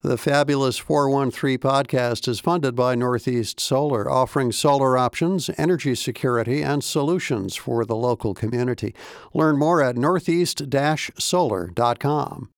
The 0.00 0.16
Fabulous 0.16 0.78
413 0.78 1.58
podcast 1.58 2.28
is 2.28 2.38
funded 2.38 2.76
by 2.76 2.94
Northeast 2.94 3.58
Solar, 3.58 4.08
offering 4.08 4.52
solar 4.52 4.96
options, 4.96 5.50
energy 5.58 5.96
security, 5.96 6.62
and 6.62 6.84
solutions 6.84 7.56
for 7.56 7.84
the 7.84 7.96
local 7.96 8.32
community. 8.32 8.94
Learn 9.34 9.58
more 9.58 9.82
at 9.82 9.96
northeast 9.96 10.62
solar.com. 11.18 12.50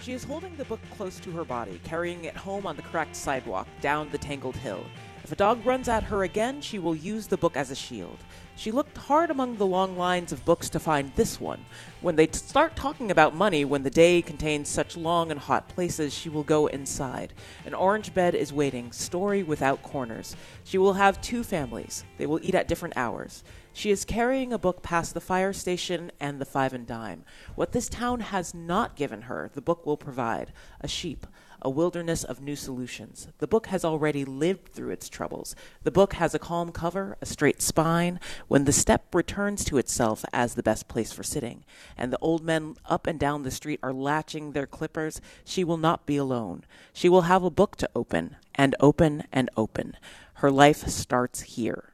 She 0.00 0.12
is 0.12 0.24
holding 0.24 0.56
the 0.56 0.64
book 0.64 0.80
close 0.96 1.20
to 1.20 1.30
her 1.32 1.44
body, 1.44 1.78
carrying 1.84 2.24
it 2.24 2.34
home 2.34 2.66
on 2.66 2.76
the 2.76 2.82
cracked 2.82 3.14
sidewalk 3.14 3.68
down 3.82 4.08
the 4.12 4.16
tangled 4.16 4.56
hill. 4.56 4.82
If 5.24 5.30
a 5.30 5.36
dog 5.36 5.64
runs 5.66 5.88
at 5.88 6.04
her 6.04 6.22
again, 6.24 6.62
she 6.62 6.78
will 6.78 6.96
use 6.96 7.26
the 7.26 7.36
book 7.36 7.58
as 7.58 7.70
a 7.70 7.76
shield. 7.76 8.16
She 8.54 8.70
looked 8.70 8.96
hard 8.96 9.30
among 9.30 9.56
the 9.56 9.66
long 9.66 9.96
lines 9.96 10.30
of 10.30 10.44
books 10.44 10.68
to 10.70 10.78
find 10.78 11.12
this 11.14 11.40
one. 11.40 11.64
When 12.00 12.16
they 12.16 12.28
start 12.28 12.76
talking 12.76 13.10
about 13.10 13.34
money, 13.34 13.64
when 13.64 13.82
the 13.82 13.90
day 13.90 14.22
contains 14.22 14.68
such 14.68 14.96
long 14.96 15.30
and 15.30 15.40
hot 15.40 15.68
places, 15.68 16.12
she 16.12 16.28
will 16.28 16.42
go 16.42 16.66
inside. 16.66 17.32
An 17.64 17.74
orange 17.74 18.14
bed 18.14 18.34
is 18.34 18.52
waiting, 18.52 18.92
story 18.92 19.42
without 19.42 19.82
corners. 19.82 20.36
She 20.64 20.78
will 20.78 20.92
have 20.94 21.20
two 21.20 21.42
families. 21.42 22.04
They 22.18 22.26
will 22.26 22.40
eat 22.42 22.54
at 22.54 22.68
different 22.68 22.96
hours. 22.96 23.42
She 23.72 23.90
is 23.90 24.04
carrying 24.04 24.52
a 24.52 24.58
book 24.58 24.82
past 24.82 25.14
the 25.14 25.20
fire 25.20 25.54
station 25.54 26.12
and 26.20 26.38
the 26.38 26.44
five 26.44 26.74
and 26.74 26.86
dime. 26.86 27.24
What 27.54 27.72
this 27.72 27.88
town 27.88 28.20
has 28.20 28.52
not 28.52 28.96
given 28.96 29.22
her, 29.22 29.50
the 29.54 29.62
book 29.62 29.86
will 29.86 29.96
provide 29.96 30.52
a 30.80 30.88
sheep, 30.88 31.26
a 31.62 31.70
wilderness 31.70 32.24
of 32.24 32.40
new 32.40 32.56
solutions. 32.56 33.28
The 33.38 33.46
book 33.46 33.68
has 33.68 33.84
already 33.84 34.24
lived 34.24 34.68
through 34.68 34.90
its 34.90 35.08
troubles. 35.08 35.56
The 35.82 35.90
book 35.90 36.14
has 36.14 36.34
a 36.34 36.38
calm 36.38 36.72
cover, 36.72 37.16
a 37.20 37.26
straight 37.26 37.62
spine, 37.62 38.20
when 38.48 38.64
the 38.64 38.72
step 38.72 39.14
returns 39.14 39.64
to 39.64 39.78
itself 39.78 40.24
as 40.32 40.54
the 40.54 40.62
best 40.62 40.88
place 40.88 41.12
for 41.12 41.22
sitting, 41.22 41.64
and 41.96 42.12
the 42.12 42.18
old 42.18 42.44
men 42.44 42.74
up 42.84 43.06
and 43.06 43.18
down 43.18 43.42
the 43.42 43.50
street 43.50 43.80
are 43.82 43.92
latching 43.92 44.52
their 44.52 44.66
clippers, 44.66 45.20
she 45.44 45.64
will 45.64 45.78
not 45.78 46.04
be 46.04 46.16
alone. 46.16 46.64
She 46.92 47.08
will 47.08 47.22
have 47.22 47.44
a 47.44 47.50
book 47.50 47.76
to 47.76 47.90
open, 47.94 48.36
and 48.54 48.74
open 48.80 49.24
and 49.32 49.48
open. 49.56 49.96
Her 50.34 50.50
life 50.50 50.86
starts 50.88 51.42
here. 51.42 51.92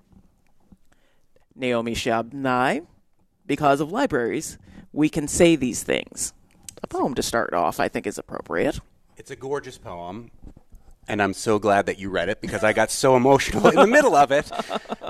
Naomi 1.54 1.94
Shihab 1.94 2.32
Nye, 2.32 2.82
because 3.46 3.80
of 3.80 3.92
libraries, 3.92 4.58
we 4.92 5.08
can 5.08 5.28
say 5.28 5.56
these 5.56 5.82
things. 5.82 6.32
A 6.82 6.86
poem 6.86 7.14
to 7.14 7.22
start 7.22 7.52
off, 7.52 7.80
I 7.80 7.88
think, 7.88 8.06
is 8.06 8.18
appropriate. 8.18 8.80
It's 9.18 9.32
a 9.32 9.36
gorgeous 9.36 9.78
poem, 9.78 10.30
and 11.08 11.20
I'm 11.20 11.34
so 11.34 11.58
glad 11.58 11.86
that 11.86 11.98
you 11.98 12.08
read 12.08 12.28
it 12.28 12.40
because 12.40 12.62
I 12.62 12.72
got 12.72 12.88
so 12.88 13.16
emotional 13.16 13.66
in 13.66 13.74
the 13.74 13.86
middle 13.86 14.14
of 14.14 14.30
it. 14.30 14.50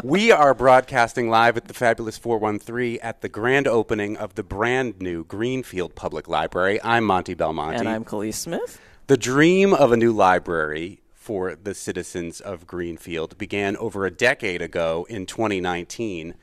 We 0.04 0.30
are 0.30 0.54
broadcasting 0.54 1.28
live 1.28 1.56
at 1.56 1.66
the 1.66 1.74
Fabulous 1.74 2.16
413 2.16 3.00
at 3.02 3.20
the 3.20 3.28
grand 3.28 3.66
opening 3.66 4.16
of 4.16 4.36
the 4.36 4.44
brand 4.44 5.00
new 5.00 5.24
Greenfield 5.24 5.96
Public 5.96 6.28
Library. 6.28 6.80
I'm 6.84 7.02
Monty 7.02 7.34
Belmonte. 7.34 7.80
And 7.80 7.88
I'm 7.88 8.04
Kaliis 8.04 8.34
Smith. 8.34 8.80
The 9.08 9.16
dream 9.16 9.74
of 9.74 9.90
a 9.90 9.96
new 9.96 10.12
library 10.12 11.00
for 11.12 11.56
the 11.56 11.74
citizens 11.74 12.40
of 12.40 12.64
Greenfield 12.64 13.36
began 13.38 13.76
over 13.76 14.06
a 14.06 14.10
decade 14.12 14.62
ago 14.62 15.04
in 15.10 15.26
2019 15.26 16.34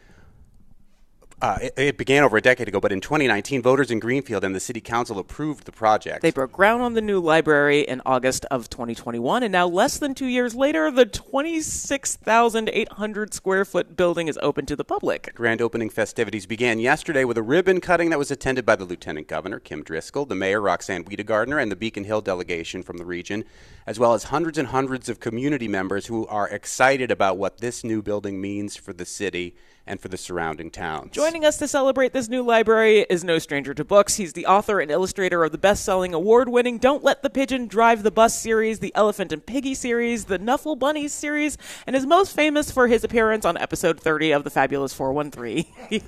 uh, 1.41 1.57
it, 1.61 1.73
it, 1.75 1.97
began 1.97 2.23
over 2.23 2.37
a 2.37 2.41
decade 2.41 2.69
ago, 2.69 2.79
but 2.79 2.93
in 2.93 3.01
2019, 3.01 3.61
voters 3.61 3.91
in 3.91 3.99
Greenfield 3.99 4.45
and 4.45 4.55
the 4.55 4.59
city 4.59 4.79
council 4.79 5.19
approved 5.19 5.65
the 5.65 5.71
project. 5.71 6.21
They 6.21 6.31
broke 6.31 6.53
ground 6.53 6.81
on 6.81 6.93
the 6.93 7.01
new 7.01 7.19
library 7.19 7.81
in 7.81 8.01
August 8.05 8.45
of 8.45 8.69
2021, 8.69 9.43
and 9.43 9.51
now, 9.51 9.67
less 9.67 9.97
than 9.97 10.15
two 10.15 10.27
years 10.27 10.55
later, 10.55 10.89
the 10.89 11.05
26,800 11.05 13.33
square 13.33 13.65
foot 13.65 13.97
building 13.97 14.29
is 14.29 14.39
open 14.41 14.65
to 14.65 14.77
the 14.77 14.85
public. 14.85 15.33
Grand 15.35 15.61
opening 15.61 15.89
festivities 15.89 16.45
began 16.45 16.79
yesterday 16.79 17.25
with 17.25 17.37
a 17.37 17.43
ribbon 17.43 17.81
cutting 17.81 18.11
that 18.11 18.19
was 18.19 18.31
attended 18.31 18.65
by 18.65 18.77
the 18.77 18.85
Lieutenant 18.85 19.27
Governor, 19.27 19.59
Kim 19.59 19.83
Driscoll, 19.83 20.25
the 20.25 20.35
Mayor, 20.35 20.61
Roxann 20.61 21.03
Wedegartner, 21.03 21.61
and 21.61 21.69
the 21.69 21.75
Beacon 21.75 22.05
Hill 22.05 22.21
delegation 22.21 22.81
from 22.81 22.97
the 22.97 23.05
region, 23.05 23.43
as 23.85 23.99
well 23.99 24.13
as 24.13 24.23
hundreds 24.25 24.57
and 24.57 24.69
hundreds 24.69 25.09
of 25.09 25.19
community 25.19 25.67
members 25.67 26.05
who 26.05 26.25
are 26.27 26.47
excited 26.47 27.11
about 27.11 27.37
what 27.37 27.57
this 27.57 27.83
new 27.83 28.01
building 28.01 28.39
means 28.39 28.77
for 28.77 28.93
the 28.93 29.05
city 29.05 29.53
and 29.87 29.99
for 29.99 30.07
the 30.07 30.17
surrounding 30.17 30.71
towns. 30.71 31.11
Joining 31.11 31.45
us 31.45 31.57
to 31.57 31.67
celebrate 31.67 32.13
this 32.13 32.27
new 32.27 32.43
library 32.43 33.05
is 33.09 33.23
no 33.23 33.39
stranger 33.39 33.73
to 33.73 33.83
books. 33.83 34.15
He's 34.15 34.33
the 34.33 34.45
author 34.45 34.79
and 34.79 34.89
illustrator 34.89 35.43
of 35.43 35.51
the 35.51 35.57
best 35.57 35.83
selling 35.83 36.13
award 36.13 36.49
winning 36.49 36.77
Don't 36.77 37.03
Let 37.03 37.21
the 37.21 37.29
Pigeon 37.29 37.67
Drive 37.67 38.03
the 38.03 38.11
Bus 38.11 38.39
series, 38.39 38.79
the 38.79 38.93
Elephant 38.95 39.31
and 39.31 39.45
Piggy 39.45 39.73
series, 39.73 40.25
the 40.25 40.39
Knuffle 40.39 40.75
Bunnies 40.75 41.13
series, 41.13 41.57
and 41.85 41.95
is 41.95 42.05
most 42.05 42.35
famous 42.35 42.71
for 42.71 42.87
his 42.87 43.03
appearance 43.03 43.45
on 43.45 43.57
episode 43.57 43.99
30 43.99 44.31
of 44.31 44.43
The 44.43 44.49
Fabulous 44.49 44.93
413. 44.93 45.65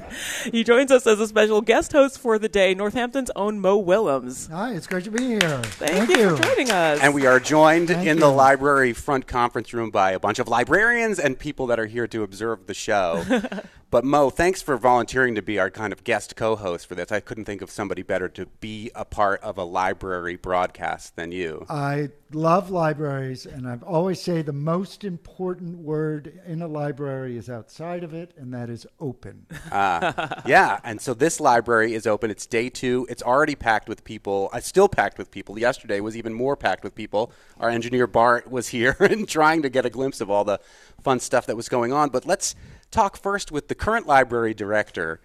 he 0.51 0.63
joins 0.63 0.91
us 0.91 1.05
as 1.05 1.19
a 1.19 1.27
special 1.27 1.61
guest 1.61 1.91
host 1.91 2.19
for 2.19 2.39
the 2.39 2.49
day, 2.49 2.73
Northampton's 2.73 3.31
own 3.35 3.59
Mo 3.59 3.77
Willems. 3.77 4.47
Hi, 4.47 4.73
it's 4.73 4.88
great 4.88 5.03
to 5.03 5.11
be 5.11 5.23
here. 5.23 5.39
Thank, 5.39 5.91
Thank 5.91 6.09
you, 6.09 6.17
you, 6.17 6.35
for 6.35 6.44
joining 6.44 6.71
us. 6.71 6.99
And 7.01 7.13
we 7.13 7.25
are 7.25 7.39
joined 7.39 7.89
Thank 7.89 8.07
in 8.07 8.17
you. 8.17 8.21
the 8.21 8.31
library 8.31 8.94
front 8.94 9.27
conference 9.27 9.73
room 9.73 9.91
by 9.91 10.11
a 10.11 10.19
bunch 10.19 10.39
of 10.39 10.47
librarians 10.47 11.19
and 11.19 11.38
people 11.38 11.67
that 11.67 11.79
are 11.79 11.85
here 11.85 12.07
to 12.07 12.23
observe 12.23 12.65
the 12.67 12.73
show. 12.73 13.23
But 13.89 14.03
Mo, 14.03 14.29
thanks 14.29 14.61
for 14.61 14.75
volunteering 14.75 15.35
to 15.35 15.41
be 15.41 15.59
our 15.59 15.69
kind 15.69 15.94
of 15.94 16.03
guest 16.03 16.35
co-host 16.35 16.88
for 16.88 16.95
this. 16.95 17.09
I 17.09 17.22
couldn't 17.22 17.45
think 17.45 17.61
of 17.61 17.72
somebody 17.72 18.01
better 18.01 18.28
to 18.28 18.45
be 18.59 18.91
a 18.94 19.05
part 19.05 19.41
of 19.41 19.57
a 19.57 19.63
library 19.63 20.35
broadcast 20.35 21.16
than 21.16 21.31
you. 21.31 21.66
I 21.69 22.09
love 22.33 22.69
libraries, 22.69 23.45
and 23.45 23.66
I've 23.66 23.83
always 23.83 24.22
say 24.22 24.41
the 24.41 24.51
most 24.51 25.06
important 25.06 25.77
word 25.77 26.38
in 26.45 26.61
a 26.61 26.67
library 26.67 27.38
is 27.38 27.50
outside 27.50 28.03
of 28.03 28.13
it, 28.13 28.33
and 28.38 28.53
that 28.53 28.69
is 28.69 28.85
open. 29.00 29.45
Uh, 29.72 30.41
yeah, 30.45 30.79
and 30.83 31.00
so 31.00 31.13
this 31.13 31.39
library 31.39 31.94
is 31.94 32.06
open. 32.06 32.29
It's 32.29 32.45
day 32.45 32.69
two. 32.69 33.07
It's 33.09 33.23
already 33.23 33.56
packed 33.56 33.88
with 33.88 34.03
people. 34.03 34.50
It's 34.53 34.67
still 34.67 34.89
packed 34.89 35.17
with 35.17 35.31
people. 35.31 35.57
Yesterday 35.57 36.01
was 36.01 36.17
even 36.17 36.33
more 36.33 36.57
packed 36.57 36.83
with 36.83 36.94
people. 36.94 37.31
Our 37.57 37.69
engineer 37.69 38.07
Bart 38.07 38.51
was 38.51 38.67
here 38.77 38.97
and 39.00 39.29
trying 39.29 39.61
to 39.61 39.69
get 39.69 39.85
a 39.85 39.89
glimpse 39.89 40.19
of 40.19 40.29
all 40.29 40.44
the 40.44 40.59
fun 41.01 41.22
stuff 41.22 41.45
that 41.45 41.56
was 41.56 41.69
going 41.69 41.94
on. 41.94 42.09
But 42.09 42.25
let's 42.25 42.53
talk 42.91 43.17
first 43.17 43.51
with 43.51 43.67
the 43.67 43.75
current 43.75 44.07
library 44.07 44.53
director, 44.53 45.19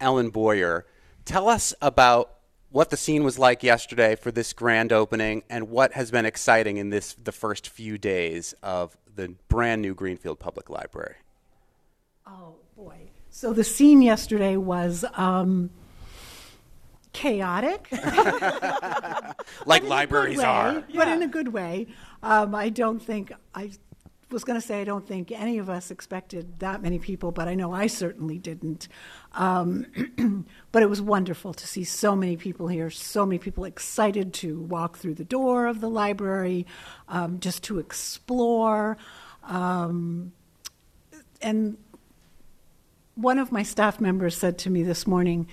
Ellen 0.00 0.30
Boyer. 0.30 0.86
Tell 1.24 1.48
us 1.48 1.74
about 1.80 2.34
what 2.70 2.90
the 2.90 2.96
scene 2.96 3.22
was 3.22 3.38
like 3.38 3.62
yesterday 3.62 4.16
for 4.16 4.32
this 4.32 4.52
grand 4.52 4.92
opening 4.92 5.44
and 5.48 5.70
what 5.70 5.92
has 5.92 6.10
been 6.10 6.26
exciting 6.26 6.76
in 6.76 6.90
this 6.90 7.14
the 7.14 7.32
first 7.32 7.68
few 7.68 7.96
days 7.96 8.52
of 8.62 8.96
the 9.14 9.34
brand 9.48 9.80
new 9.80 9.94
Greenfield 9.94 10.40
Public 10.40 10.68
Library. 10.68 11.14
Oh 12.26 12.56
boy! 12.76 13.10
So 13.30 13.52
the 13.52 13.64
scene 13.64 14.02
yesterday 14.02 14.56
was 14.56 15.04
um, 15.14 15.70
chaotic, 17.12 17.88
like 19.66 19.84
libraries 19.84 20.38
way, 20.38 20.44
are, 20.44 20.72
but 20.94 21.06
yeah. 21.06 21.14
in 21.14 21.22
a 21.22 21.28
good 21.28 21.48
way. 21.52 21.86
Um, 22.22 22.54
I 22.54 22.70
don't 22.70 23.00
think 23.00 23.32
I 23.54 23.70
was 24.34 24.44
going 24.44 24.60
to 24.60 24.66
say 24.66 24.80
I 24.80 24.84
don't 24.84 25.06
think 25.06 25.32
any 25.32 25.56
of 25.56 25.70
us 25.70 25.90
expected 25.90 26.58
that 26.58 26.82
many 26.82 26.98
people, 26.98 27.32
but 27.32 27.48
I 27.48 27.54
know 27.54 27.72
I 27.72 27.86
certainly 27.86 28.38
didn't. 28.38 28.88
Um, 29.32 30.46
but 30.72 30.82
it 30.82 30.90
was 30.90 31.00
wonderful 31.00 31.54
to 31.54 31.66
see 31.66 31.84
so 31.84 32.14
many 32.14 32.36
people 32.36 32.66
here, 32.66 32.90
so 32.90 33.24
many 33.24 33.38
people 33.38 33.64
excited 33.64 34.34
to 34.34 34.60
walk 34.60 34.98
through 34.98 35.14
the 35.14 35.24
door 35.24 35.66
of 35.66 35.80
the 35.80 35.88
library, 35.88 36.66
um, 37.08 37.40
just 37.40 37.62
to 37.64 37.78
explore. 37.78 38.98
Um, 39.44 40.32
and 41.40 41.78
one 43.14 43.38
of 43.38 43.52
my 43.52 43.62
staff 43.62 44.00
members 44.00 44.36
said 44.36 44.58
to 44.58 44.70
me 44.70 44.82
this 44.82 45.06
morning, 45.06 45.46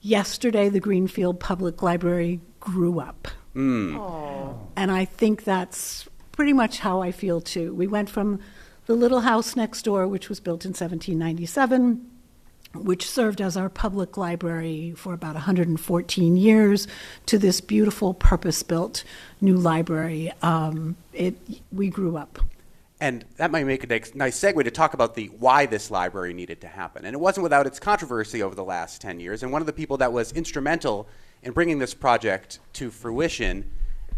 yesterday 0.00 0.68
the 0.68 0.80
Greenfield 0.80 1.38
Public 1.38 1.82
Library 1.82 2.40
grew 2.58 2.98
up. 2.98 3.28
Mm. 3.54 4.56
And 4.76 4.90
I 4.90 5.04
think 5.04 5.44
that's 5.44 6.08
pretty 6.34 6.52
much 6.52 6.80
how 6.80 7.00
I 7.00 7.12
feel 7.12 7.40
too. 7.40 7.74
We 7.74 7.86
went 7.86 8.10
from 8.10 8.40
the 8.86 8.94
little 8.94 9.20
house 9.20 9.56
next 9.56 9.82
door, 9.82 10.06
which 10.06 10.28
was 10.28 10.40
built 10.40 10.64
in 10.64 10.70
1797, 10.70 12.10
which 12.74 13.08
served 13.08 13.40
as 13.40 13.56
our 13.56 13.68
public 13.68 14.16
library 14.16 14.92
for 14.96 15.14
about 15.14 15.34
114 15.34 16.36
years, 16.36 16.88
to 17.26 17.38
this 17.38 17.60
beautiful 17.60 18.12
purpose-built 18.14 19.04
new 19.40 19.56
library. 19.56 20.32
Um, 20.42 20.96
it, 21.12 21.36
we 21.72 21.88
grew 21.88 22.16
up. 22.16 22.40
And 23.00 23.24
that 23.36 23.50
might 23.50 23.66
make 23.66 23.84
a 23.84 23.86
nice 24.16 24.40
segue 24.40 24.64
to 24.64 24.70
talk 24.70 24.94
about 24.94 25.14
the 25.14 25.26
why 25.38 25.66
this 25.66 25.90
library 25.90 26.32
needed 26.32 26.60
to 26.62 26.68
happen. 26.68 27.04
And 27.04 27.14
it 27.14 27.20
wasn't 27.20 27.42
without 27.42 27.66
its 27.66 27.78
controversy 27.78 28.42
over 28.42 28.54
the 28.54 28.64
last 28.64 29.00
10 29.00 29.20
years. 29.20 29.42
And 29.42 29.52
one 29.52 29.62
of 29.62 29.66
the 29.66 29.72
people 29.72 29.96
that 29.98 30.12
was 30.12 30.32
instrumental 30.32 31.08
in 31.42 31.52
bringing 31.52 31.78
this 31.78 31.94
project 31.94 32.60
to 32.74 32.90
fruition 32.90 33.70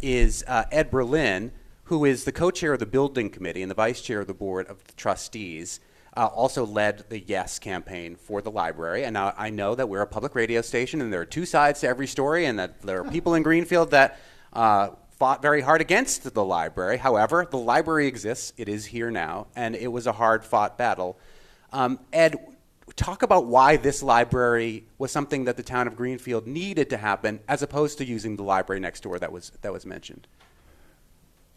is 0.02 0.44
uh, 0.46 0.64
Ed 0.70 0.90
Berlin, 0.90 1.52
who 1.86 2.04
is 2.04 2.24
the 2.24 2.32
co-chair 2.32 2.72
of 2.72 2.78
the 2.80 2.86
building 2.86 3.30
committee 3.30 3.62
and 3.62 3.70
the 3.70 3.74
vice 3.74 4.00
chair 4.00 4.20
of 4.20 4.26
the 4.26 4.34
board 4.34 4.66
of 4.66 4.84
the 4.84 4.92
trustees, 4.94 5.80
uh, 6.16 6.26
also 6.26 6.66
led 6.66 7.04
the 7.10 7.20
Yes 7.20 7.58
campaign 7.58 8.16
for 8.16 8.42
the 8.42 8.50
library. 8.50 9.04
And 9.04 9.14
now 9.14 9.34
I 9.36 9.50
know 9.50 9.74
that 9.74 9.88
we're 9.88 10.00
a 10.00 10.06
public 10.06 10.34
radio 10.34 10.62
station, 10.62 11.00
and 11.00 11.12
there 11.12 11.20
are 11.20 11.26
two 11.26 11.46
sides 11.46 11.80
to 11.80 11.88
every 11.88 12.06
story, 12.06 12.46
and 12.46 12.58
that 12.58 12.82
there 12.82 13.00
are 13.00 13.10
people 13.10 13.34
in 13.34 13.42
Greenfield 13.42 13.92
that 13.92 14.18
uh, 14.52 14.90
fought 15.18 15.42
very 15.42 15.60
hard 15.60 15.80
against 15.80 16.34
the 16.34 16.44
library. 16.44 16.96
However, 16.96 17.46
the 17.48 17.58
library 17.58 18.08
exists; 18.08 18.52
it 18.56 18.68
is 18.68 18.86
here 18.86 19.10
now, 19.10 19.46
and 19.54 19.76
it 19.76 19.88
was 19.88 20.06
a 20.06 20.12
hard-fought 20.12 20.76
battle. 20.76 21.18
Um, 21.72 22.00
Ed, 22.12 22.36
talk 22.96 23.22
about 23.22 23.46
why 23.46 23.76
this 23.76 24.02
library 24.02 24.86
was 24.98 25.12
something 25.12 25.44
that 25.44 25.56
the 25.56 25.62
town 25.62 25.86
of 25.86 25.94
Greenfield 25.94 26.48
needed 26.48 26.90
to 26.90 26.96
happen, 26.96 27.40
as 27.46 27.62
opposed 27.62 27.98
to 27.98 28.04
using 28.04 28.36
the 28.36 28.42
library 28.42 28.80
next 28.80 29.02
door 29.02 29.18
that 29.20 29.30
was 29.30 29.52
that 29.60 29.72
was 29.72 29.86
mentioned. 29.86 30.26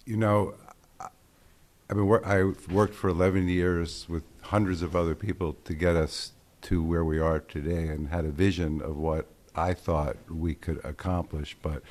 You 0.10 0.18
know, 0.18 0.56
I 1.00 1.94
mean, 1.94 2.12
I 2.26 2.42
worked 2.72 2.96
for 2.96 3.12
11 3.12 3.48
years 3.48 4.08
with 4.10 4.24
hundreds 4.42 4.82
of 4.82 4.96
other 4.96 5.14
people 5.14 5.54
to 5.66 5.76
get 5.76 5.96
us 5.96 6.32
to 6.64 6.82
where 6.82 7.06
we 7.06 7.20
are 7.20 7.40
today, 7.40 7.90
and 7.90 8.08
had 8.08 8.26
a 8.26 8.32
vision 8.32 8.82
of 8.82 8.98
what 8.98 9.28
I 9.56 9.76
thought 9.76 10.18
we 10.28 10.56
could 10.56 10.84
accomplish. 10.84 11.56
But 11.62 11.84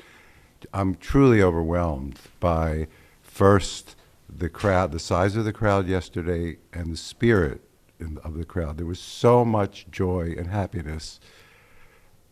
I'm 0.73 0.95
truly 0.95 1.41
overwhelmed 1.41 2.19
by 2.41 2.87
first 3.21 3.95
the 4.27 4.49
crowd, 4.49 4.91
the 4.91 4.99
size 4.99 5.37
of 5.37 5.45
the 5.45 5.53
crowd 5.53 5.87
yesterday, 5.87 6.57
and 6.73 6.91
the 6.91 6.97
spirit 6.97 7.61
in, 8.01 8.17
of 8.25 8.33
the 8.33 8.43
crowd. 8.43 8.75
There 8.75 8.85
was 8.85 8.99
so 8.99 9.45
much 9.45 9.85
joy 9.89 10.35
and 10.37 10.47
happiness. 10.47 11.21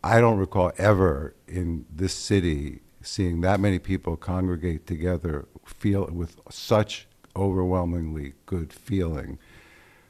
I 0.03 0.19
don't 0.19 0.37
recall 0.37 0.73
ever 0.77 1.33
in 1.47 1.85
this 1.89 2.13
city 2.13 2.81
seeing 3.01 3.41
that 3.41 3.59
many 3.59 3.79
people 3.79 4.17
congregate 4.17 4.87
together, 4.87 5.47
feel 5.65 6.05
with 6.11 6.39
such 6.49 7.07
overwhelmingly 7.35 8.33
good 8.45 8.73
feeling. 8.73 9.37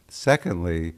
Secondly, 0.07 0.93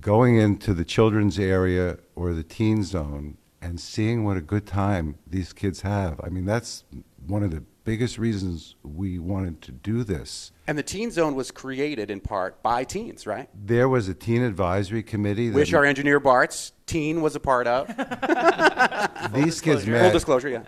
going 0.00 0.36
into 0.36 0.74
the 0.74 0.84
children's 0.84 1.38
area 1.38 1.98
or 2.14 2.32
the 2.32 2.42
teen 2.42 2.82
zone 2.82 3.36
and 3.60 3.80
seeing 3.80 4.24
what 4.24 4.36
a 4.36 4.42
good 4.42 4.66
time 4.66 5.16
these 5.26 5.52
kids 5.52 5.80
have. 5.80 6.20
I 6.22 6.28
mean, 6.28 6.44
that's 6.44 6.84
one 7.26 7.42
of 7.42 7.50
the 7.50 7.64
biggest 7.84 8.18
reasons 8.18 8.74
we 8.82 9.18
wanted 9.18 9.60
to 9.62 9.72
do 9.72 10.02
this. 10.04 10.52
And 10.66 10.76
the 10.76 10.82
teen 10.82 11.10
zone 11.10 11.34
was 11.34 11.50
created 11.50 12.10
in 12.10 12.20
part 12.20 12.62
by 12.62 12.84
teens, 12.84 13.26
right? 13.26 13.48
There 13.54 13.88
was 13.88 14.08
a 14.08 14.14
teen 14.14 14.42
advisory 14.42 15.02
committee, 15.02 15.50
which 15.50 15.74
our 15.74 15.84
engineer 15.84 16.18
Bart's 16.18 16.72
teen 16.86 17.20
was 17.20 17.36
a 17.36 17.40
part 17.40 17.66
of. 17.66 17.86
these 19.32 19.60
kids 19.60 19.86
met. 19.86 20.02
Full 20.02 20.12
disclosure, 20.12 20.48
yeah. 20.48 20.62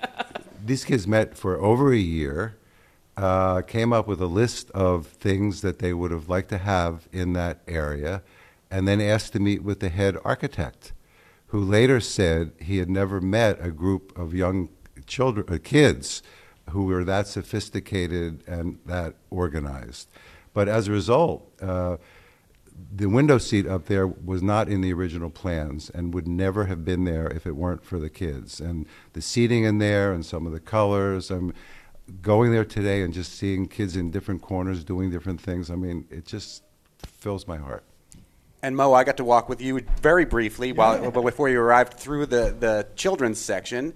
These 0.64 0.84
kids 0.84 1.06
met 1.06 1.36
for 1.36 1.60
over 1.60 1.92
a 1.92 1.98
year. 1.98 2.58
Uh, 3.16 3.62
came 3.62 3.94
up 3.94 4.06
with 4.06 4.20
a 4.20 4.26
list 4.26 4.70
of 4.72 5.06
things 5.06 5.62
that 5.62 5.78
they 5.78 5.94
would 5.94 6.10
have 6.10 6.28
liked 6.28 6.50
to 6.50 6.58
have 6.58 7.08
in 7.12 7.32
that 7.32 7.62
area, 7.66 8.22
and 8.70 8.86
then 8.86 9.00
asked 9.00 9.32
to 9.32 9.40
meet 9.40 9.62
with 9.62 9.80
the 9.80 9.88
head 9.88 10.18
architect 10.22 10.92
who 11.46 11.60
later 11.60 12.00
said 12.00 12.52
he 12.60 12.78
had 12.78 12.90
never 12.90 13.20
met 13.20 13.56
a 13.64 13.70
group 13.70 14.16
of 14.18 14.34
young 14.34 14.68
children, 15.06 15.46
uh, 15.48 15.58
kids 15.62 16.22
who 16.70 16.84
were 16.84 17.04
that 17.04 17.26
sophisticated 17.26 18.42
and 18.46 18.78
that 18.86 19.14
organized. 19.30 20.08
But 20.52 20.68
as 20.68 20.88
a 20.88 20.92
result, 20.92 21.52
uh, 21.60 21.96
the 22.94 23.06
window 23.06 23.38
seat 23.38 23.66
up 23.66 23.86
there 23.86 24.06
was 24.06 24.42
not 24.42 24.68
in 24.68 24.80
the 24.80 24.92
original 24.92 25.30
plans 25.30 25.90
and 25.90 26.12
would 26.12 26.28
never 26.28 26.66
have 26.66 26.84
been 26.84 27.04
there 27.04 27.26
if 27.28 27.46
it 27.46 27.56
weren't 27.56 27.84
for 27.84 27.98
the 27.98 28.10
kids. 28.10 28.60
And 28.60 28.86
the 29.12 29.22
seating 29.22 29.64
in 29.64 29.78
there 29.78 30.12
and 30.12 30.24
some 30.24 30.46
of 30.46 30.52
the 30.52 30.60
colors. 30.60 31.30
I'm 31.30 31.52
going 32.22 32.52
there 32.52 32.64
today 32.64 33.02
and 33.02 33.12
just 33.12 33.32
seeing 33.32 33.66
kids 33.66 33.96
in 33.96 34.10
different 34.10 34.42
corners 34.42 34.84
doing 34.84 35.10
different 35.10 35.40
things. 35.40 35.70
I 35.70 35.74
mean, 35.74 36.06
it 36.10 36.24
just 36.24 36.62
fills 36.98 37.46
my 37.46 37.56
heart. 37.56 37.84
And 38.62 38.76
Mo, 38.76 38.92
I 38.94 39.04
got 39.04 39.16
to 39.18 39.24
walk 39.24 39.48
with 39.48 39.60
you 39.60 39.80
very 40.00 40.24
briefly 40.24 40.72
while 40.72 41.10
before 41.10 41.48
you 41.48 41.60
arrived 41.60 41.94
through 41.94 42.26
the, 42.26 42.54
the 42.58 42.86
children's 42.96 43.38
section. 43.38 43.94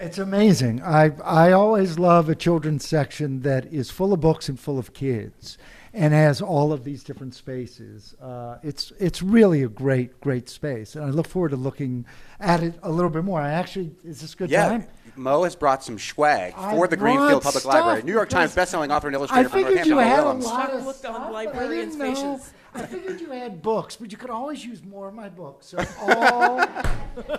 It's 0.00 0.16
amazing. 0.16 0.82
I 0.82 1.12
I 1.22 1.52
always 1.52 1.98
love 1.98 2.30
a 2.30 2.34
children's 2.34 2.88
section 2.88 3.40
that 3.42 3.66
is 3.72 3.90
full 3.90 4.14
of 4.14 4.20
books 4.20 4.48
and 4.48 4.58
full 4.58 4.78
of 4.78 4.94
kids, 4.94 5.58
and 5.92 6.14
has 6.14 6.40
all 6.40 6.72
of 6.72 6.84
these 6.84 7.04
different 7.04 7.34
spaces. 7.34 8.14
Uh, 8.20 8.56
it's 8.62 8.92
it's 8.98 9.20
really 9.20 9.62
a 9.62 9.68
great 9.68 10.18
great 10.22 10.48
space, 10.48 10.96
and 10.96 11.04
I 11.04 11.10
look 11.10 11.28
forward 11.28 11.50
to 11.50 11.56
looking 11.56 12.06
at 12.40 12.62
it 12.62 12.74
a 12.82 12.90
little 12.90 13.10
bit 13.10 13.24
more. 13.24 13.42
I 13.42 13.50
actually 13.50 13.90
is 14.02 14.22
this 14.22 14.34
good 14.34 14.50
yeah. 14.50 14.68
time? 14.68 14.86
Mo 15.16 15.42
has 15.44 15.54
brought 15.54 15.84
some 15.84 15.98
swag 15.98 16.54
for 16.54 16.84
I 16.84 16.86
the 16.86 16.96
Greenfield 16.96 17.42
Public 17.42 17.66
Library. 17.66 18.02
New 18.02 18.12
York 18.12 18.30
Times 18.30 18.54
bestselling 18.54 18.90
author 18.90 19.08
and 19.08 19.14
illustrator 19.14 19.50
I 19.50 19.52
figured 19.52 19.86
you 19.86 19.98
had 19.98 20.20
a 20.20 20.32
lot 20.32 20.70
of 20.70 20.96
stuff, 20.96 21.30
librarians' 21.30 21.96
faces. 21.96 22.52
I 22.74 22.86
figured 22.86 23.20
you 23.20 23.30
had 23.30 23.62
books, 23.62 23.96
but 23.96 24.12
you 24.12 24.18
could 24.18 24.30
always 24.30 24.64
use 24.64 24.82
more 24.84 25.08
of 25.08 25.14
my 25.14 25.28
books. 25.28 25.66
So 25.66 25.78
all, 26.00 26.60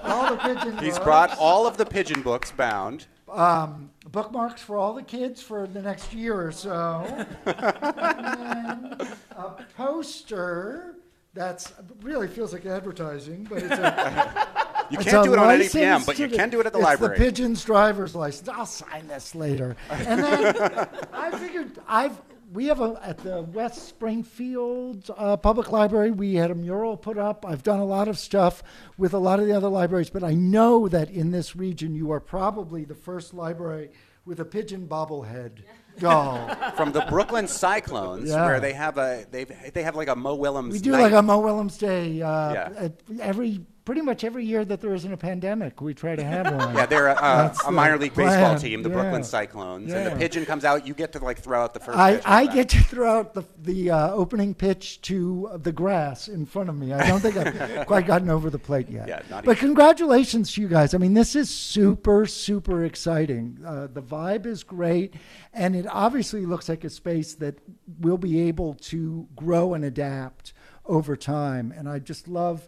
all 0.03 0.31
the 0.35 0.39
pigeon 0.41 0.77
He's 0.79 0.93
books. 0.95 1.03
brought 1.03 1.37
all 1.37 1.65
of 1.67 1.77
the 1.77 1.85
pigeon 1.85 2.21
books 2.21 2.51
bound. 2.51 3.07
Um, 3.29 3.91
bookmarks 4.11 4.61
for 4.61 4.77
all 4.77 4.93
the 4.93 5.03
kids 5.03 5.41
for 5.41 5.65
the 5.67 5.81
next 5.81 6.13
year 6.13 6.47
or 6.47 6.51
so. 6.51 7.05
and 7.45 9.01
a 9.37 9.65
poster 9.77 10.95
that's 11.33 11.71
really 12.01 12.27
feels 12.27 12.51
like 12.51 12.65
advertising, 12.65 13.45
but 13.49 13.59
it's 13.63 13.71
a. 13.71 14.47
You 14.89 14.97
can't 14.97 15.23
do 15.23 15.31
it 15.31 15.39
on 15.39 15.57
NEPM, 15.57 16.05
but 16.05 16.19
you 16.19 16.27
can 16.27 16.49
do 16.49 16.59
it 16.59 16.65
at 16.65 16.73
the 16.73 16.79
it's 16.79 16.85
library. 16.85 17.17
the 17.17 17.23
Pigeon's 17.23 17.63
driver's 17.63 18.13
license. 18.13 18.49
I'll 18.49 18.65
sign 18.65 19.07
this 19.07 19.33
later. 19.33 19.77
And 19.89 20.21
then 20.21 20.55
I 21.13 21.31
figured 21.37 21.79
I've 21.87 22.19
we 22.51 22.65
have 22.65 22.81
a 22.81 22.99
at 23.03 23.17
the 23.19 23.43
West 23.43 23.87
Springfield 23.87 25.09
uh, 25.15 25.37
Public 25.37 25.71
Library. 25.71 26.11
We 26.11 26.35
had 26.35 26.51
a 26.51 26.55
mural 26.55 26.97
put 26.97 27.17
up. 27.17 27.45
I've 27.47 27.63
done 27.63 27.79
a 27.79 27.85
lot 27.85 28.07
of 28.07 28.17
stuff 28.17 28.61
with 28.97 29.13
a 29.13 29.17
lot 29.17 29.39
of 29.39 29.47
the 29.47 29.53
other 29.53 29.69
libraries, 29.69 30.09
but 30.09 30.23
I 30.23 30.33
know 30.33 30.87
that 30.87 31.09
in 31.09 31.31
this 31.31 31.55
region, 31.55 31.95
you 31.95 32.11
are 32.11 32.19
probably 32.19 32.83
the 32.83 32.95
first 32.95 33.33
library 33.33 33.91
with 34.25 34.39
a 34.39 34.45
pigeon 34.45 34.87
bobblehead 34.87 35.63
doll 35.99 36.47
from 36.75 36.91
the 36.91 37.01
Brooklyn 37.09 37.47
Cyclones, 37.47 38.29
yeah. 38.29 38.45
where 38.45 38.59
they 38.59 38.73
have 38.73 38.97
a 38.97 39.25
they 39.31 39.45
they 39.45 39.83
have 39.83 39.95
like 39.95 40.09
a 40.09 40.15
Mo 40.15 40.35
Willems. 40.35 40.73
We 40.73 40.79
do 40.79 40.91
night. 40.91 41.03
like 41.03 41.13
a 41.13 41.21
Mo 41.21 41.39
Willems 41.39 41.77
day 41.77 42.21
uh, 42.21 42.53
yeah. 42.53 42.89
every 43.21 43.61
pretty 43.85 44.01
much 44.01 44.23
every 44.23 44.45
year 44.45 44.63
that 44.63 44.81
there 44.81 44.93
isn't 44.93 45.11
a 45.11 45.17
pandemic, 45.17 45.81
we 45.81 45.93
try 45.93 46.15
to 46.15 46.23
have 46.23 46.53
one. 46.53 46.75
yeah, 46.75 46.85
they're 46.85 47.07
a, 47.07 47.53
a 47.65 47.71
minor 47.71 47.97
league 47.97 48.13
plan. 48.13 48.27
baseball 48.27 48.57
team, 48.57 48.83
the 48.83 48.89
yeah. 48.89 48.95
Brooklyn 48.95 49.23
Cyclones, 49.23 49.89
yeah. 49.89 49.97
and 49.97 50.11
the 50.11 50.15
pigeon 50.19 50.45
comes 50.45 50.65
out. 50.65 50.85
You 50.85 50.93
get 50.93 51.11
to 51.13 51.19
like 51.19 51.39
throw 51.39 51.61
out 51.61 51.73
the 51.73 51.79
first. 51.79 51.97
I, 51.97 52.21
I 52.25 52.47
get 52.47 52.69
to 52.69 52.79
throw 52.83 53.19
out 53.19 53.33
the 53.33 53.43
the 53.59 53.91
uh, 53.91 54.11
opening 54.11 54.53
pitch 54.53 55.01
to 55.01 55.51
the 55.61 55.71
grass 55.71 56.27
in 56.27 56.45
front 56.45 56.69
of 56.69 56.77
me. 56.77 56.93
I 56.93 57.07
don't 57.07 57.19
think 57.19 57.37
I've 57.37 57.87
quite 57.87 58.05
gotten 58.05 58.29
over 58.29 58.49
the 58.49 58.59
plate 58.59 58.89
yet. 58.89 59.07
Yeah, 59.07 59.21
not 59.29 59.45
but 59.45 59.57
congratulations 59.57 60.53
to 60.53 60.61
you 60.61 60.67
guys. 60.67 60.93
I 60.93 60.97
mean, 60.97 61.13
this 61.13 61.35
is 61.35 61.49
super 61.49 62.25
super 62.25 62.85
exciting. 62.85 63.59
Uh, 63.65 63.87
the 63.91 64.01
vibe 64.01 64.45
is 64.45 64.63
great, 64.63 65.15
and 65.53 65.75
it 65.75 65.85
obviously 65.89 66.45
looks 66.45 66.69
like 66.69 66.83
a 66.83 66.89
space 66.89 67.35
that 67.35 67.57
will 67.99 68.17
be 68.17 68.41
able 68.41 68.75
to 68.75 69.27
grow 69.35 69.73
and 69.73 69.83
adapt 69.83 70.53
over 70.85 71.15
time. 71.15 71.73
And 71.75 71.87
I 71.87 71.99
just 71.99 72.27
love 72.27 72.67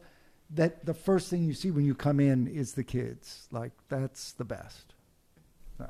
that 0.55 0.85
the 0.85 0.93
first 0.93 1.29
thing 1.29 1.43
you 1.43 1.53
see 1.53 1.71
when 1.71 1.85
you 1.85 1.95
come 1.95 2.19
in 2.19 2.47
is 2.47 2.73
the 2.73 2.83
kids. 2.83 3.47
Like 3.51 3.71
that's 3.89 4.33
the 4.33 4.45
best. 4.45 4.93
So. 5.77 5.89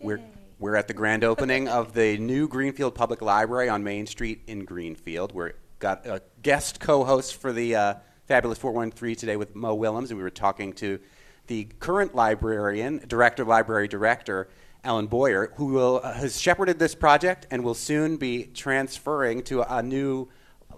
We're 0.00 0.20
we're 0.58 0.76
at 0.76 0.86
the 0.86 0.94
grand 0.94 1.24
opening 1.24 1.68
of 1.68 1.92
the 1.92 2.16
new 2.18 2.46
Greenfield 2.46 2.94
Public 2.94 3.20
Library 3.20 3.68
on 3.68 3.82
Main 3.82 4.06
Street 4.06 4.42
in 4.46 4.64
Greenfield. 4.64 5.32
We're 5.32 5.54
got 5.80 6.06
a 6.06 6.22
guest 6.42 6.78
co-host 6.78 7.34
for 7.34 7.52
the 7.52 7.74
uh, 7.74 7.94
Fabulous 8.26 8.58
413 8.58 9.16
today 9.16 9.36
with 9.36 9.56
Mo 9.56 9.74
Willems, 9.74 10.10
and 10.10 10.18
we 10.18 10.22
were 10.22 10.30
talking 10.30 10.72
to 10.74 11.00
the 11.48 11.64
current 11.80 12.14
librarian, 12.14 13.02
director, 13.08 13.44
library 13.44 13.88
director, 13.88 14.48
Ellen 14.84 15.08
Boyer, 15.08 15.52
who 15.56 15.66
will, 15.66 16.00
uh, 16.04 16.12
has 16.12 16.40
shepherded 16.40 16.78
this 16.78 16.94
project 16.94 17.48
and 17.50 17.64
will 17.64 17.74
soon 17.74 18.16
be 18.16 18.44
transferring 18.54 19.42
to 19.42 19.62
a 19.62 19.82
new 19.82 20.28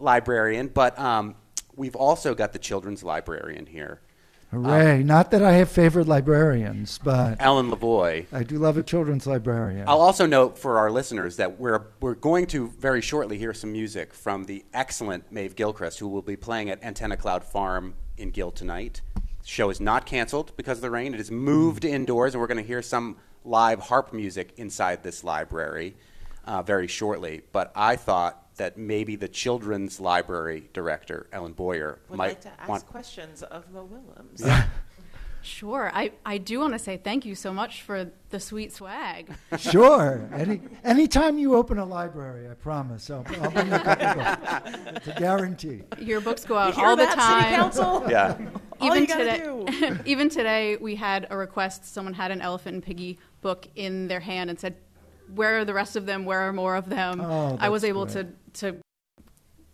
librarian. 0.00 0.68
But 0.68 0.98
um, 0.98 1.36
we've 1.76 1.96
also 1.96 2.34
got 2.34 2.52
the 2.52 2.58
children's 2.58 3.02
librarian 3.02 3.66
here. 3.66 4.00
Hooray. 4.50 5.00
Um, 5.00 5.06
Not 5.06 5.30
that 5.32 5.42
I 5.42 5.52
have 5.54 5.68
favorite 5.68 6.06
librarians, 6.06 6.98
but. 7.02 7.36
Ellen 7.40 7.70
Lavoie. 7.70 8.26
I 8.32 8.42
do 8.44 8.58
love 8.58 8.76
a 8.76 8.82
children's 8.82 9.26
librarian. 9.26 9.88
I'll 9.88 10.00
also 10.00 10.26
note 10.26 10.58
for 10.58 10.78
our 10.78 10.90
listeners 10.90 11.36
that 11.36 11.58
we're, 11.58 11.82
we're 12.00 12.14
going 12.14 12.46
to 12.48 12.68
very 12.68 13.00
shortly 13.00 13.38
hear 13.38 13.52
some 13.52 13.72
music 13.72 14.14
from 14.14 14.44
the 14.44 14.64
excellent 14.72 15.30
Maeve 15.32 15.56
Gilchrist, 15.56 15.98
who 15.98 16.08
will 16.08 16.22
be 16.22 16.36
playing 16.36 16.70
at 16.70 16.82
Antenna 16.82 17.16
Cloud 17.16 17.44
Farm 17.44 17.94
in 18.16 18.30
Gill 18.30 18.50
tonight. 18.50 19.00
The 19.14 19.48
show 19.48 19.70
is 19.70 19.80
not 19.80 20.06
canceled 20.06 20.52
because 20.56 20.78
of 20.78 20.82
the 20.82 20.90
rain. 20.90 21.14
It 21.14 21.20
is 21.20 21.30
moved 21.30 21.82
mm. 21.82 21.90
indoors, 21.90 22.34
and 22.34 22.40
we're 22.40 22.46
going 22.46 22.62
to 22.62 22.66
hear 22.66 22.82
some 22.82 23.16
live 23.44 23.80
harp 23.80 24.12
music 24.12 24.54
inside 24.56 25.02
this 25.02 25.24
library 25.24 25.96
uh, 26.46 26.62
very 26.62 26.86
shortly. 26.86 27.42
But 27.52 27.72
I 27.74 27.96
thought 27.96 28.43
that 28.56 28.76
maybe 28.78 29.16
the 29.16 29.28
children's 29.28 30.00
library 30.00 30.68
director, 30.72 31.26
Ellen 31.32 31.52
Boyer, 31.52 31.98
Would 32.08 32.16
might 32.18 32.26
like 32.28 32.40
to 32.42 32.50
ask 32.60 32.68
want 32.68 32.86
questions 32.86 33.42
of 33.42 33.70
Mo 33.72 33.84
Willems. 33.84 34.40
Yeah. 34.44 34.66
Sure. 35.42 35.90
I, 35.92 36.12
I 36.24 36.38
do 36.38 36.58
want 36.60 36.72
to 36.72 36.78
say 36.78 36.96
thank 36.96 37.26
you 37.26 37.34
so 37.34 37.52
much 37.52 37.82
for 37.82 38.10
the 38.30 38.40
sweet 38.40 38.72
swag. 38.72 39.30
Sure. 39.58 40.26
Any 40.32 40.62
anytime 40.82 41.36
you 41.36 41.54
open 41.54 41.76
a 41.76 41.84
library, 41.84 42.48
I 42.50 42.54
promise. 42.54 43.10
I'll, 43.10 43.26
I'll 43.42 43.50
bring 43.50 43.70
a 43.70 43.78
couple 43.78 44.14
books. 44.14 44.78
It's 44.96 45.08
a 45.08 45.20
guarantee. 45.20 45.82
Your 46.00 46.22
books 46.22 46.46
go 46.46 46.56
out 46.56 46.68
You 46.74 46.80
hear 46.80 46.86
all 46.88 46.96
the 46.96 47.04
that, 47.04 47.14
time. 47.14 47.42
City 47.42 47.56
Council? 47.56 48.04
yeah. 48.08 48.38
All 48.80 48.86
even 48.86 49.02
you 49.02 49.06
gotta 49.06 49.24
today, 49.24 49.88
do. 49.90 49.98
even 50.06 50.30
today, 50.30 50.76
we 50.76 50.94
had 50.96 51.26
a 51.28 51.36
request. 51.36 51.92
Someone 51.92 52.14
had 52.14 52.30
an 52.30 52.40
Elephant 52.40 52.76
and 52.76 52.82
Piggy 52.82 53.18
book 53.42 53.68
in 53.76 54.08
their 54.08 54.20
hand 54.20 54.48
and 54.48 54.58
said, 54.58 54.76
"Where 55.34 55.58
are 55.58 55.64
the 55.66 55.74
rest 55.74 55.94
of 55.94 56.06
them? 56.06 56.24
Where 56.24 56.40
are 56.40 56.54
more 56.54 56.74
of 56.74 56.88
them?" 56.88 57.20
Oh, 57.20 57.58
I 57.60 57.68
was 57.68 57.82
that's 57.82 57.90
able 57.90 58.06
great. 58.06 58.14
to 58.14 58.28
to 58.54 58.76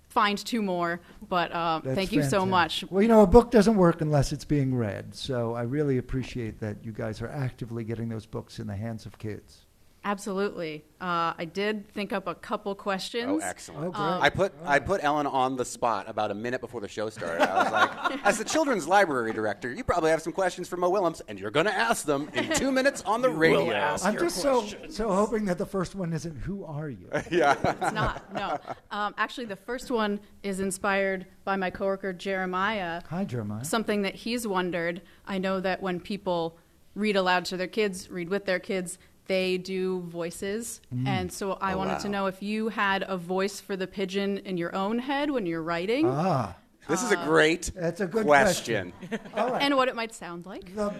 find 0.08 0.38
two 0.38 0.62
more. 0.62 1.00
But 1.28 1.52
uh, 1.52 1.80
thank 1.80 2.12
you 2.12 2.22
so 2.22 2.44
much. 2.44 2.84
Well, 2.90 3.02
you 3.02 3.08
know, 3.08 3.22
a 3.22 3.26
book 3.26 3.50
doesn't 3.50 3.76
work 3.76 4.00
unless 4.00 4.32
it's 4.32 4.44
being 4.44 4.75
read. 4.75 5.14
So 5.14 5.54
I 5.54 5.62
really 5.62 5.99
appreciate 5.99 6.60
that 6.60 6.84
you 6.84 6.92
guys 6.92 7.22
are 7.22 7.28
actively 7.28 7.84
getting 7.84 8.08
those 8.08 8.26
books 8.26 8.58
in 8.58 8.66
the 8.66 8.76
hands 8.76 9.06
of 9.06 9.18
kids. 9.18 9.66
Absolutely. 10.02 10.85
Uh, 10.99 11.35
I 11.37 11.45
did 11.45 11.90
think 11.92 12.12
up 12.12 12.26
a 12.26 12.35
couple 12.35 12.75
questions. 12.75 13.42
Oh, 13.42 13.47
excellent. 13.47 13.87
Oh, 13.87 13.90
great. 13.90 14.00
I 14.02 14.30
put 14.30 14.52
I 14.64 14.78
put 14.78 15.04
Ellen 15.04 15.26
on 15.26 15.57
the 15.57 15.64
spot 15.64 16.09
about 16.09 16.30
a 16.30 16.35
minute 16.35 16.62
before 16.62 16.80
the 16.80 16.88
show 16.88 17.11
started. 17.11 17.42
I 17.42 17.62
was 17.64 17.73
like, 17.73 18.21
as 18.25 18.38
the 18.38 18.45
children's 18.45 18.88
library 18.88 19.33
director, 19.33 19.71
you 19.73 19.85
probably 19.85 20.11
have 20.11 20.23
some 20.23 20.33
questions 20.33 20.69
for 20.69 20.78
Mo 20.78 20.88
Willems, 20.88 21.21
and 21.28 21.38
you're 21.38 21.50
going 21.50 21.66
to 21.66 21.75
ask 21.75 22.07
them 22.07 22.30
in 22.33 22.50
two 22.54 22.73
minutes 22.73 23.02
on 23.02 23.21
the 23.21 23.28
radio. 23.28 23.97
I'm 24.02 24.19
just 24.19 24.38
so 24.38 24.66
so 24.88 25.12
hoping 25.12 25.45
that 25.47 25.59
the 25.59 25.66
first 25.66 25.95
one 25.95 26.14
isn't 26.14 26.37
"Who 26.38 26.64
are 26.64 26.88
you?" 26.88 27.09
Yeah, 27.30 27.57
it's 27.62 27.92
not. 27.92 28.35
No. 28.35 28.59
Um, 28.90 29.14
actually, 29.19 29.47
the 29.47 29.57
first 29.57 29.90
one 29.90 30.19
is 30.42 30.61
inspired 30.61 31.26
by 31.45 31.57
my 31.57 31.71
coworker 31.71 32.12
Jeremiah. 32.12 33.02
Hi, 33.11 33.25
Jeremiah. 33.25 33.64
Something 33.64 34.02
that 34.02 34.14
he's 34.14 34.47
wondered. 34.47 35.02
I 35.26 35.38
know 35.38 35.61
that 35.61 35.83
when 35.83 36.00
people 36.00 36.59
read 36.95 37.16
aloud 37.16 37.45
to 37.47 37.57
their 37.57 37.69
kids, 37.69 38.11
read 38.11 38.28
with 38.28 38.45
their 38.47 38.59
kids, 38.59 38.99
they 39.30 39.56
do 39.58 40.00
voices. 40.08 40.80
Mm. 40.92 41.06
And 41.06 41.32
so 41.32 41.52
I 41.60 41.75
Oh, 41.75 41.78
wanted 41.78 42.00
to 42.00 42.08
know 42.08 42.26
if 42.26 42.42
you 42.42 42.68
had 42.68 43.04
a 43.06 43.16
voice 43.16 43.60
for 43.60 43.76
the 43.76 43.87
pigeon 43.87 44.38
in 44.38 44.56
your 44.56 44.75
own 44.75 44.99
head 44.99 45.30
when 45.30 45.46
you're 45.46 45.62
writing, 45.62 46.04
Ah, 46.10 46.56
This 46.88 47.00
is 47.04 47.12
a 47.12 47.16
great 47.32 47.70
That's 47.76 48.00
a 48.00 48.06
good 48.08 48.26
question. 48.26 48.92
all 49.37 49.52
right. 49.52 49.62
and 49.62 49.76
what 49.76 49.87
it 49.87 49.94
might 49.94 50.12
sound 50.12 50.46
like. 50.46 50.75
the 50.75 50.92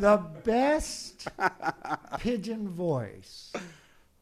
the 0.00 0.16
best 0.44 1.28
pigeon 2.20 2.70
voice 2.70 3.52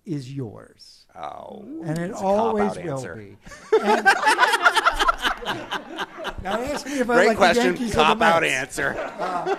is 0.04 0.32
yours, 0.32 1.06
Oh, 1.14 1.62
and 1.84 1.96
it 1.98 2.12
always 2.12 2.74
will 2.76 2.94
answer. 2.98 3.14
be. 3.14 3.36
And- 3.80 4.08
now 6.42 6.61
ask 6.61 6.87
me 6.87 6.99
if 7.00 7.08
I 7.11 7.14
Great 7.14 7.28
like 7.28 7.37
question, 7.37 7.62
the 7.75 7.78
Yankees 7.80 7.92
or 7.92 7.96
the 7.96 8.02
cop 8.04 8.23
out 8.23 8.42
Mets. 8.42 8.78
answer. 8.78 8.94
Uh, 9.18 9.54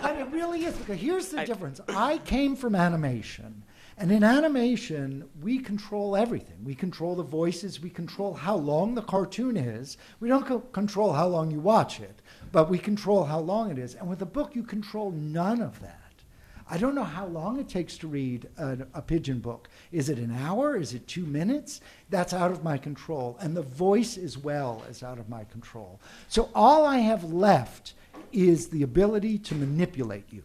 but 0.00 0.16
it 0.16 0.28
really 0.28 0.64
is 0.64 0.74
because 0.76 0.98
here's 0.98 1.28
the 1.28 1.44
difference. 1.44 1.80
I 1.88 2.18
came 2.18 2.56
from 2.56 2.74
animation, 2.74 3.64
and 3.98 4.12
in 4.12 4.22
animation, 4.22 5.28
we 5.40 5.58
control 5.58 6.16
everything. 6.16 6.62
We 6.64 6.74
control 6.74 7.16
the 7.16 7.22
voices. 7.22 7.80
We 7.80 7.90
control 7.90 8.34
how 8.34 8.56
long 8.56 8.94
the 8.94 9.02
cartoon 9.02 9.56
is. 9.56 9.96
We 10.20 10.28
don't 10.28 10.46
co- 10.46 10.60
control 10.60 11.12
how 11.12 11.26
long 11.28 11.50
you 11.50 11.60
watch 11.60 12.00
it, 12.00 12.20
but 12.52 12.68
we 12.68 12.78
control 12.78 13.24
how 13.24 13.40
long 13.40 13.70
it 13.70 13.78
is. 13.78 13.94
And 13.94 14.08
with 14.08 14.22
a 14.22 14.26
book, 14.26 14.54
you 14.54 14.62
control 14.62 15.10
none 15.10 15.60
of 15.60 15.80
that. 15.80 16.05
I 16.68 16.78
don't 16.78 16.96
know 16.96 17.04
how 17.04 17.26
long 17.26 17.60
it 17.60 17.68
takes 17.68 17.96
to 17.98 18.08
read 18.08 18.48
a, 18.58 18.78
a 18.94 19.02
pigeon 19.02 19.38
book. 19.38 19.68
Is 19.92 20.08
it 20.08 20.18
an 20.18 20.34
hour? 20.34 20.76
Is 20.76 20.94
it 20.94 21.06
two 21.06 21.24
minutes? 21.24 21.80
That's 22.10 22.32
out 22.32 22.50
of 22.50 22.64
my 22.64 22.76
control. 22.76 23.38
And 23.40 23.56
the 23.56 23.62
voice 23.62 24.18
as 24.18 24.36
well 24.36 24.82
is 24.90 25.02
out 25.02 25.18
of 25.18 25.28
my 25.28 25.44
control. 25.44 26.00
So 26.28 26.50
all 26.54 26.84
I 26.84 26.98
have 26.98 27.32
left 27.32 27.94
is 28.32 28.68
the 28.68 28.82
ability 28.82 29.38
to 29.38 29.54
manipulate 29.54 30.32
you. 30.32 30.42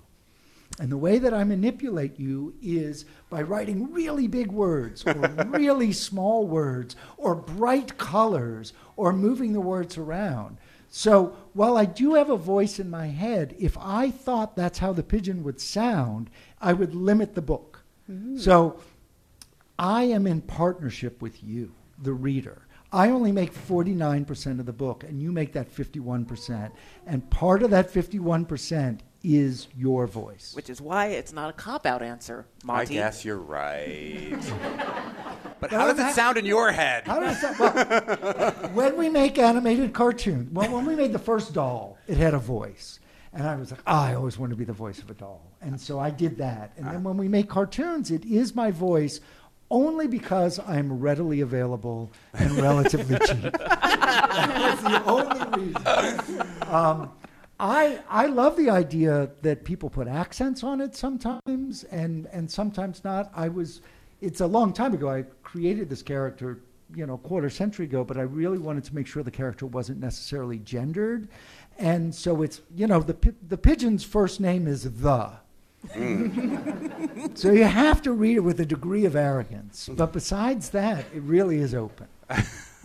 And 0.79 0.91
the 0.91 0.97
way 0.97 1.19
that 1.19 1.33
I 1.33 1.43
manipulate 1.43 2.19
you 2.19 2.53
is 2.61 3.05
by 3.29 3.41
writing 3.41 3.91
really 3.91 4.27
big 4.27 4.51
words 4.51 5.05
or 5.05 5.13
really 5.47 5.91
small 5.91 6.47
words 6.47 6.95
or 7.17 7.35
bright 7.35 7.97
colors 7.97 8.73
or 8.95 9.11
moving 9.11 9.53
the 9.53 9.61
words 9.61 9.97
around. 9.97 10.57
So 10.93 11.37
while 11.53 11.77
I 11.77 11.85
do 11.85 12.15
have 12.15 12.29
a 12.29 12.37
voice 12.37 12.77
in 12.77 12.89
my 12.89 13.07
head, 13.07 13.55
if 13.57 13.77
I 13.79 14.11
thought 14.11 14.57
that's 14.57 14.79
how 14.79 14.91
the 14.91 15.01
pigeon 15.01 15.41
would 15.43 15.61
sound, 15.61 16.29
I 16.59 16.73
would 16.73 16.93
limit 16.93 17.33
the 17.33 17.41
book. 17.41 17.83
Mm-hmm. 18.11 18.37
So 18.37 18.77
I 19.79 20.03
am 20.03 20.27
in 20.27 20.41
partnership 20.41 21.21
with 21.21 21.41
you, 21.41 21.71
the 21.97 22.11
reader. 22.11 22.67
I 22.91 23.09
only 23.09 23.31
make 23.31 23.53
49% 23.53 24.59
of 24.59 24.65
the 24.65 24.73
book, 24.73 25.05
and 25.05 25.21
you 25.21 25.31
make 25.31 25.53
that 25.53 25.73
51%. 25.73 26.71
And 27.07 27.29
part 27.29 27.63
of 27.63 27.69
that 27.69 27.89
51% 27.89 28.99
is 29.23 29.69
your 29.77 30.07
voice. 30.07 30.51
Which 30.53 30.69
is 30.69 30.81
why 30.81 31.07
it's 31.07 31.31
not 31.31 31.49
a 31.49 31.53
cop 31.53 31.85
out 31.85 32.01
answer, 32.01 32.47
I 32.67 32.83
guess 32.83 33.23
you're 33.23 33.37
right. 33.37 34.37
but 35.61 35.71
how 35.71 35.87
does 35.87 35.99
it 35.99 36.13
sound 36.13 36.37
in 36.37 36.45
your 36.45 36.71
head? 36.71 37.07
How 37.07 37.19
does 37.21 37.39
that? 37.41 37.57
Well, 37.59 38.51
when 38.73 38.97
we 38.97 39.07
make 39.07 39.37
animated 39.37 39.93
cartoons, 39.93 40.51
well, 40.51 40.69
when 40.71 40.85
we 40.85 40.95
made 40.95 41.13
the 41.13 41.19
first 41.19 41.53
doll, 41.53 41.97
it 42.07 42.17
had 42.17 42.33
a 42.33 42.39
voice, 42.39 42.99
and 43.31 43.47
I 43.47 43.55
was 43.55 43.71
like, 43.71 43.81
"Ah, 43.87 44.07
I 44.07 44.15
always 44.15 44.37
want 44.37 44.49
to 44.49 44.55
be 44.57 44.65
the 44.65 44.73
voice 44.73 44.99
of 44.99 45.09
a 45.09 45.13
doll, 45.13 45.41
and 45.61 45.79
so 45.79 45.99
I 45.99 46.09
did 46.09 46.37
that. 46.39 46.73
And 46.75 46.85
then 46.87 47.03
when 47.03 47.15
we 47.15 47.27
make 47.29 47.47
cartoons, 47.47 48.11
it 48.11 48.25
is 48.25 48.53
my 48.55 48.71
voice, 48.71 49.21
only 49.69 50.07
because 50.07 50.59
I'm 50.59 50.99
readily 50.99 51.41
available 51.41 52.11
and 52.33 52.51
relatively 52.53 53.17
cheap. 53.27 53.53
That's 53.53 54.81
the 54.81 55.03
only 55.05 55.65
reason. 55.67 56.47
Um, 56.67 57.11
I 57.59 57.99
I 58.09 58.25
love 58.25 58.57
the 58.57 58.69
idea 58.71 59.29
that 59.43 59.63
people 59.63 59.89
put 59.89 60.07
accents 60.07 60.63
on 60.63 60.81
it 60.81 60.95
sometimes, 60.95 61.83
and 61.85 62.25
and 62.31 62.49
sometimes 62.49 63.03
not. 63.03 63.31
I 63.35 63.49
was, 63.49 63.81
it's 64.21 64.41
a 64.41 64.47
long 64.47 64.71
time 64.71 64.93
ago. 64.93 65.09
I 65.09 65.23
created 65.43 65.89
this 65.89 66.01
character, 66.01 66.59
you 66.95 67.05
know, 67.05 67.15
a 67.15 67.17
quarter 67.17 67.49
century 67.49 67.85
ago, 67.85 68.03
but 68.03 68.17
I 68.17 68.21
really 68.21 68.57
wanted 68.57 68.83
to 68.85 68.95
make 68.95 69.07
sure 69.07 69.23
the 69.23 69.31
character 69.31 69.65
wasn't 69.65 69.99
necessarily 69.99 70.59
gendered, 70.59 71.27
and 71.77 72.13
so 72.13 72.43
it's 72.43 72.61
you 72.75 72.87
know 72.87 72.99
the 73.01 73.15
pi- 73.15 73.33
the 73.47 73.57
pigeon's 73.57 74.03
first 74.03 74.39
name 74.39 74.67
is 74.67 74.83
the. 74.83 75.31
Mm. 75.95 77.37
so 77.37 77.51
you 77.51 77.63
have 77.63 78.03
to 78.03 78.11
read 78.11 78.37
it 78.37 78.41
with 78.41 78.59
a 78.59 78.65
degree 78.65 79.05
of 79.05 79.15
arrogance, 79.15 79.89
but 79.91 80.13
besides 80.13 80.69
that, 80.69 81.05
it 81.13 81.21
really 81.23 81.57
is 81.57 81.73
open. 81.73 82.07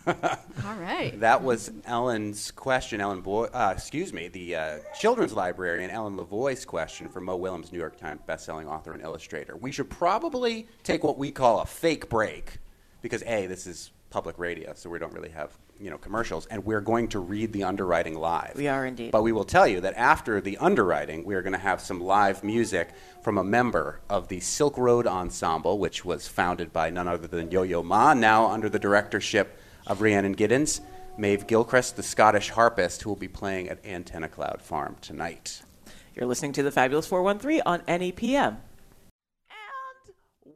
All 0.07 0.75
right. 0.81 1.15
That 1.21 1.43
was 1.43 1.71
Ellen's 1.85 2.51
question. 2.51 3.01
Ellen 3.01 3.21
Boy, 3.21 3.45
uh, 3.47 3.73
excuse 3.75 4.13
me, 4.13 4.29
the 4.29 4.57
uh, 4.57 4.79
children's 4.99 5.33
librarian 5.33 5.91
Ellen 5.91 6.17
Lavoie's 6.17 6.65
question 6.65 7.09
for 7.09 7.21
Mo 7.21 7.37
Willems, 7.37 7.73
New 7.73 7.79
York 7.79 7.99
Times 7.99 8.21
bestselling 8.29 8.67
author 8.67 8.93
and 8.93 9.03
illustrator. 9.03 9.57
We 9.57 9.73
should 9.73 9.91
probably 9.91 10.69
take 10.83 11.03
what 11.03 11.19
we 11.19 11.31
call 11.31 11.61
a 11.61 11.67
fake 11.67 12.09
break 12.09 12.59
because 13.03 13.23
a 13.25 13.47
this 13.47 13.67
is 13.67 13.91
public 14.11 14.39
radio, 14.39 14.73
so 14.75 14.89
we 14.91 14.99
don't 14.99 15.13
really 15.13 15.31
have 15.31 15.57
you 15.81 15.91
know 15.91 15.99
commercials, 15.99 16.47
and 16.47 16.65
we're 16.65 16.81
going 16.81 17.09
to 17.09 17.19
read 17.19 17.53
the 17.53 17.65
underwriting 17.65 18.15
live. 18.15 18.55
We 18.57 18.69
are 18.69 18.87
indeed. 18.87 19.11
But 19.11 19.23
we 19.23 19.33
will 19.33 19.45
tell 19.45 19.67
you 19.67 19.81
that 19.81 19.95
after 19.95 20.41
the 20.41 20.57
underwriting, 20.59 21.25
we 21.25 21.35
are 21.35 21.43
going 21.43 21.53
to 21.53 21.59
have 21.59 21.81
some 21.81 22.01
live 22.01 22.43
music 22.45 22.91
from 23.23 23.39
a 23.39 23.45
member 23.45 24.01
of 24.09 24.29
the 24.29 24.41
Silk 24.41 24.79
Road 24.79 25.07
Ensemble, 25.07 25.79
which 25.79 26.05
was 26.05 26.29
founded 26.29 26.73
by 26.73 26.91
none 26.91 27.09
other 27.09 27.27
than 27.27 27.51
Yo 27.51 27.63
Yo 27.63 27.83
Ma, 27.83 28.15
now 28.15 28.47
under 28.47 28.69
the 28.69 28.79
directorship 28.79 29.59
of 29.87 30.01
Rhiannon 30.03 30.35
Giddens, 30.35 30.81
Maeve 31.17 31.47
Gilchrist, 31.47 31.97
the 31.97 32.03
Scottish 32.03 32.51
harpist, 32.51 33.03
who 33.03 33.11
will 33.11 33.17
be 33.17 33.29
playing 33.29 33.69
at 33.69 33.85
Antenna 33.85 34.29
Cloud 34.29 34.61
Farm 34.63 34.97
tonight. 35.01 35.63
You're 36.15 36.27
listening 36.27 36.53
to 36.53 36.63
the 36.63 36.71
Fabulous 36.71 37.07
413 37.07 37.63
on 37.67 37.81
NEPM. 37.83 38.57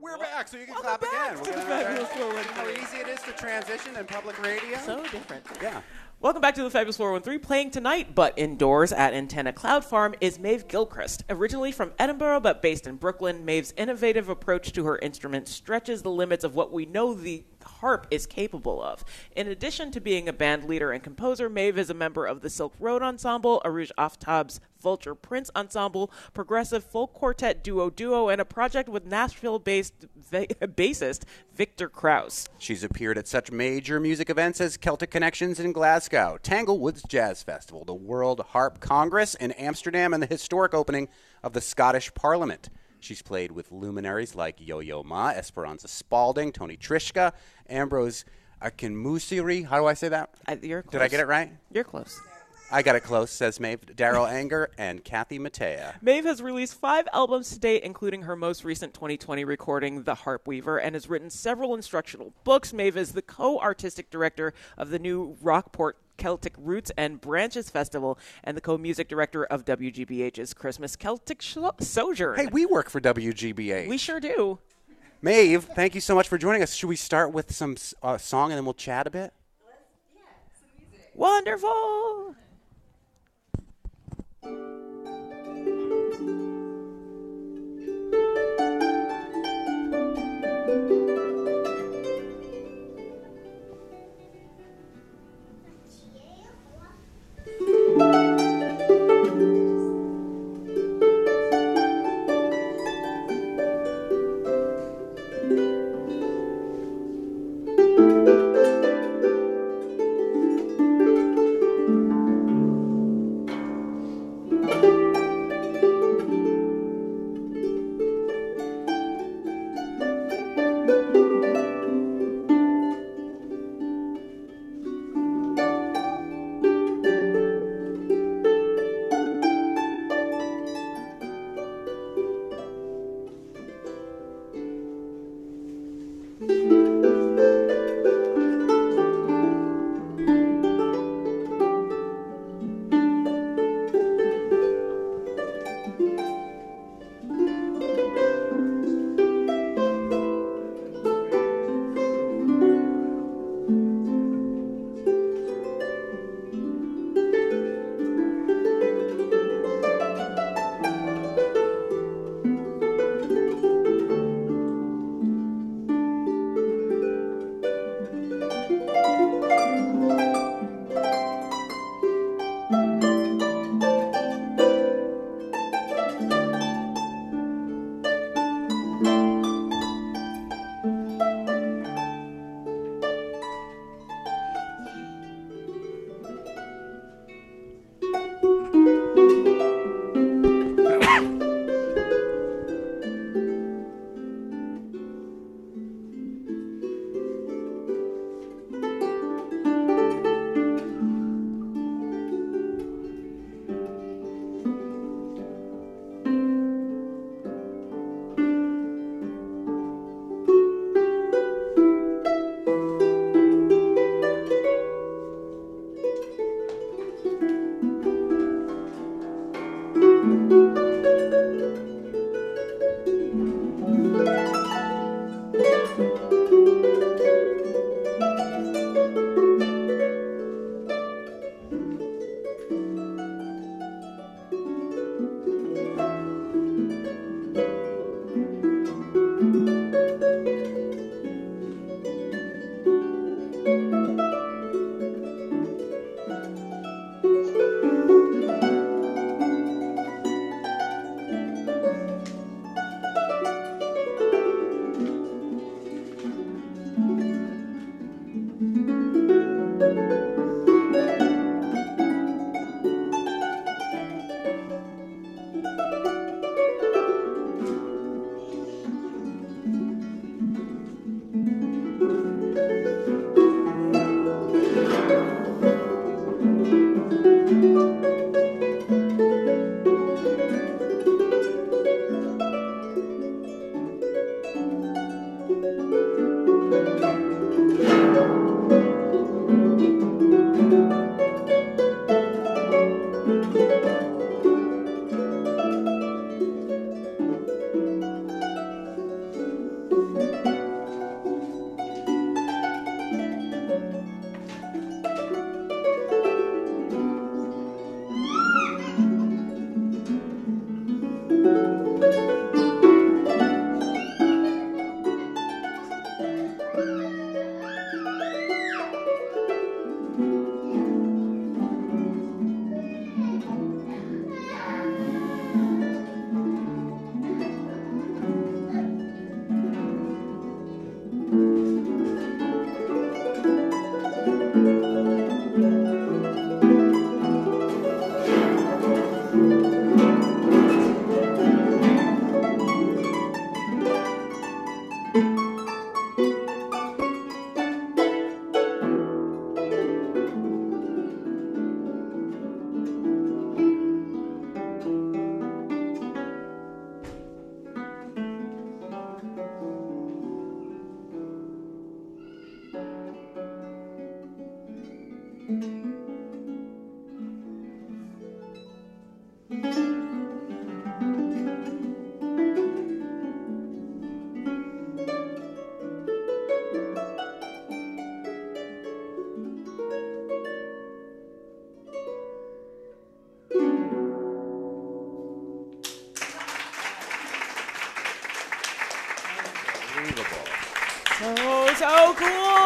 We're 0.01 0.17
back, 0.19 0.49
so 0.49 0.57
you 0.57 0.65
can 0.65 0.75
Welcome 0.75 0.89
clap 0.99 1.01
back 1.03 1.33
again. 1.33 1.45
to 1.45 1.51
We're 1.51 1.57
the 1.57 1.63
gonna- 1.69 2.07
Fabulous 2.07 2.47
How 2.47 2.69
easy 2.69 2.97
it 2.99 3.09
is 3.09 3.21
to 3.23 3.33
transition 3.33 3.97
in 3.97 4.07
public 4.07 4.43
radio. 4.43 4.79
So 4.79 5.03
different. 5.05 5.45
yeah. 5.63 5.83
Welcome 6.21 6.41
back 6.43 6.55
to 6.57 6.63
the 6.63 6.71
Fabulous 6.71 6.97
413. 6.97 7.41
Playing 7.41 7.71
tonight, 7.71 8.15
but 8.15 8.35
indoors 8.39 8.93
at 8.93 9.13
Antenna 9.15 9.53
Cloud 9.53 9.85
Farm, 9.85 10.15
is 10.21 10.39
Maeve 10.39 10.69
Gilchrist. 10.69 11.23
Originally 11.31 11.71
from 11.73 11.93
Edinburgh, 11.99 12.41
but 12.41 12.61
based 12.63 12.87
in 12.87 12.97
Brooklyn, 12.97 13.45
Maeve's 13.45 13.73
innovative 13.77 14.29
approach 14.29 14.73
to 14.73 14.85
her 14.85 14.99
instrument 14.99 15.49
stretches 15.49 16.03
the 16.03 16.11
limits 16.11 16.45
of 16.45 16.55
what 16.55 16.73
we 16.73 16.85
know 16.87 17.15
the 17.15 17.45
harp 17.81 18.07
is 18.11 18.27
capable 18.27 18.83
of. 18.83 19.05
In 19.35 19.49
addition 19.49 19.91
to 19.93 20.01
being 20.01 20.29
a 20.29 20.33
band 20.33 20.65
leader 20.65 20.93
and 20.93 21.03
composer, 21.03 21.49
Maeve 21.49 21.79
is 21.79 21.91
a 21.91 21.95
member 21.95 22.27
of 22.27 22.41
the 22.41 22.51
Silk 22.51 22.75
Road 22.79 23.03
Ensemble, 23.03 23.61
Arooj 23.65 23.91
Aftab's 23.99 24.61
Vulture 24.81 25.15
Prince 25.15 25.51
Ensemble, 25.55 26.11
progressive 26.33 26.83
folk 26.85 27.13
quartet 27.13 27.63
duo 27.63 27.91
duo, 27.91 28.29
and 28.29 28.41
a 28.41 28.45
project 28.45 28.89
with 28.89 29.05
Nashville-based 29.05 30.07
va- 30.17 30.47
bassist 30.63 31.25
Viktor 31.55 31.89
Krauss. 31.89 32.49
She's 32.59 32.85
appeared 32.85 33.19
at 33.19 33.29
such 33.29 33.51
major 33.51 34.01
music 34.01 34.31
events 34.31 34.61
as 34.61 34.77
Celtic 34.77 35.11
Connections 35.11 35.61
in 35.61 35.73
Glasgow, 35.73 36.39
Tanglewoods 36.43 37.07
Jazz 37.07 37.43
Festival, 37.43 37.85
the 37.85 37.95
World 37.95 38.41
Harp 38.49 38.81
Congress 38.81 39.35
in 39.35 39.53
Amsterdam, 39.53 40.15
and 40.15 40.23
the 40.23 40.27
historic 40.27 40.75
opening 40.75 41.09
of 41.43 41.53
the 41.53 41.61
Scottish 41.61 42.13
Parliament. 42.15 42.71
She's 43.01 43.23
played 43.23 43.53
with 43.53 43.73
luminaries 43.73 44.35
like 44.35 44.57
Yo 44.59 44.81
Yo 44.81 45.03
Ma, 45.03 45.31
Esperanza 45.31 45.89
Spalding, 45.89 46.53
Tony 46.53 46.77
Trischka, 46.77 47.33
Ambrose 47.69 48.25
Akinmusire. 48.63 49.67
How 49.67 49.79
do 49.79 49.87
I 49.87 49.95
say 49.95 50.09
that? 50.09 50.31
I, 50.47 50.59
you're 50.63 50.83
close. 50.83 50.93
Did 50.93 51.03
I 51.03 51.09
get 51.09 51.21
it 51.21 51.27
right? 51.27 51.51
You're 51.73 51.85
close. 51.85 52.21
I 52.73 52.83
got 52.83 52.95
it 52.95 53.01
close, 53.01 53.33
says 53.33 53.59
Maeve. 53.59 53.81
Darol 53.81 54.31
Anger 54.31 54.71
and 54.79 55.03
Kathy 55.03 55.41
Mattea. 55.41 55.95
Maeve 56.01 56.25
has 56.25 56.41
released 56.41 56.79
five 56.79 57.09
albums 57.13 57.51
to 57.51 57.59
date, 57.59 57.83
including 57.83 58.23
her 58.23 58.37
most 58.37 58.63
recent 58.65 58.95
2020 58.95 59.45
recording, 59.45 60.05
The 60.05 60.15
Harp 60.15 60.47
Weaver, 60.47 60.79
and 60.79 60.95
has 60.95 61.09
written 61.09 61.31
several 61.31 61.75
instructional 61.75 62.33
books. 62.45 62.73
Maeve 62.73 62.97
is 62.97 63.11
the 63.11 63.23
co 63.23 63.59
artistic 63.59 64.09
director 64.09 64.55
of 64.79 64.91
the 64.91 65.01
new 65.01 65.37
Rockport 65.41 65.97
Celtic 66.21 66.55
Roots 66.57 66.93
and 66.97 67.21
Branches 67.21 67.71
Festival 67.71 68.17
and 68.45 68.57
the 68.57 68.61
co 68.61 68.79
music 68.79 69.09
director 69.09 69.45
of 69.45 69.65
WGBH's 69.65 70.55
Christmas 70.55 70.95
Celtic 70.95 71.43
Sojourn. 71.43 72.39
Hey, 72.39 72.47
we 72.53 72.67
work 72.67 72.89
for 72.89 73.01
WGBH. 73.01 73.89
we 73.89 73.99
sure 73.99 74.21
do. 74.21 74.61
Maeve, 75.23 75.65
thank 75.65 75.95
you 75.95 76.01
so 76.01 76.15
much 76.15 76.29
for 76.29 76.39
joining 76.39 76.63
us. 76.63 76.75
Should 76.75 76.89
we 76.89 76.97
start 76.97 77.33
with 77.33 77.53
some 77.53 77.77
uh, 78.03 78.19
song 78.19 78.53
and 78.53 78.59
then 78.59 78.65
we'll 78.65 78.75
chat 78.75 79.07
a 79.07 79.11
bit? 79.11 79.33
Wonderful. 81.15 82.37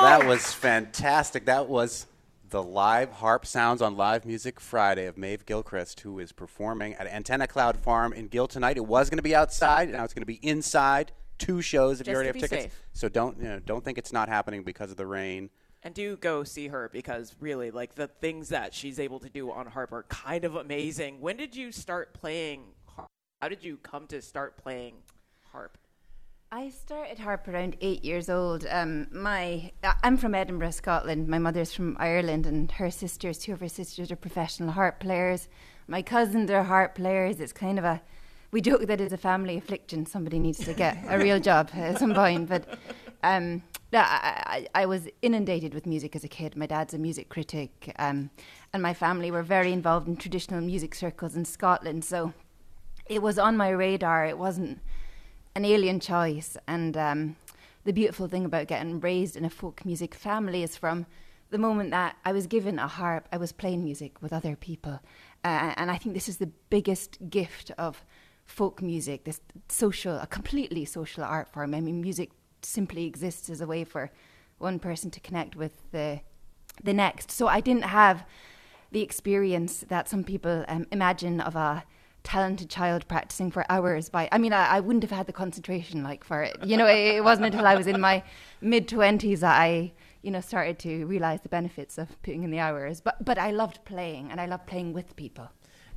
That 0.04 0.26
was 0.26 0.52
fantastic. 0.52 1.46
That 1.46 1.68
was 1.68 2.06
the 2.54 2.62
live 2.62 3.10
harp 3.10 3.44
sounds 3.44 3.82
on 3.82 3.96
Live 3.96 4.24
Music 4.24 4.60
Friday 4.60 5.06
of 5.06 5.18
Maeve 5.18 5.44
Gilchrist, 5.44 5.98
who 5.98 6.20
is 6.20 6.30
performing 6.30 6.94
at 6.94 7.08
Antenna 7.08 7.48
Cloud 7.48 7.76
Farm 7.76 8.12
in 8.12 8.28
Gill 8.28 8.46
tonight. 8.46 8.76
It 8.76 8.86
was 8.86 9.10
going 9.10 9.18
to 9.18 9.24
be 9.24 9.34
outside, 9.34 9.90
now 9.90 10.04
it's 10.04 10.14
going 10.14 10.22
to 10.22 10.26
be 10.26 10.38
inside. 10.40 11.10
Two 11.36 11.60
shows 11.60 12.00
if 12.00 12.06
you 12.06 12.14
already 12.14 12.28
have 12.28 12.36
tickets. 12.36 12.62
safe. 12.62 12.82
So 12.92 13.08
don't 13.08 13.38
you 13.38 13.48
know, 13.48 13.58
don't 13.58 13.84
think 13.84 13.98
it's 13.98 14.12
not 14.12 14.28
happening 14.28 14.62
because 14.62 14.92
of 14.92 14.96
the 14.96 15.04
rain. 15.04 15.50
And 15.82 15.94
do 15.94 16.16
go 16.16 16.44
see 16.44 16.68
her 16.68 16.88
because 16.92 17.34
really, 17.40 17.72
like 17.72 17.96
the 17.96 18.06
things 18.06 18.50
that 18.50 18.72
she's 18.72 19.00
able 19.00 19.18
to 19.18 19.28
do 19.28 19.50
on 19.50 19.66
harp 19.66 19.90
are 19.90 20.04
kind 20.04 20.44
of 20.44 20.54
amazing. 20.54 21.20
When 21.20 21.36
did 21.36 21.56
you 21.56 21.72
start 21.72 22.14
playing 22.14 22.66
harp? 22.86 23.08
How 23.42 23.48
did 23.48 23.64
you 23.64 23.78
come 23.78 24.06
to 24.06 24.22
start 24.22 24.56
playing 24.58 24.94
harp? 25.50 25.76
I 26.56 26.68
started 26.68 27.18
harp 27.18 27.48
around 27.48 27.76
eight 27.80 28.04
years 28.04 28.30
old. 28.30 28.64
Um, 28.70 29.08
my 29.10 29.72
I'm 30.04 30.16
from 30.16 30.36
Edinburgh, 30.36 30.70
Scotland. 30.70 31.26
My 31.26 31.40
mother's 31.40 31.74
from 31.74 31.96
Ireland, 31.98 32.46
and 32.46 32.70
her 32.70 32.92
sisters, 32.92 33.38
two 33.38 33.54
of 33.54 33.58
her 33.58 33.68
sisters, 33.68 34.12
are 34.12 34.16
professional 34.16 34.70
harp 34.70 35.00
players. 35.00 35.48
My 35.88 36.00
cousins 36.00 36.52
are 36.52 36.62
harp 36.62 36.94
players. 36.94 37.40
It's 37.40 37.52
kind 37.52 37.76
of 37.76 37.84
a 37.84 38.00
we 38.52 38.60
joke 38.60 38.86
that 38.86 39.00
it's 39.00 39.12
a 39.12 39.16
family 39.16 39.56
affliction. 39.56 40.06
Somebody 40.06 40.38
needs 40.38 40.64
to 40.64 40.74
get 40.74 40.96
a 41.08 41.18
real 41.18 41.40
job 41.40 41.70
at 41.74 41.98
some 41.98 42.14
point. 42.14 42.48
But 42.48 42.78
um, 43.24 43.64
I, 43.92 44.68
I, 44.74 44.82
I 44.82 44.86
was 44.86 45.08
inundated 45.22 45.74
with 45.74 45.86
music 45.86 46.14
as 46.14 46.22
a 46.22 46.28
kid. 46.28 46.56
My 46.56 46.66
dad's 46.66 46.94
a 46.94 46.98
music 46.98 47.30
critic, 47.30 47.92
um, 47.98 48.30
and 48.72 48.80
my 48.80 48.94
family 48.94 49.32
were 49.32 49.42
very 49.42 49.72
involved 49.72 50.06
in 50.06 50.14
traditional 50.14 50.60
music 50.60 50.94
circles 50.94 51.34
in 51.34 51.46
Scotland. 51.46 52.04
So 52.04 52.32
it 53.06 53.22
was 53.22 53.40
on 53.40 53.56
my 53.56 53.70
radar. 53.70 54.24
It 54.24 54.38
wasn't 54.38 54.78
an 55.54 55.64
alien 55.64 56.00
choice. 56.00 56.56
And 56.66 56.96
um, 56.96 57.36
the 57.84 57.92
beautiful 57.92 58.28
thing 58.28 58.44
about 58.44 58.66
getting 58.66 59.00
raised 59.00 59.36
in 59.36 59.44
a 59.44 59.50
folk 59.50 59.84
music 59.84 60.14
family 60.14 60.62
is 60.62 60.76
from 60.76 61.06
the 61.50 61.58
moment 61.58 61.90
that 61.90 62.16
I 62.24 62.32
was 62.32 62.46
given 62.46 62.78
a 62.78 62.88
harp, 62.88 63.28
I 63.30 63.36
was 63.36 63.52
playing 63.52 63.84
music 63.84 64.20
with 64.20 64.32
other 64.32 64.56
people. 64.56 65.00
Uh, 65.44 65.74
and 65.76 65.90
I 65.90 65.98
think 65.98 66.14
this 66.14 66.28
is 66.28 66.38
the 66.38 66.50
biggest 66.70 67.18
gift 67.30 67.70
of 67.78 68.04
folk 68.44 68.82
music, 68.82 69.24
this 69.24 69.40
social, 69.68 70.18
a 70.18 70.26
completely 70.26 70.84
social 70.84 71.22
art 71.22 71.48
form. 71.48 71.74
I 71.74 71.80
mean, 71.80 72.00
music 72.00 72.30
simply 72.62 73.04
exists 73.04 73.48
as 73.50 73.60
a 73.60 73.66
way 73.66 73.84
for 73.84 74.10
one 74.58 74.78
person 74.78 75.10
to 75.10 75.20
connect 75.20 75.54
with 75.54 75.90
the, 75.92 76.20
the 76.82 76.94
next. 76.94 77.30
So 77.30 77.46
I 77.46 77.60
didn't 77.60 77.84
have 77.84 78.24
the 78.90 79.02
experience 79.02 79.84
that 79.88 80.08
some 80.08 80.24
people 80.24 80.64
um, 80.68 80.86
imagine 80.90 81.40
of 81.40 81.56
a 81.56 81.84
talented 82.24 82.70
child 82.70 83.06
practicing 83.06 83.50
for 83.50 83.64
hours 83.68 84.08
by 84.08 84.28
i 84.32 84.38
mean 84.38 84.52
I, 84.52 84.66
I, 84.76 84.80
wouldn't 84.80 85.04
have 85.04 85.10
had 85.10 85.26
the 85.26 85.32
concentration 85.32 86.02
like 86.02 86.24
for 86.24 86.42
it 86.42 86.56
you 86.64 86.76
know 86.76 86.86
it, 86.86 87.16
it 87.16 87.24
wasn't 87.24 87.46
until 87.46 87.66
i 87.66 87.76
was 87.76 87.86
in 87.86 88.00
my 88.00 88.22
mid 88.60 88.88
20s 88.88 89.40
that 89.40 89.60
i 89.60 89.92
you 90.22 90.30
know 90.30 90.40
started 90.40 90.78
to 90.80 91.04
realize 91.04 91.42
the 91.42 91.50
benefits 91.50 91.98
of 91.98 92.20
putting 92.22 92.42
in 92.42 92.50
the 92.50 92.58
hours 92.58 93.02
but 93.02 93.22
but 93.22 93.38
i 93.38 93.50
loved 93.50 93.84
playing 93.84 94.30
and 94.30 94.40
i 94.40 94.46
loved 94.46 94.66
playing 94.66 94.94
with 94.94 95.14
people 95.16 95.50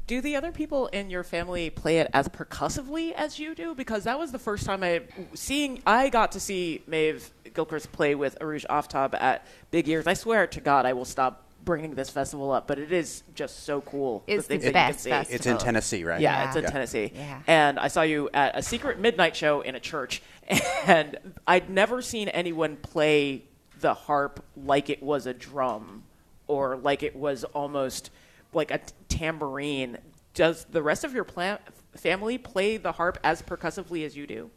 do 0.06 0.22
the 0.22 0.38
other 0.38 0.54
people 0.54 0.88
in 0.88 1.10
your 1.10 1.24
family 1.24 1.70
play 1.70 2.00
it 2.00 2.10
as 2.13 2.30
percussively 2.30 3.13
as 3.13 3.40
you 3.40 3.54
do? 3.54 3.76
Because 3.76 4.06
that 4.06 4.18
was 4.18 4.32
the 4.32 4.40
first 4.40 4.66
time 4.66 4.82
I 4.82 5.02
seeing 5.34 5.82
I 5.86 6.08
got 6.08 6.32
to 6.32 6.40
see 6.40 6.82
Maeve 6.88 7.30
Gilchrist 7.54 7.92
play 7.92 8.16
with 8.16 8.40
Arooj 8.40 8.66
Aftab 8.68 9.13
at 9.20 9.46
Big 9.70 9.90
Ears. 9.90 10.08
I 10.08 10.13
swear 10.13 10.48
to 10.48 10.62
God, 10.62 10.86
I 10.86 10.94
will 10.94 11.04
stop 11.04 11.46
bringing 11.63 11.96
this 11.96 12.10
festival 12.10 12.52
up, 12.52 12.67
but 12.67 12.80
it 12.80 12.91
is 12.91 13.24
just 13.36 13.63
so 13.65 13.82
cool. 13.82 14.24
It's 14.28 14.48
the, 14.48 14.58
the 14.58 14.72
best 14.72 15.08
festival. 15.08 15.36
It's 15.36 15.46
in 15.46 15.58
Tennessee, 15.58 16.04
right? 16.04 16.22
Yeah, 16.22 16.41
Yeah. 16.43 16.48
it's 16.48 16.56
in 16.56 16.63
Yeah. 16.63 16.70
Tennessee. 16.70 17.12
Yeah. 17.13 17.41
And 17.48 17.80
I 17.80 17.88
saw 17.89 18.04
you 18.04 18.30
at 18.34 18.58
a 18.58 18.62
secret 18.63 19.00
midnight 19.00 19.36
show 19.36 19.62
in 19.62 19.76
a 19.76 19.80
church, 19.80 20.22
and 20.86 21.17
I'd 21.46 21.70
never 21.70 22.02
seen 22.02 22.30
anyone 22.30 22.78
play 22.78 23.43
the 23.80 23.93
harp 23.93 24.43
like 24.56 24.89
it 24.89 25.04
was 25.04 25.26
a 25.26 25.34
drum 25.34 26.04
or 26.48 26.78
like 26.78 27.04
it 27.04 27.15
was 27.15 27.43
almost 27.43 28.10
like 28.54 28.72
a 28.72 28.78
t- 28.80 28.93
tambourine. 29.10 29.98
Does 30.34 30.65
the 30.72 30.82
rest 30.82 31.04
of 31.04 31.13
your 31.13 31.24
pla- 31.26 31.58
family 31.96 32.38
play 32.38 32.78
the 32.78 32.93
harp 32.93 33.17
as 33.24 33.41
percussively 33.41 34.04
as 34.06 34.15
you 34.15 34.26
do? 34.26 34.50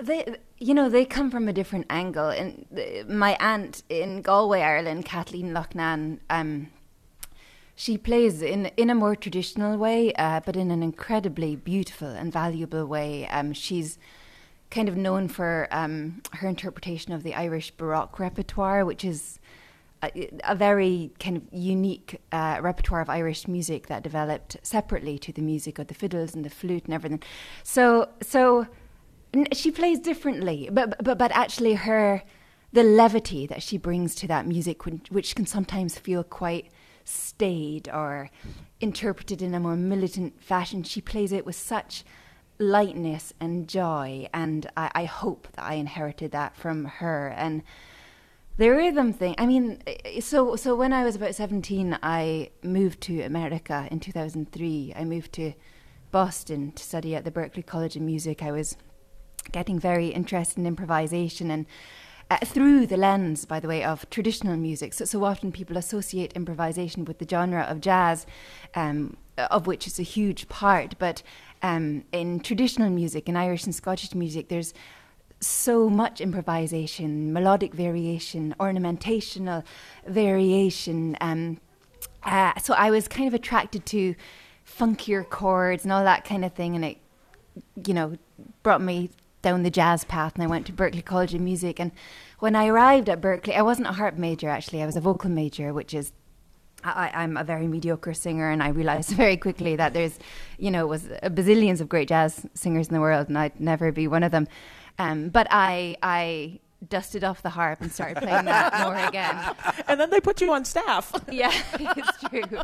They, 0.00 0.36
you 0.58 0.74
know, 0.74 0.88
they 0.88 1.04
come 1.04 1.30
from 1.30 1.48
a 1.48 1.52
different 1.52 1.86
angle. 1.88 2.28
And 2.28 2.66
uh, 2.76 3.10
my 3.10 3.36
aunt 3.40 3.82
in 3.88 4.22
Galway, 4.22 4.60
Ireland, 4.60 5.04
Kathleen 5.04 5.52
Loughnane, 5.52 6.18
um, 6.28 6.68
she 7.74 7.98
plays 7.98 8.40
in 8.40 8.66
in 8.78 8.88
a 8.88 8.94
more 8.94 9.14
traditional 9.14 9.76
way, 9.76 10.12
uh, 10.14 10.40
but 10.40 10.56
in 10.56 10.70
an 10.70 10.82
incredibly 10.82 11.56
beautiful 11.56 12.08
and 12.08 12.32
valuable 12.32 12.86
way. 12.86 13.28
Um, 13.28 13.52
she's 13.52 13.98
kind 14.70 14.88
of 14.88 14.96
known 14.96 15.28
for 15.28 15.68
um, 15.70 16.22
her 16.32 16.48
interpretation 16.48 17.12
of 17.12 17.22
the 17.22 17.34
Irish 17.34 17.70
Baroque 17.72 18.18
repertoire, 18.18 18.84
which 18.84 19.04
is 19.04 19.38
a, 20.02 20.30
a 20.44 20.54
very 20.54 21.12
kind 21.20 21.36
of 21.36 21.42
unique 21.52 22.20
uh, 22.32 22.58
repertoire 22.60 23.00
of 23.00 23.10
Irish 23.10 23.46
music 23.46 23.86
that 23.86 24.02
developed 24.02 24.56
separately 24.62 25.18
to 25.18 25.32
the 25.32 25.42
music 25.42 25.78
of 25.78 25.86
the 25.88 25.94
fiddles 25.94 26.34
and 26.34 26.44
the 26.44 26.50
flute 26.50 26.84
and 26.86 26.94
everything. 26.94 27.22
So, 27.62 28.08
so 28.22 28.66
she 29.52 29.70
plays 29.70 29.98
differently, 29.98 30.68
but 30.72 31.02
but 31.02 31.18
but 31.18 31.32
actually 31.32 31.74
her 31.74 32.22
the 32.72 32.82
levity 32.82 33.46
that 33.46 33.62
she 33.62 33.78
brings 33.78 34.14
to 34.14 34.26
that 34.28 34.46
music, 34.46 34.84
which, 34.84 35.34
can 35.34 35.46
sometimes 35.46 35.98
feel 35.98 36.22
quite 36.22 36.70
staid 37.04 37.88
or 37.88 38.28
interpreted 38.80 39.40
in 39.40 39.54
a 39.54 39.60
more 39.60 39.76
militant 39.76 40.42
fashion, 40.42 40.82
she 40.82 41.00
plays 41.00 41.32
it 41.32 41.46
with 41.46 41.56
such 41.56 42.04
lightness 42.58 43.32
and 43.40 43.68
joy, 43.68 44.28
and 44.34 44.68
I, 44.76 44.90
I 44.94 45.04
hope 45.04 45.48
that 45.54 45.64
I 45.64 45.74
inherited 45.74 46.32
that 46.32 46.56
from 46.56 46.84
her. 46.84 47.28
And 47.28 47.62
the 48.58 48.70
rhythm 48.70 49.12
thing 49.12 49.34
i 49.36 49.44
mean 49.44 49.82
so 50.18 50.56
so 50.56 50.74
when 50.74 50.90
i 50.90 51.04
was 51.04 51.14
about 51.14 51.34
17 51.34 51.98
i 52.02 52.48
moved 52.62 53.02
to 53.02 53.20
america 53.20 53.86
in 53.90 54.00
2003 54.00 54.94
i 54.96 55.04
moved 55.04 55.30
to 55.34 55.52
boston 56.10 56.72
to 56.72 56.82
study 56.82 57.14
at 57.14 57.24
the 57.24 57.30
Berklee 57.30 57.66
college 57.66 57.96
of 57.96 58.00
music. 58.00 58.42
I 58.42 58.50
was 58.50 58.76
getting 59.52 59.78
very 59.78 60.08
interested 60.08 60.58
in 60.58 60.66
improvisation 60.66 61.50
and 61.50 61.66
uh, 62.28 62.38
through 62.38 62.86
the 62.86 62.96
lens 62.96 63.44
by 63.44 63.60
the 63.60 63.68
way 63.68 63.84
of 63.84 64.08
traditional 64.10 64.56
music 64.56 64.92
so, 64.92 65.04
so 65.04 65.24
often 65.24 65.52
people 65.52 65.76
associate 65.76 66.32
improvisation 66.34 67.04
with 67.04 67.18
the 67.18 67.28
genre 67.28 67.62
of 67.62 67.80
jazz 67.80 68.26
um, 68.74 69.16
of 69.38 69.66
which 69.66 69.86
it's 69.86 69.98
a 69.98 70.04
huge 70.04 70.48
part 70.48 70.94
but 70.98 71.22
um, 71.62 72.04
in 72.12 72.40
traditional 72.40 72.90
music 72.90 73.28
in 73.28 73.36
irish 73.36 73.64
and 73.64 73.74
scottish 73.74 74.14
music 74.14 74.48
there's 74.48 74.74
so 75.40 75.88
much 75.90 76.20
improvisation, 76.20 77.32
melodic 77.32 77.74
variation, 77.74 78.54
ornamentational 78.58 79.64
variation. 80.06 81.16
Um, 81.20 81.60
uh, 82.22 82.58
so 82.58 82.74
I 82.74 82.90
was 82.90 83.08
kind 83.08 83.28
of 83.28 83.34
attracted 83.34 83.86
to 83.86 84.14
funkier 84.66 85.28
chords 85.28 85.84
and 85.84 85.92
all 85.92 86.04
that 86.04 86.24
kind 86.24 86.44
of 86.44 86.52
thing, 86.54 86.74
and 86.74 86.84
it, 86.84 86.98
you 87.86 87.94
know, 87.94 88.16
brought 88.62 88.82
me 88.82 89.10
down 89.46 89.62
the 89.62 89.70
jazz 89.70 90.02
path. 90.04 90.34
And 90.34 90.42
I 90.42 90.48
went 90.48 90.66
to 90.66 90.72
Berklee 90.72 91.04
College 91.04 91.32
of 91.32 91.40
Music. 91.40 91.78
And 91.78 91.92
when 92.40 92.56
I 92.56 92.66
arrived 92.66 93.08
at 93.08 93.20
Berklee, 93.20 93.56
I 93.56 93.62
wasn't 93.62 93.86
a 93.86 93.92
harp 93.92 94.16
major 94.16 94.48
actually; 94.48 94.82
I 94.82 94.86
was 94.86 94.96
a 94.96 95.00
vocal 95.00 95.30
major, 95.30 95.72
which 95.72 95.94
is 95.94 96.12
I, 96.82 97.10
I'm 97.14 97.36
a 97.36 97.44
very 97.44 97.68
mediocre 97.68 98.14
singer, 98.14 98.50
and 98.50 98.60
I 98.62 98.68
realized 98.68 99.10
very 99.24 99.36
quickly 99.36 99.76
that 99.76 99.94
there's, 99.94 100.18
you 100.58 100.70
know, 100.70 100.86
was 100.86 101.06
a 101.22 101.30
bazillions 101.30 101.80
of 101.80 101.88
great 101.88 102.08
jazz 102.08 102.46
singers 102.54 102.88
in 102.88 102.94
the 102.94 103.00
world, 103.00 103.28
and 103.28 103.38
I'd 103.38 103.58
never 103.60 103.92
be 103.92 104.08
one 104.08 104.24
of 104.24 104.32
them. 104.32 104.46
Um, 104.98 105.28
but 105.28 105.46
I, 105.50 105.96
I 106.02 106.60
dusted 106.86 107.24
off 107.24 107.42
the 107.42 107.50
harp 107.50 107.80
and 107.80 107.90
started 107.90 108.18
playing 108.18 108.44
that 108.44 108.80
more 108.84 108.94
again. 108.94 109.54
And 109.88 109.98
then 109.98 110.10
they 110.10 110.20
put 110.20 110.40
you 110.40 110.52
on 110.52 110.64
staff. 110.64 111.12
Yeah, 111.30 111.52
it's 111.78 112.22
true. 112.30 112.60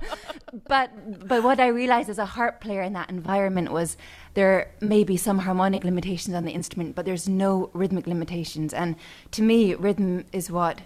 But 0.67 1.29
but 1.29 1.43
what 1.43 1.61
I 1.61 1.67
realized 1.69 2.09
as 2.09 2.19
a 2.19 2.25
harp 2.25 2.61
player 2.61 2.81
in 2.81 2.93
that 2.95 3.11
environment 3.11 3.73
was 3.73 3.97
there 4.35 4.71
may 4.81 5.05
be 5.05 5.17
some 5.17 5.39
harmonic 5.41 5.85
limitations 5.85 6.35
on 6.35 6.45
the 6.45 6.53
instrument, 6.53 6.95
but 6.95 7.05
there's 7.05 7.29
no 7.29 7.71
rhythmic 7.75 8.07
limitations. 8.07 8.73
And 8.73 8.97
to 9.33 9.43
me, 9.43 9.75
rhythm 9.75 10.25
is 10.33 10.51
what 10.51 10.81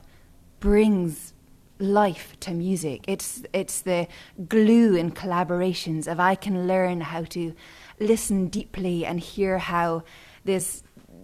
brings 0.58 1.34
life 1.78 2.36
to 2.40 2.52
music. 2.52 3.04
It's 3.06 3.42
it's 3.52 3.82
the 3.82 4.08
glue 4.48 4.96
in 4.96 5.12
collaborations. 5.12 6.10
If 6.10 6.18
I 6.18 6.34
can 6.34 6.66
learn 6.66 7.00
how 7.02 7.24
to 7.24 7.54
listen 8.00 8.48
deeply 8.48 9.04
and 9.04 9.20
hear 9.20 9.58
how 9.58 10.02
this 10.44 10.82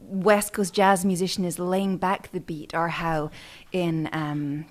West 0.08 0.52
Coast 0.52 0.74
jazz 0.74 1.04
musician 1.04 1.44
is 1.44 1.58
laying 1.58 1.96
back 1.96 2.30
the 2.32 2.40
beat, 2.40 2.74
or 2.74 2.88
how 2.88 3.30
in 3.72 4.08
um, 4.12 4.66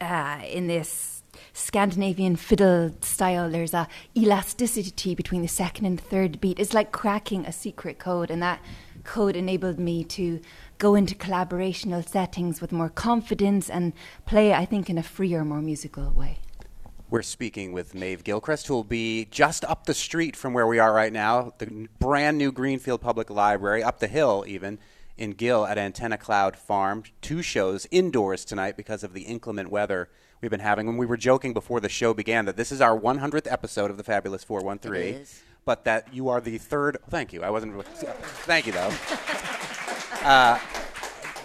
uh, 0.00 0.40
in 0.46 0.66
this 0.66 1.22
Scandinavian 1.52 2.36
fiddle 2.36 2.94
style, 3.00 3.50
there's 3.50 3.74
a 3.74 3.88
elasticity 4.16 5.14
between 5.14 5.42
the 5.42 5.48
second 5.48 5.86
and 5.86 6.00
third 6.00 6.40
beat. 6.40 6.58
It's 6.58 6.74
like 6.74 6.92
cracking 6.92 7.44
a 7.46 7.52
secret 7.52 7.98
code, 7.98 8.30
and 8.30 8.42
that 8.42 8.60
code 9.04 9.36
enabled 9.36 9.78
me 9.78 10.04
to 10.04 10.40
go 10.78 10.94
into 10.94 11.14
collaborational 11.14 12.06
settings 12.08 12.60
with 12.60 12.72
more 12.72 12.88
confidence 12.88 13.68
and 13.68 13.92
play, 14.26 14.52
I 14.52 14.64
think, 14.64 14.88
in 14.88 14.98
a 14.98 15.02
freer, 15.02 15.44
more 15.44 15.60
musical 15.60 16.10
way. 16.10 16.38
We're 17.10 17.22
speaking 17.22 17.72
with 17.72 17.94
Maeve 17.94 18.24
Gilchrist, 18.24 18.66
who 18.66 18.74
will 18.74 18.82
be 18.82 19.26
just 19.30 19.64
up 19.66 19.86
the 19.86 19.94
street 19.94 20.34
from 20.34 20.52
where 20.54 20.66
we 20.66 20.78
are 20.78 20.92
right 20.92 21.12
now, 21.12 21.52
the 21.58 21.88
brand 21.98 22.38
new 22.38 22.50
Greenfield 22.50 23.02
Public 23.02 23.30
Library, 23.30 23.82
up 23.82 24.00
the 24.00 24.06
hill 24.06 24.44
even, 24.48 24.78
in 25.16 25.32
Gill 25.32 25.66
at 25.66 25.78
Antenna 25.78 26.16
Cloud 26.16 26.56
Farm. 26.56 27.04
Two 27.20 27.42
shows 27.42 27.86
indoors 27.90 28.44
tonight 28.44 28.76
because 28.76 29.04
of 29.04 29.12
the 29.12 29.22
inclement 29.22 29.70
weather 29.70 30.08
we've 30.40 30.50
been 30.50 30.60
having. 30.60 30.88
And 30.88 30.98
we 30.98 31.06
were 31.06 31.18
joking 31.18 31.52
before 31.52 31.78
the 31.78 31.88
show 31.88 32.14
began 32.14 32.46
that 32.46 32.56
this 32.56 32.72
is 32.72 32.80
our 32.80 32.98
100th 32.98 33.50
episode 33.52 33.90
of 33.90 33.96
the 33.96 34.04
Fabulous 34.04 34.42
413. 34.42 35.14
It 35.14 35.20
is. 35.20 35.42
But 35.64 35.84
that 35.84 36.12
you 36.12 36.28
are 36.30 36.40
the 36.40 36.58
third. 36.58 36.98
Thank 37.10 37.32
you. 37.32 37.42
I 37.42 37.50
wasn't. 37.50 37.82
Thank 37.84 38.66
you, 38.66 38.72
though. 38.72 38.92
Uh, 40.22 40.58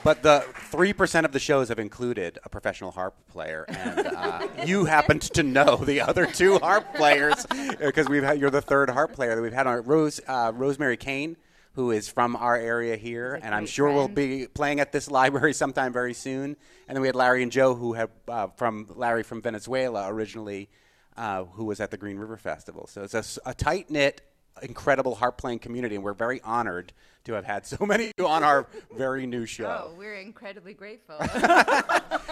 but 0.04 0.24
the 0.24 0.46
three 0.72 0.94
percent 0.94 1.26
of 1.26 1.32
the 1.32 1.40
shows 1.40 1.70
have 1.70 1.80
included 1.80 2.40
a 2.44 2.50
professional 2.50 2.92
harp 2.92 3.16
player, 3.28 3.66
and 3.68 4.08
uh, 4.08 4.48
you 4.66 4.86
happened 4.86 5.22
to 5.22 5.44
know 5.44 5.76
the 5.78 6.02
other 6.02 6.26
two 6.26 6.60
harp 6.60 6.94
players 6.96 7.46
because 7.80 8.08
we've 8.08 8.24
had, 8.24 8.40
you're 8.40 8.50
the 8.50 8.62
third 8.62 8.90
harp 8.90 9.14
player 9.14 9.36
that 9.36 9.42
we've 9.42 9.54
had 9.54 9.68
on 9.68 9.84
Rose 9.84 10.20
uh, 10.28 10.52
Rosemary 10.54 10.98
Kane, 10.98 11.38
who 11.74 11.92
is 11.92 12.10
from 12.10 12.36
our 12.36 12.56
area 12.56 12.96
here, 12.96 13.40
and 13.42 13.54
I'm 13.54 13.66
sure 13.66 13.92
will 13.92 14.08
be 14.08 14.48
playing 14.48 14.80
at 14.80 14.92
this 14.92 15.10
library 15.10 15.54
sometime 15.64 15.94
very 15.94 16.14
soon. 16.14 16.56
And 16.88 16.96
then 16.96 17.02
we 17.02 17.08
had 17.08 17.16
Larry 17.16 17.44
and 17.44 17.52
Joe, 17.52 17.76
who 17.76 17.94
have 17.94 18.10
uh, 18.28 18.48
from 18.48 18.88
Larry 18.96 19.24
from 19.24 19.42
Venezuela 19.42 20.12
originally, 20.12 20.70
uh, 21.16 21.44
who 21.46 21.66
was 21.66 21.80
at 21.80 21.92
the 21.92 21.98
Green 21.98 22.18
River 22.18 22.38
Festival. 22.38 22.88
So 22.88 23.04
it's 23.04 23.40
a 23.46 23.54
tight 23.54 23.90
knit, 23.90 24.22
incredible 24.62 25.16
harp 25.16 25.38
playing 25.38 25.60
community, 25.60 25.96
and 25.96 26.04
we're 26.04 26.14
very 26.14 26.42
honored 26.42 26.94
to 27.26 27.34
have 27.34 27.46
had 27.46 27.66
so 27.66 27.78
many 27.86 28.12
on 28.24 28.44
our 28.44 28.68
very 28.96 29.26
new 29.26 29.46
show. 29.46 29.90
Oh, 29.92 29.96
we're 29.98 30.16
incredibly 30.16 30.74
grateful. 30.74 31.18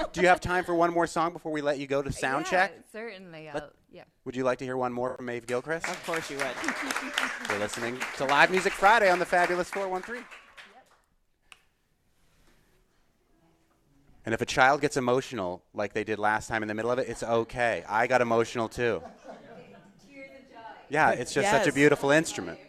Do 0.14 0.22
you 0.22 0.28
have 0.28 0.40
time 0.42 0.64
for 0.64 0.76
one 0.76 0.94
more 0.94 1.08
song 1.08 1.34
before 1.34 1.52
we 1.52 1.62
let 1.62 1.80
you 1.80 1.88
go 1.88 2.02
to 2.02 2.12
sound 2.12 2.46
Yeah, 2.46 2.68
check? 2.68 2.74
Certainly. 2.92 3.50
Let- 3.54 3.64
I'll, 3.64 3.70
yeah. 3.92 4.04
Would 4.26 4.36
you 4.36 4.44
like 4.44 4.58
to 4.60 4.66
hear 4.66 4.78
one 4.78 4.94
more 4.94 5.16
from 5.16 5.26
Maeve 5.26 5.48
Gilchrist? 5.48 5.88
Of 5.88 6.06
course 6.06 6.30
you 6.30 6.38
would. 6.38 6.48
You're 7.50 7.60
listening 7.60 7.98
to 8.18 8.26
Live 8.26 8.52
Music 8.52 8.74
Friday 8.74 9.10
on 9.10 9.20
the 9.20 9.26
Fabulous 9.26 9.70
413. 9.70 10.24
And 14.26 14.34
if 14.34 14.42
a 14.42 14.46
child 14.46 14.82
gets 14.82 14.98
emotional 14.98 15.64
like 15.74 15.94
they 15.94 16.04
did 16.04 16.20
last 16.20 16.50
time 16.50 16.62
in 16.62 16.68
the 16.68 16.74
middle 16.74 16.92
of 16.92 17.00
it, 17.00 17.08
it's 17.08 17.24
okay. 17.24 17.86
I 17.88 18.08
got 18.08 18.20
emotional 18.22 18.68
too. 18.68 19.02
Yeah, 20.90 21.12
it's 21.12 21.34
just 21.34 21.50
such 21.50 21.68
a 21.68 21.72
beautiful 21.74 22.12
instrument. 22.12 22.60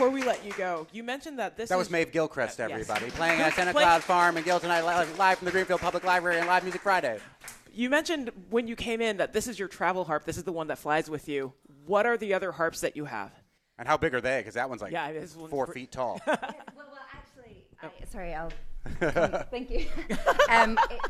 Before 0.00 0.10
before 0.10 0.18
we 0.18 0.26
let 0.26 0.44
you 0.44 0.52
go, 0.56 0.86
you 0.92 1.02
mentioned 1.02 1.38
that 1.38 1.56
this 1.56 1.68
That 1.68 1.74
is 1.74 1.78
was 1.80 1.90
Maeve 1.90 2.10
Gilchrist, 2.10 2.58
Uh, 2.58 2.68
yes. 2.68 2.72
everybody, 2.88 3.10
playing 3.10 3.40
at 3.40 3.52
Santa 3.54 3.72
Play- 3.72 3.82
Claus 3.82 4.02
Farm 4.02 4.36
and 4.36 4.44
Gill 4.46 4.58
tonight, 4.58 4.80
live 4.80 5.38
from 5.38 5.44
the 5.44 5.52
Greenfield 5.52 5.80
Public 5.80 6.04
Library 6.04 6.38
and 6.38 6.46
Live 6.46 6.62
Music 6.62 6.80
Friday. 6.80 7.18
You 7.72 7.90
mentioned 7.90 8.30
when 8.48 8.66
you 8.66 8.76
came 8.76 9.00
in 9.02 9.18
that 9.18 9.32
this 9.34 9.46
is 9.46 9.58
your 9.58 9.68
travel 9.68 10.04
harp. 10.04 10.24
This 10.24 10.38
is 10.38 10.44
the 10.44 10.52
one 10.52 10.68
that 10.68 10.78
flies 10.78 11.10
with 11.10 11.28
you. 11.28 11.52
What 11.86 12.06
are 12.06 12.16
the 12.16 12.32
other 12.34 12.50
harps 12.50 12.80
that 12.80 12.96
you 12.96 13.04
have? 13.04 13.30
And 13.78 13.86
how 13.86 13.96
big 13.98 14.14
are 14.14 14.20
they? 14.20 14.40
Because 14.40 14.54
that 14.54 14.68
one's 14.68 14.80
like 14.82 14.92
Yeah, 14.92 15.12
this 15.12 15.36
one's 15.36 15.50
four 15.50 15.66
pre- 15.66 15.82
feet 15.82 15.92
tall. 15.92 16.20
well, 16.26 16.38
well, 16.40 16.98
actually, 17.14 17.64
I, 17.82 17.88
sorry, 18.10 18.34
I'll. 18.34 18.52
thank 19.50 19.70
you. 19.70 19.86
um, 20.48 20.78
it, 20.90 21.00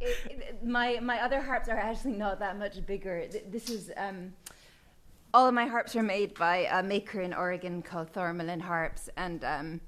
it, 0.00 0.18
it, 0.30 0.64
my 0.64 0.98
my 1.00 1.20
other 1.20 1.40
harps 1.40 1.68
are 1.68 1.76
actually 1.76 2.14
not 2.14 2.38
that 2.40 2.58
much 2.58 2.84
bigger. 2.86 3.26
This 3.48 3.68
is 3.68 3.92
um, 3.96 4.32
all 5.32 5.46
of 5.46 5.54
my 5.54 5.66
harps 5.66 5.94
are 5.96 6.02
made 6.02 6.34
by 6.34 6.68
a 6.70 6.82
maker 6.82 7.20
in 7.20 7.32
Oregon 7.32 7.82
called 7.82 8.12
Thormahlen 8.12 8.60
Harps, 8.60 9.08
and 9.16 9.44
um, 9.44 9.80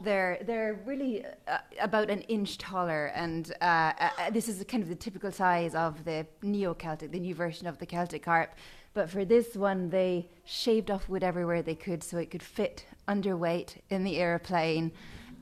they're 0.00 0.38
they're 0.42 0.80
really 0.84 1.24
uh, 1.48 1.58
about 1.80 2.10
an 2.10 2.22
inch 2.22 2.58
taller. 2.58 3.06
And 3.14 3.52
uh, 3.60 3.92
uh, 3.98 4.08
uh, 4.18 4.30
this 4.30 4.48
is 4.48 4.62
kind 4.64 4.82
of 4.82 4.88
the 4.88 4.94
typical 4.94 5.30
size 5.30 5.74
of 5.74 6.04
the 6.04 6.26
neo 6.42 6.74
Celtic, 6.74 7.12
the 7.12 7.20
new 7.20 7.34
version 7.34 7.66
of 7.66 7.78
the 7.78 7.86
Celtic 7.86 8.24
harp. 8.24 8.54
But 8.94 9.10
for 9.10 9.24
this 9.26 9.54
one, 9.54 9.90
they 9.90 10.30
shaved 10.44 10.90
off 10.90 11.08
wood 11.08 11.22
everywhere 11.22 11.60
they 11.60 11.74
could 11.74 12.02
so 12.02 12.16
it 12.16 12.30
could 12.30 12.42
fit 12.42 12.86
underweight 13.06 13.76
in 13.90 14.04
the 14.04 14.16
airplane. 14.16 14.92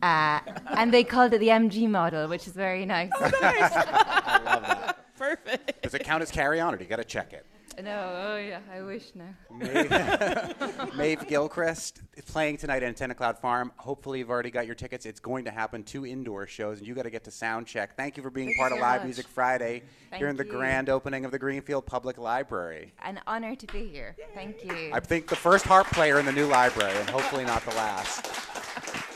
Uh, 0.03 0.41
and 0.77 0.93
they 0.93 1.05
called 1.05 1.33
it 1.33 1.39
the 1.39 1.49
MG 1.49 1.89
model, 1.89 2.29
which 2.29 2.49
is 2.49 2.55
very 2.55 2.85
nice. 2.85 3.13
Perfect. 5.17 5.83
Does 5.83 5.95
it 5.95 6.03
count 6.03 6.23
as 6.23 6.33
carry 6.33 6.59
on 6.59 6.75
or 6.75 6.77
do 6.77 6.83
you 6.83 6.91
got 6.91 6.97
to 6.97 7.05
check 7.05 7.33
it? 7.33 7.47
No, 7.83 8.25
oh 8.29 8.37
yeah, 8.37 8.61
I 8.73 8.83
wish 8.83 9.13
now. 9.15 9.35
Maeve 10.97 11.27
Gilchrist 11.27 12.03
playing 12.27 12.57
tonight 12.57 12.83
at 12.83 12.85
Antenna 12.85 13.15
Cloud 13.15 13.39
Farm. 13.39 13.73
Hopefully, 13.77 14.21
you've 14.21 14.31
already 14.31 14.51
got 14.51 14.67
your 14.67 14.75
tickets. 14.75 15.07
It's 15.07 15.21
going 15.21 15.45
to 15.47 15.51
happen 15.51 15.83
two 15.83 16.07
indoor 16.07 16.47
shows, 16.47 16.79
and 16.79 16.87
you 16.87 16.95
got 16.95 17.03
to 17.03 17.11
get 17.11 17.25
to 17.25 17.31
sound 17.31 17.67
check. 17.67 17.97
Thank 17.97 18.17
you 18.17 18.23
for 18.23 18.31
being 18.31 18.49
Thank 18.49 18.59
part 18.59 18.73
of 18.73 18.79
Live 18.79 19.01
much. 19.01 19.07
Music 19.07 19.27
Friday 19.27 19.83
Thank 20.11 20.21
here 20.21 20.29
in 20.29 20.37
the 20.37 20.45
you. 20.45 20.51
grand 20.51 20.89
opening 20.89 21.25
of 21.25 21.33
the 21.33 21.39
Greenfield 21.39 21.87
Public 21.87 22.19
Library. 22.19 22.93
An 23.03 23.21
honor 23.27 23.55
to 23.57 23.67
be 23.69 23.87
here. 23.87 24.17
Thank 24.35 24.65
you. 24.65 24.91
I 24.93 25.01
think 25.01 25.29
the 25.29 25.37
first 25.37 25.65
harp 25.65 25.87
player 25.89 26.19
in 26.19 26.27
the 26.27 26.33
new 26.33 26.47
library, 26.47 26.97
and 26.97 27.09
hopefully 27.11 27.45
not 27.45 27.65
the 27.65 27.75
last. 27.75 28.45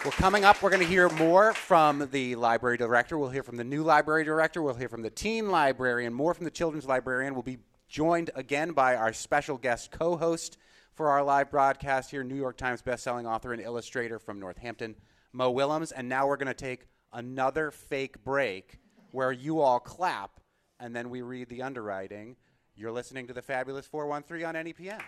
Well, 0.04 0.12
coming 0.12 0.44
up, 0.44 0.62
we're 0.62 0.70
going 0.70 0.82
to 0.82 0.88
hear 0.88 1.08
more 1.10 1.52
from 1.52 2.08
the 2.12 2.36
library 2.36 2.76
director. 2.76 3.18
We'll 3.18 3.30
hear 3.30 3.42
from 3.42 3.56
the 3.56 3.64
new 3.64 3.82
library 3.82 4.24
director. 4.24 4.62
We'll 4.62 4.74
hear 4.74 4.88
from 4.88 5.02
the 5.02 5.10
teen 5.10 5.50
librarian, 5.50 6.14
more 6.14 6.34
from 6.34 6.44
the 6.44 6.52
children's 6.52 6.86
librarian. 6.86 7.34
We'll 7.34 7.42
be 7.42 7.58
joined 7.88 8.31
again 8.35 8.72
by 8.72 8.94
our 8.96 9.12
special 9.12 9.57
guest 9.57 9.90
co 9.90 10.16
host 10.16 10.59
for 10.94 11.09
our 11.09 11.22
live 11.22 11.51
broadcast 11.51 12.11
here, 12.11 12.22
New 12.22 12.35
York 12.35 12.57
Times 12.57 12.83
bestselling 12.83 13.24
author 13.24 13.53
and 13.53 13.62
illustrator 13.62 14.18
from 14.18 14.38
Northampton, 14.38 14.94
Mo 15.33 15.51
Willems. 15.51 15.92
And 15.92 16.09
now 16.09 16.27
we're 16.27 16.37
going 16.37 16.48
to 16.48 16.55
take 16.55 16.87
another 17.12 17.70
fake 17.70 18.22
break 18.24 18.79
where 19.12 19.33
you 19.33 19.61
all 19.61 19.81
clap 19.81 20.40
and 20.81 20.94
then 20.94 21.11
we 21.11 21.22
read 21.22 21.48
the 21.48 21.62
underwriting. 21.62 22.37
You're 22.77 22.92
listening 22.92 23.27
to 23.29 23.33
the 23.33 23.42
Fabulous 23.42 23.87
413 23.87 24.46
on 24.46 24.55
NEPM. 24.55 25.01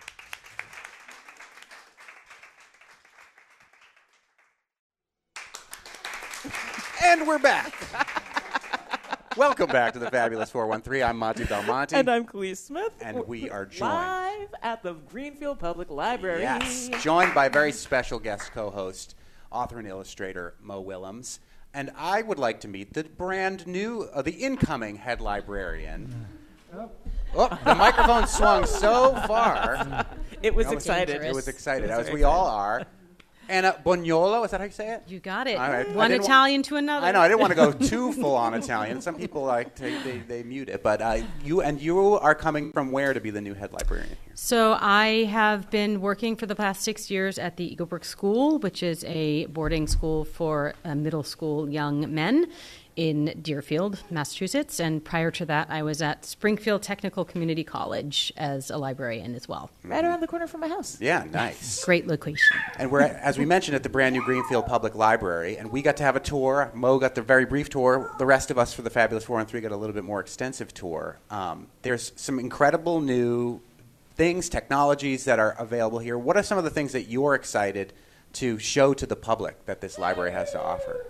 And 7.02 7.26
we're 7.26 7.38
back. 7.38 7.74
Welcome 9.36 9.68
back 9.68 9.92
to 9.92 10.00
the 10.00 10.10
Fabulous 10.10 10.50
413. 10.50 11.04
I'm 11.04 11.16
Monty 11.16 11.44
Belmonte. 11.44 11.94
And 11.94 12.10
I'm 12.10 12.26
Kaliis 12.26 12.56
Smith. 12.56 12.92
And 13.00 13.24
we 13.28 13.48
are 13.48 13.64
joined. 13.64 13.92
live 13.92 14.48
at 14.60 14.82
the 14.82 14.94
Greenfield 14.94 15.60
Public 15.60 15.88
Library. 15.88 16.42
Yes, 16.42 16.90
joined 17.00 17.32
by 17.32 17.46
a 17.46 17.50
very 17.50 17.70
special 17.70 18.18
guest 18.18 18.50
co-host, 18.50 19.14
author 19.52 19.78
and 19.78 19.86
illustrator 19.86 20.54
Mo 20.60 20.80
Willems. 20.80 21.38
And 21.72 21.92
I 21.96 22.22
would 22.22 22.40
like 22.40 22.58
to 22.62 22.68
meet 22.68 22.92
the 22.92 23.04
brand 23.04 23.68
new, 23.68 24.08
uh, 24.12 24.22
the 24.22 24.32
incoming 24.32 24.96
head 24.96 25.20
librarian. 25.20 26.26
Oh, 27.32 27.48
the 27.64 27.74
microphone 27.76 28.26
swung 28.26 28.66
so 28.66 29.14
far. 29.28 30.06
It 30.42 30.54
was 30.54 30.66
I 30.66 30.72
excited. 30.72 31.22
It 31.22 31.32
was 31.32 31.46
excited, 31.46 31.84
It 31.88 31.90
was 31.90 32.00
as 32.00 32.06
very 32.06 32.18
we 32.18 32.24
all 32.24 32.46
are. 32.46 32.84
Anna 33.50 33.76
Bognolo, 33.84 34.44
is 34.44 34.52
that 34.52 34.60
how 34.60 34.64
you 34.66 34.70
say 34.70 34.94
it? 34.94 35.02
You 35.08 35.18
got 35.18 35.48
it. 35.48 35.58
All 35.58 35.70
right. 35.70 35.90
One 35.92 36.10
didn't 36.10 36.22
wa- 36.22 36.26
Italian 36.26 36.62
to 36.64 36.76
another. 36.76 37.06
I 37.06 37.12
know. 37.12 37.20
I 37.20 37.28
didn't 37.28 37.40
want 37.40 37.50
to 37.50 37.56
go 37.56 37.72
too 37.88 38.12
full 38.12 38.36
on 38.36 38.54
Italian. 38.54 39.00
Some 39.00 39.16
people 39.16 39.42
like 39.42 39.74
to, 39.76 39.82
they, 39.82 40.18
they 40.26 40.42
mute 40.44 40.68
it, 40.68 40.82
but 40.82 41.02
uh, 41.02 41.18
you 41.44 41.60
and 41.60 41.80
you 41.80 41.98
are 42.18 42.34
coming 42.34 42.72
from 42.72 42.92
where 42.92 43.12
to 43.12 43.20
be 43.20 43.30
the 43.30 43.40
new 43.40 43.54
head 43.54 43.72
librarian 43.72 44.08
here? 44.08 44.34
So 44.34 44.78
I 44.80 45.24
have 45.24 45.68
been 45.70 46.00
working 46.00 46.36
for 46.36 46.46
the 46.46 46.54
past 46.54 46.82
six 46.82 47.10
years 47.10 47.38
at 47.38 47.56
the 47.56 47.74
Eaglebrook 47.76 48.04
School, 48.04 48.58
which 48.60 48.82
is 48.82 49.04
a 49.04 49.46
boarding 49.46 49.86
school 49.86 50.24
for 50.24 50.74
uh, 50.84 50.94
middle 50.94 51.24
school 51.24 51.68
young 51.68 52.14
men 52.14 52.46
in 52.96 53.38
Deerfield, 53.42 54.02
Massachusetts. 54.10 54.80
And 54.80 55.04
prior 55.04 55.30
to 55.32 55.44
that, 55.46 55.68
I 55.70 55.82
was 55.82 56.02
at 56.02 56.24
Springfield 56.24 56.82
Technical 56.82 57.24
Community 57.24 57.64
College 57.64 58.32
as 58.36 58.70
a 58.70 58.76
librarian 58.76 59.34
as 59.34 59.48
well. 59.48 59.70
right 59.84 60.04
around 60.04 60.20
the 60.20 60.26
corner 60.26 60.46
from 60.46 60.60
my 60.60 60.68
house. 60.68 61.00
Yeah, 61.00 61.24
nice. 61.30 61.84
Great 61.84 62.06
location. 62.06 62.56
And 62.78 62.90
we're, 62.90 63.02
as 63.02 63.38
we 63.38 63.44
mentioned, 63.44 63.74
at 63.74 63.82
the 63.82 63.88
brand 63.88 64.14
new 64.14 64.22
Greenfield 64.22 64.66
Public 64.66 64.94
Library, 64.94 65.56
and 65.56 65.70
we 65.70 65.82
got 65.82 65.96
to 65.98 66.02
have 66.02 66.16
a 66.16 66.20
tour. 66.20 66.70
Mo 66.74 66.98
got 66.98 67.14
the 67.14 67.22
very 67.22 67.44
brief 67.44 67.68
tour. 67.68 68.14
The 68.18 68.26
rest 68.26 68.50
of 68.50 68.58
us 68.58 68.72
for 68.72 68.82
the 68.82 68.90
Fabulous 68.90 69.24
Four 69.24 69.40
and 69.40 69.48
Three 69.48 69.60
got 69.60 69.72
a 69.72 69.76
little 69.76 69.94
bit 69.94 70.04
more 70.04 70.20
extensive 70.20 70.74
tour. 70.74 71.18
Um, 71.30 71.68
there's 71.82 72.12
some 72.16 72.38
incredible 72.38 73.00
new 73.00 73.60
things, 74.14 74.48
technologies 74.48 75.24
that 75.24 75.38
are 75.38 75.54
available 75.58 75.98
here. 75.98 76.18
What 76.18 76.36
are 76.36 76.42
some 76.42 76.58
of 76.58 76.64
the 76.64 76.70
things 76.70 76.92
that 76.92 77.04
you're 77.04 77.34
excited 77.34 77.92
to 78.34 78.58
show 78.58 78.94
to 78.94 79.06
the 79.06 79.16
public 79.16 79.64
that 79.66 79.80
this 79.80 79.98
library 79.98 80.32
has 80.32 80.52
to 80.52 80.60
offer? 80.60 81.06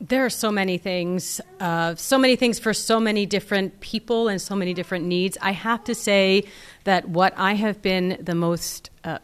There 0.00 0.24
are 0.24 0.30
so 0.30 0.50
many 0.50 0.78
things, 0.78 1.42
uh, 1.60 1.94
so 1.94 2.16
many 2.16 2.34
things 2.34 2.58
for 2.58 2.72
so 2.72 2.98
many 2.98 3.26
different 3.26 3.80
people 3.80 4.28
and 4.28 4.40
so 4.40 4.56
many 4.56 4.72
different 4.72 5.04
needs. 5.04 5.36
I 5.42 5.52
have 5.52 5.84
to 5.84 5.94
say 5.94 6.44
that 6.84 7.10
what 7.10 7.34
I 7.36 7.52
have 7.52 7.82
been 7.82 8.16
the 8.18 8.34
most 8.34 8.88
uh, 9.04 9.18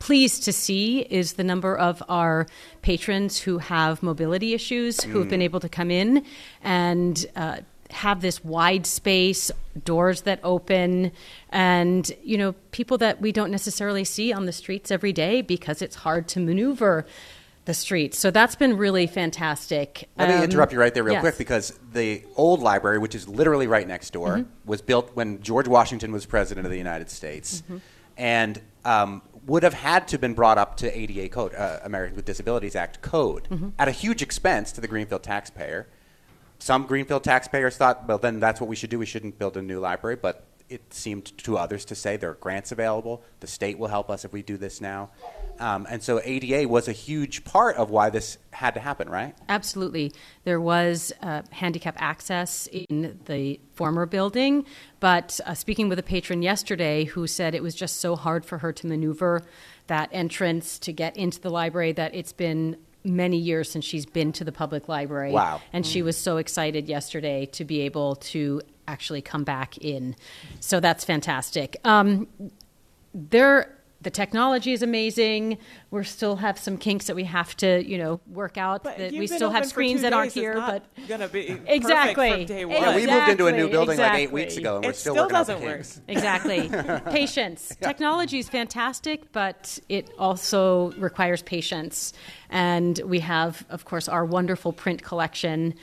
pleased 0.00 0.42
to 0.44 0.52
see 0.52 1.02
is 1.02 1.34
the 1.34 1.44
number 1.44 1.78
of 1.78 2.02
our 2.08 2.46
patrons 2.82 3.38
who 3.38 3.58
have 3.58 4.02
mobility 4.02 4.54
issues 4.54 5.02
who 5.04 5.20
have 5.20 5.28
been 5.28 5.40
able 5.40 5.60
to 5.60 5.68
come 5.68 5.90
in 5.90 6.26
and 6.62 7.24
uh, 7.36 7.58
have 7.90 8.20
this 8.20 8.44
wide 8.44 8.86
space, 8.86 9.52
doors 9.84 10.22
that 10.22 10.40
open, 10.42 11.12
and 11.50 12.10
you 12.22 12.36
know 12.36 12.52
people 12.72 12.98
that 12.98 13.20
we 13.20 13.30
don't 13.30 13.50
necessarily 13.50 14.04
see 14.04 14.32
on 14.32 14.46
the 14.46 14.52
streets 14.52 14.90
every 14.90 15.12
day 15.12 15.42
because 15.42 15.80
it's 15.80 15.96
hard 15.96 16.26
to 16.28 16.40
maneuver 16.40 17.06
the 17.64 17.74
streets. 17.74 18.18
So 18.18 18.30
that's 18.30 18.54
been 18.56 18.76
really 18.76 19.06
fantastic. 19.06 20.08
Let 20.18 20.28
me 20.28 20.34
Um, 20.34 20.44
interrupt 20.44 20.72
you 20.72 20.78
right 20.78 20.92
there, 20.92 21.02
real 21.02 21.14
yes. 21.14 21.22
quick, 21.22 21.38
because 21.38 21.78
the 21.92 22.22
old 22.36 22.60
library, 22.60 22.98
which 22.98 23.14
is 23.14 23.26
literally 23.28 23.66
right 23.66 23.86
next 23.88 24.12
door, 24.12 24.36
Mm-hmm. 24.38 24.50
was 24.68 24.82
built 24.82 25.10
when 25.14 25.40
George 25.42 25.66
Washington 25.68 26.12
was 26.12 26.26
president 26.26 26.66
of 26.66 26.70
the 26.70 26.78
United 26.78 27.08
States, 27.10 27.62
Mm-hmm. 27.62 27.76
and 28.18 28.60
um, 28.84 29.22
would 29.46 29.62
have 29.62 29.74
had 29.74 30.06
to 30.08 30.18
been 30.18 30.34
brought 30.34 30.58
up 30.58 30.76
to 30.78 30.98
ADA 30.98 31.28
code, 31.30 31.54
uh, 31.54 31.80
Americans 31.84 32.16
with 32.16 32.24
Disabilities 32.26 32.76
Act 32.76 33.00
code, 33.00 33.48
Mm-hmm. 33.50 33.68
at 33.78 33.88
a 33.88 33.92
huge 33.92 34.20
expense 34.20 34.70
to 34.72 34.80
the 34.82 34.88
Greenfield 34.88 35.22
taxpayer. 35.22 35.86
Some 36.58 36.86
Greenfield 36.86 37.24
taxpayers 37.24 37.76
thought, 37.76 38.06
well, 38.06 38.18
then 38.18 38.40
that's 38.40 38.60
what 38.60 38.68
we 38.68 38.76
should 38.76 38.90
do. 38.90 38.98
We 38.98 39.06
shouldn't 39.06 39.38
build 39.38 39.56
a 39.56 39.62
new 39.62 39.80
library, 39.80 40.16
but 40.16 40.44
it 40.68 40.92
seemed 40.92 41.36
to 41.38 41.58
others 41.58 41.84
to 41.84 41.94
say 41.94 42.16
there 42.16 42.30
are 42.30 42.34
grants 42.34 42.72
available. 42.72 43.22
The 43.40 43.46
state 43.46 43.78
will 43.78 43.88
help 43.88 44.08
us 44.10 44.24
if 44.24 44.32
we 44.32 44.42
do 44.42 44.56
this 44.56 44.80
now. 44.80 45.10
Um, 45.60 45.86
and 45.88 46.02
so 46.02 46.20
ADA 46.24 46.66
was 46.68 46.88
a 46.88 46.92
huge 46.92 47.44
part 47.44 47.76
of 47.76 47.90
why 47.90 48.10
this 48.10 48.38
had 48.50 48.74
to 48.74 48.80
happen, 48.80 49.08
right? 49.08 49.36
Absolutely. 49.48 50.12
There 50.44 50.60
was 50.60 51.12
uh, 51.22 51.42
handicap 51.50 51.96
access 51.98 52.66
in 52.66 53.20
the 53.26 53.60
former 53.74 54.06
building, 54.06 54.64
but 55.00 55.38
uh, 55.44 55.54
speaking 55.54 55.88
with 55.88 55.98
a 55.98 56.02
patron 56.02 56.42
yesterday 56.42 57.04
who 57.04 57.26
said 57.26 57.54
it 57.54 57.62
was 57.62 57.74
just 57.74 58.00
so 58.00 58.16
hard 58.16 58.44
for 58.44 58.58
her 58.58 58.72
to 58.72 58.86
maneuver 58.86 59.42
that 59.86 60.08
entrance 60.12 60.78
to 60.80 60.92
get 60.92 61.16
into 61.16 61.40
the 61.40 61.50
library 61.50 61.92
that 61.92 62.14
it's 62.14 62.32
been 62.32 62.76
many 63.04 63.36
years 63.36 63.70
since 63.70 63.84
she's 63.84 64.06
been 64.06 64.32
to 64.32 64.44
the 64.44 64.52
public 64.52 64.88
library. 64.88 65.30
Wow. 65.30 65.60
And 65.72 65.86
she 65.86 66.00
was 66.02 66.16
so 66.16 66.38
excited 66.38 66.88
yesterday 66.88 67.46
to 67.52 67.64
be 67.64 67.82
able 67.82 68.16
to 68.16 68.62
actually 68.88 69.22
come 69.22 69.44
back 69.44 69.78
in. 69.78 70.16
So 70.60 70.80
that's 70.80 71.04
fantastic. 71.04 71.76
Um, 71.84 72.28
there 73.14 73.74
the 74.04 74.10
technology 74.10 74.72
is 74.72 74.82
amazing. 74.82 75.58
We 75.90 76.04
still 76.04 76.36
have 76.36 76.58
some 76.58 76.76
kinks 76.76 77.06
that 77.06 77.16
we 77.16 77.24
have 77.24 77.56
to, 77.56 77.82
you 77.84 77.96
know, 77.98 78.20
work 78.30 78.58
out. 78.58 78.84
But 78.84 78.98
that 78.98 79.12
we 79.12 79.26
still 79.26 79.50
have 79.50 79.66
screens 79.66 80.02
that 80.02 80.12
aren't 80.12 80.32
here, 80.32 80.54
but 80.54 80.84
gonna 81.08 81.26
be 81.26 81.58
exactly. 81.66 82.30
from 82.30 82.44
day 82.44 82.64
one. 82.66 82.76
Yeah, 82.76 82.94
we 82.94 83.06
moved 83.06 83.30
into 83.30 83.46
a 83.46 83.52
new 83.52 83.64
Exactly, 83.64 83.72
building 83.72 83.98
like 83.98 84.18
eight 84.18 84.32
weeks 84.32 84.56
ago, 84.56 84.76
and 84.76 84.84
we're 84.84 84.90
It 84.90 84.96
still, 84.96 85.14
still 85.14 85.24
working 85.24 85.36
out 85.36 85.46
the 85.46 85.52
doesn't 85.54 85.66
work. 85.66 85.76
kinks. 85.76 86.00
Exactly. 86.06 86.70
patience. 87.12 87.74
Technology 87.80 88.38
is 88.38 88.48
fantastic, 88.48 89.32
but 89.32 89.78
it 89.88 90.10
also 90.18 90.92
requires 90.92 91.42
patience. 91.42 92.12
And 92.50 93.00
we 93.06 93.20
have, 93.20 93.64
of 93.70 93.86
course, 93.86 94.06
our 94.06 94.24
wonderful 94.24 94.72
print 94.72 95.02
collection 95.02 95.74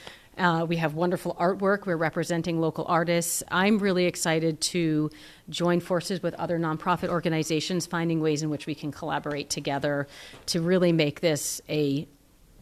Uh, 0.41 0.65
we 0.65 0.77
have 0.77 0.95
wonderful 0.95 1.35
artwork. 1.39 1.85
We're 1.85 1.95
representing 1.97 2.59
local 2.59 2.83
artists. 2.87 3.43
I'm 3.51 3.77
really 3.77 4.05
excited 4.05 4.59
to 4.61 5.11
join 5.51 5.79
forces 5.81 6.23
with 6.23 6.33
other 6.33 6.57
nonprofit 6.57 7.09
organizations, 7.09 7.85
finding 7.85 8.21
ways 8.21 8.41
in 8.41 8.49
which 8.49 8.65
we 8.65 8.73
can 8.73 8.91
collaborate 8.91 9.51
together 9.51 10.07
to 10.47 10.59
really 10.59 10.93
make 10.93 11.21
this 11.21 11.61
a 11.69 12.07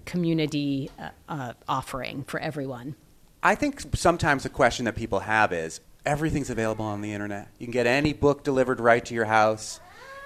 community 0.03 0.91
uh, 0.99 1.09
uh, 1.29 1.53
offering 1.69 2.25
for 2.25 2.37
everyone. 2.41 2.95
I 3.41 3.55
think 3.55 3.95
sometimes 3.95 4.43
the 4.43 4.49
question 4.49 4.83
that 4.83 4.97
people 4.97 5.19
have 5.19 5.53
is 5.53 5.79
everything's 6.05 6.49
available 6.49 6.83
on 6.83 6.99
the 6.99 7.13
internet. 7.13 7.47
You 7.59 7.65
can 7.65 7.71
get 7.71 7.87
any 7.87 8.11
book 8.11 8.43
delivered 8.43 8.81
right 8.81 9.05
to 9.05 9.13
your 9.13 9.23
house. 9.23 9.79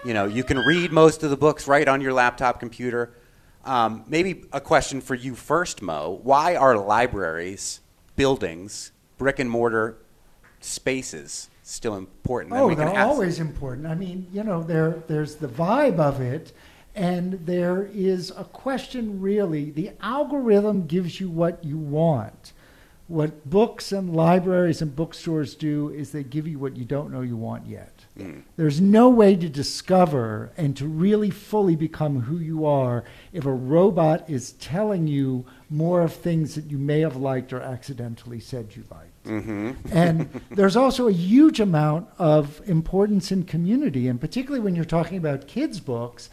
You 0.04 0.16
know, 0.16 0.26
you 0.26 0.44
can 0.44 0.58
read 0.58 0.92
most 0.92 1.22
of 1.22 1.30
the 1.30 1.38
books 1.38 1.68
right 1.68 1.88
on 1.88 2.02
your 2.02 2.14
laptop 2.14 2.60
computer. 2.60 3.14
Um, 3.66 4.04
maybe 4.08 4.46
a 4.52 4.60
question 4.60 5.00
for 5.02 5.16
you 5.16 5.36
first, 5.36 5.82
Mo. 5.82 6.20
Why 6.24 6.56
are 6.56 6.78
libraries, 6.78 7.80
buildings, 8.16 8.92
brick 9.18 9.40
and 9.40 9.50
mortar 9.50 9.98
spaces 10.60 11.50
still 11.64 11.96
important? 11.96 12.54
Oh, 12.54 12.74
they're 12.76 13.00
always 13.00 13.40
important. 13.40 13.88
I 13.88 13.96
mean, 13.96 14.28
you 14.34 14.44
know, 14.44 14.64
there 14.64 15.04
there's 15.08 15.36
the 15.36 15.48
vibe 15.48 16.00
of 16.00 16.20
it, 16.20 16.52
and 16.94 17.34
there 17.46 17.90
is 17.94 18.32
a 18.32 18.44
question 18.44 19.22
really. 19.22 19.72
The 19.72 19.92
algorithm 20.02 20.86
gives 20.86 21.22
you 21.22 21.30
what 21.30 21.64
you 21.64 21.78
want. 21.78 22.52
What 23.08 23.50
books 23.50 23.92
and 23.92 24.14
libraries 24.14 24.82
and 24.82 24.96
bookstores 24.96 25.56
do 25.56 25.90
is 25.90 26.12
they 26.12 26.24
give 26.24 26.48
you 26.48 26.60
what 26.60 26.76
you 26.76 26.86
don't 26.86 27.12
know 27.12 27.22
you 27.22 27.38
want 27.38 27.66
yet. 27.66 28.03
Mm. 28.18 28.44
There's 28.58 28.80
no 28.80 29.10
way 29.10 29.36
to 29.36 29.50
discover 29.50 30.52
and 30.56 30.78
to 30.78 30.88
really 30.88 31.32
fully 31.32 31.76
become 31.76 32.22
who 32.22 32.38
you 32.38 32.66
are 32.66 33.04
if 33.32 33.46
a 33.46 33.52
robot 33.52 34.30
is 34.30 34.52
telling 34.54 35.08
you 35.08 35.46
more 35.70 36.02
of 36.02 36.14
things 36.14 36.54
that 36.56 36.66
you 36.66 36.78
may 36.78 37.00
have 37.00 37.16
liked 37.16 37.52
or 37.52 37.62
accidentally 37.62 38.40
said 38.40 38.76
you 38.76 38.84
liked. 38.92 39.10
Mm-hmm. 39.26 39.72
and 39.94 40.42
there's 40.52 40.76
also 40.76 41.08
a 41.08 41.14
huge 41.14 41.62
amount 41.62 42.10
of 42.20 42.62
importance 42.68 43.32
in 43.32 43.44
community, 43.44 44.10
and 44.10 44.20
particularly 44.20 44.60
when 44.60 44.76
you're 44.76 44.84
talking 44.84 45.18
about 45.18 45.48
kids' 45.48 45.80
books, 45.80 46.30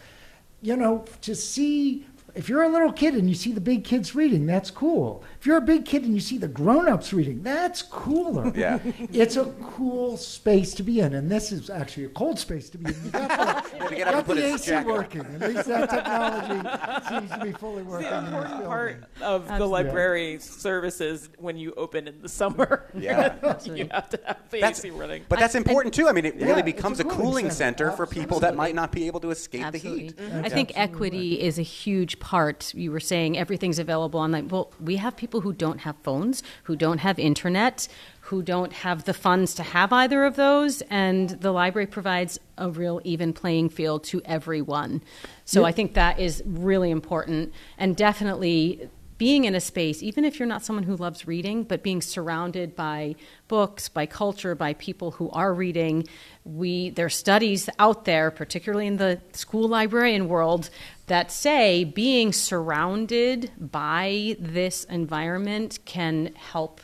you 0.60 0.76
know, 0.76 1.04
to 1.20 1.36
see 1.36 2.04
if 2.34 2.48
you're 2.48 2.62
a 2.62 2.68
little 2.68 2.92
kid 2.92 3.14
and 3.14 3.28
you 3.28 3.34
see 3.34 3.52
the 3.52 3.60
big 3.60 3.84
kids 3.84 4.14
reading, 4.14 4.46
that's 4.46 4.70
cool. 4.70 5.24
If 5.38 5.46
you're 5.46 5.56
a 5.56 5.62
big 5.62 5.84
kid 5.84 6.04
and 6.04 6.14
you 6.14 6.20
see 6.20 6.38
the 6.38 6.48
grown-ups 6.48 7.12
reading, 7.12 7.42
that's 7.42 7.82
cooler. 7.82 8.52
Yeah. 8.60 8.78
it's 9.10 9.36
a 9.36 9.46
cool 9.62 10.18
space 10.18 10.74
to 10.74 10.82
be 10.82 11.00
in, 11.00 11.14
and 11.14 11.30
this 11.30 11.50
is 11.50 11.70
actually 11.70 12.04
a 12.04 12.08
cold 12.10 12.38
space 12.38 12.68
to 12.70 12.78
be 12.78 12.90
in. 12.90 13.04
You 13.04 13.10
got 13.10 13.64
the, 13.64 13.96
you 13.96 14.04
got 14.04 14.26
the 14.26 14.54
AC 14.54 14.82
working. 14.82 15.22
At 15.22 15.40
least 15.40 15.68
that 15.68 15.88
technology 15.88 17.08
seems 17.08 17.30
to 17.30 17.40
be 17.42 17.52
fully 17.52 17.82
working. 17.82 18.10
The 18.10 18.18
important 18.18 18.64
part 18.66 19.04
of 19.22 19.42
Absolutely. 19.42 19.58
the 19.58 19.66
library 19.66 20.38
services 20.40 21.30
when 21.38 21.56
you 21.56 21.72
open 21.76 22.06
in 22.06 22.20
the 22.20 22.28
summer. 22.28 22.90
Yeah, 22.94 23.34
you 23.64 23.88
have 23.90 24.10
to 24.10 24.20
have 24.26 24.50
the 24.50 24.60
that's, 24.60 24.84
AC 24.84 24.90
running. 24.90 25.24
But 25.28 25.38
that's 25.38 25.54
important 25.54 25.94
too. 25.94 26.08
I 26.08 26.12
mean, 26.12 26.26
it 26.26 26.36
yeah, 26.36 26.46
really 26.46 26.62
becomes 26.62 27.00
a 27.00 27.04
cooling, 27.04 27.18
cooling 27.18 27.50
center, 27.50 27.86
center 27.86 27.96
for 27.96 28.06
people 28.06 28.40
that 28.40 28.56
might 28.56 28.74
not 28.74 28.92
be 28.92 29.06
able 29.06 29.20
to 29.20 29.30
escape 29.30 29.64
Absolutely. 29.64 30.10
the 30.10 30.22
heat. 30.22 30.30
Mm-hmm. 30.32 30.44
I 30.44 30.48
think 30.50 30.72
equity 30.74 31.40
is 31.40 31.58
a 31.58 31.62
huge 31.62 32.19
part. 32.20 32.72
You 32.74 32.92
were 32.92 33.00
saying 33.00 33.36
everything's 33.36 33.78
available 33.78 34.20
online. 34.20 34.48
Well, 34.48 34.72
we 34.80 34.96
have 34.96 35.16
people 35.16 35.40
who 35.40 35.52
don't 35.52 35.80
have 35.80 35.96
phones, 36.02 36.42
who 36.64 36.76
don't 36.76 36.98
have 36.98 37.18
internet, 37.18 37.88
who 38.20 38.42
don't 38.42 38.72
have 38.72 39.04
the 39.04 39.14
funds 39.14 39.54
to 39.54 39.64
have 39.64 39.92
either 39.92 40.24
of 40.24 40.36
those, 40.36 40.82
and 40.82 41.30
the 41.30 41.50
library 41.50 41.86
provides 41.86 42.38
a 42.58 42.70
real 42.70 43.00
even 43.02 43.32
playing 43.32 43.70
field 43.70 44.04
to 44.04 44.22
everyone. 44.24 45.02
So 45.44 45.64
I 45.64 45.72
think 45.72 45.94
that 45.94 46.20
is 46.20 46.42
really 46.46 46.92
important, 46.92 47.52
and 47.76 47.96
definitely 47.96 48.88
being 49.20 49.44
in 49.44 49.54
a 49.54 49.60
space, 49.60 50.02
even 50.02 50.24
if 50.24 50.38
you're 50.38 50.48
not 50.48 50.64
someone 50.64 50.82
who 50.82 50.96
loves 50.96 51.26
reading, 51.26 51.62
but 51.62 51.82
being 51.82 52.00
surrounded 52.00 52.74
by 52.74 53.14
books, 53.48 53.86
by 53.86 54.06
culture, 54.06 54.54
by 54.54 54.72
people 54.72 55.10
who 55.10 55.28
are 55.32 55.52
reading, 55.52 56.08
we 56.44 56.88
there 56.88 57.04
are 57.04 57.10
studies 57.10 57.68
out 57.78 58.06
there, 58.06 58.30
particularly 58.30 58.86
in 58.86 58.96
the 58.96 59.20
school 59.34 59.68
librarian 59.68 60.26
world, 60.26 60.70
that 61.08 61.30
say 61.30 61.84
being 61.84 62.32
surrounded 62.32 63.50
by 63.58 64.36
this 64.40 64.84
environment 64.84 65.80
can 65.84 66.34
help 66.34 66.80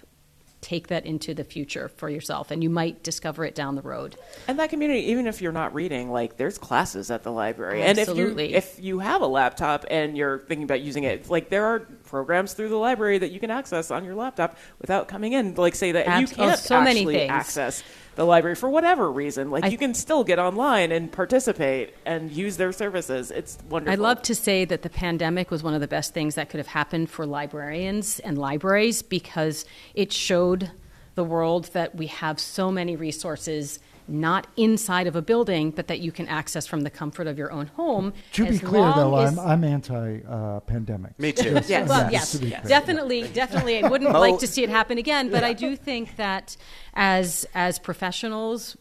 take 0.67 0.89
that 0.89 1.07
into 1.07 1.33
the 1.33 1.45
future 1.45 1.87
for 1.87 2.11
yourself 2.11 2.51
and 2.51 2.61
you 2.61 2.69
might 2.69 3.05
discover 3.05 3.45
it 3.45 3.55
down 3.55 3.77
the 3.77 3.83
road. 3.83 4.17
And 4.49 4.59
that 4.59 4.69
community 4.69 5.13
even 5.13 5.29
if 5.29 5.41
you're 5.41 5.53
not 5.53 5.73
reading 5.73 6.11
like 6.11 6.37
there's 6.39 6.59
classes 6.59 7.09
at 7.09 7.23
the 7.23 7.31
library. 7.31 7.85
Absolutely. 7.85 8.47
and 8.47 8.57
if 8.57 8.75
you 8.75 8.81
if 8.81 8.85
you 8.85 8.99
have 8.99 9.23
a 9.23 9.29
laptop 9.29 9.85
and 9.89 10.17
you're 10.17 10.41
thinking 10.41 10.65
about 10.65 10.81
using 10.81 11.05
it 11.05 11.31
like 11.31 11.51
there 11.51 11.65
are 11.65 11.79
programs 11.79 12.53
through 12.53 12.69
the 12.69 12.77
library 12.77 13.19
that 13.19 13.31
you 13.31 13.39
can 13.39 13.49
access 13.49 13.93
on 13.93 14.05
your 14.05 14.17
laptop 14.17 14.59
without 14.81 15.07
coming 15.07 15.35
in. 15.35 15.55
Like 15.55 15.77
say 15.77 15.93
that 15.93 16.09
Abs- 16.09 16.33
you 16.33 16.37
can't 16.37 16.53
oh, 16.53 16.57
so 16.57 16.77
actually 16.79 17.29
access 17.29 17.85
the 18.17 18.25
library 18.25 18.57
for 18.57 18.69
whatever 18.69 19.11
reason. 19.13 19.51
Like 19.51 19.65
I, 19.65 19.69
you 19.69 19.79
can 19.79 19.95
still 19.95 20.25
get 20.25 20.39
online 20.39 20.91
and 20.91 21.13
participate 21.13 21.95
and 22.05 22.33
use 22.33 22.57
their 22.57 22.73
services. 22.73 23.31
It's 23.31 23.59
wonderful. 23.69 23.93
I 23.93 24.03
love 24.03 24.23
to 24.23 24.35
say 24.35 24.65
that 24.65 24.83
the 24.83 24.91
pandemic 24.91 25.51
was 25.51 25.63
one 25.63 25.75
of 25.75 25.81
the 25.81 25.89
best 25.89 26.13
things 26.13 26.35
that 26.35 26.49
could 26.49 26.59
have 26.59 26.67
happened 26.67 27.11
for 27.11 27.25
librarians 27.27 28.19
and 28.21 28.37
libraries 28.37 29.03
because 29.03 29.65
it 29.95 30.13
showed 30.13 30.73
the 31.15 31.25
world 31.25 31.67
that 31.73 31.95
we 31.95 32.07
have 32.09 32.41
so 32.41 32.71
many 32.71 32.97
resources 32.97 33.79
not 34.09 34.47
inside 34.57 35.07
of 35.07 35.17
a 35.17 35.23
building, 35.23 35.71
but 35.71 35.89
that 35.89 36.01
you 36.01 36.13
can 36.13 36.29
access 36.29 36.67
from 36.67 36.83
the 36.83 36.91
comfort 36.91 37.27
of 37.27 37.39
your 37.39 37.51
own 37.53 37.67
home. 37.69 38.13
To 38.33 38.47
be 38.47 38.59
clear, 38.59 38.93
though, 38.95 39.15
I'm, 39.17 39.39
I'm 39.39 39.65
anti-pandemic. 39.65 41.11
Uh, 41.13 41.15
Me 41.23 41.33
too. 41.33 41.55
Just, 41.55 41.69
yes. 41.69 41.89
Well, 41.89 42.11
yes, 42.11 42.35
yes. 42.41 42.69
definitely, 42.69 43.29
definitely. 43.29 43.83
I 43.83 43.89
wouldn't 43.89 44.13
like 44.13 44.39
to 44.39 44.47
see 44.47 44.63
it 44.63 44.71
happen 44.71 44.99
again, 44.99 45.31
but 45.31 45.43
yeah. 45.43 45.49
I 45.49 45.53
do 45.53 45.77
think 45.77 46.17
that 46.17 46.57
as 46.95 47.47
as 47.55 47.79
professionals, 47.79 48.77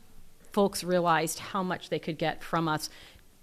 folks 0.51 0.84
realized 0.84 1.39
how 1.39 1.63
much 1.63 1.89
they 1.89 1.99
could 1.99 2.17
get 2.17 2.43
from 2.43 2.67
us 2.67 2.89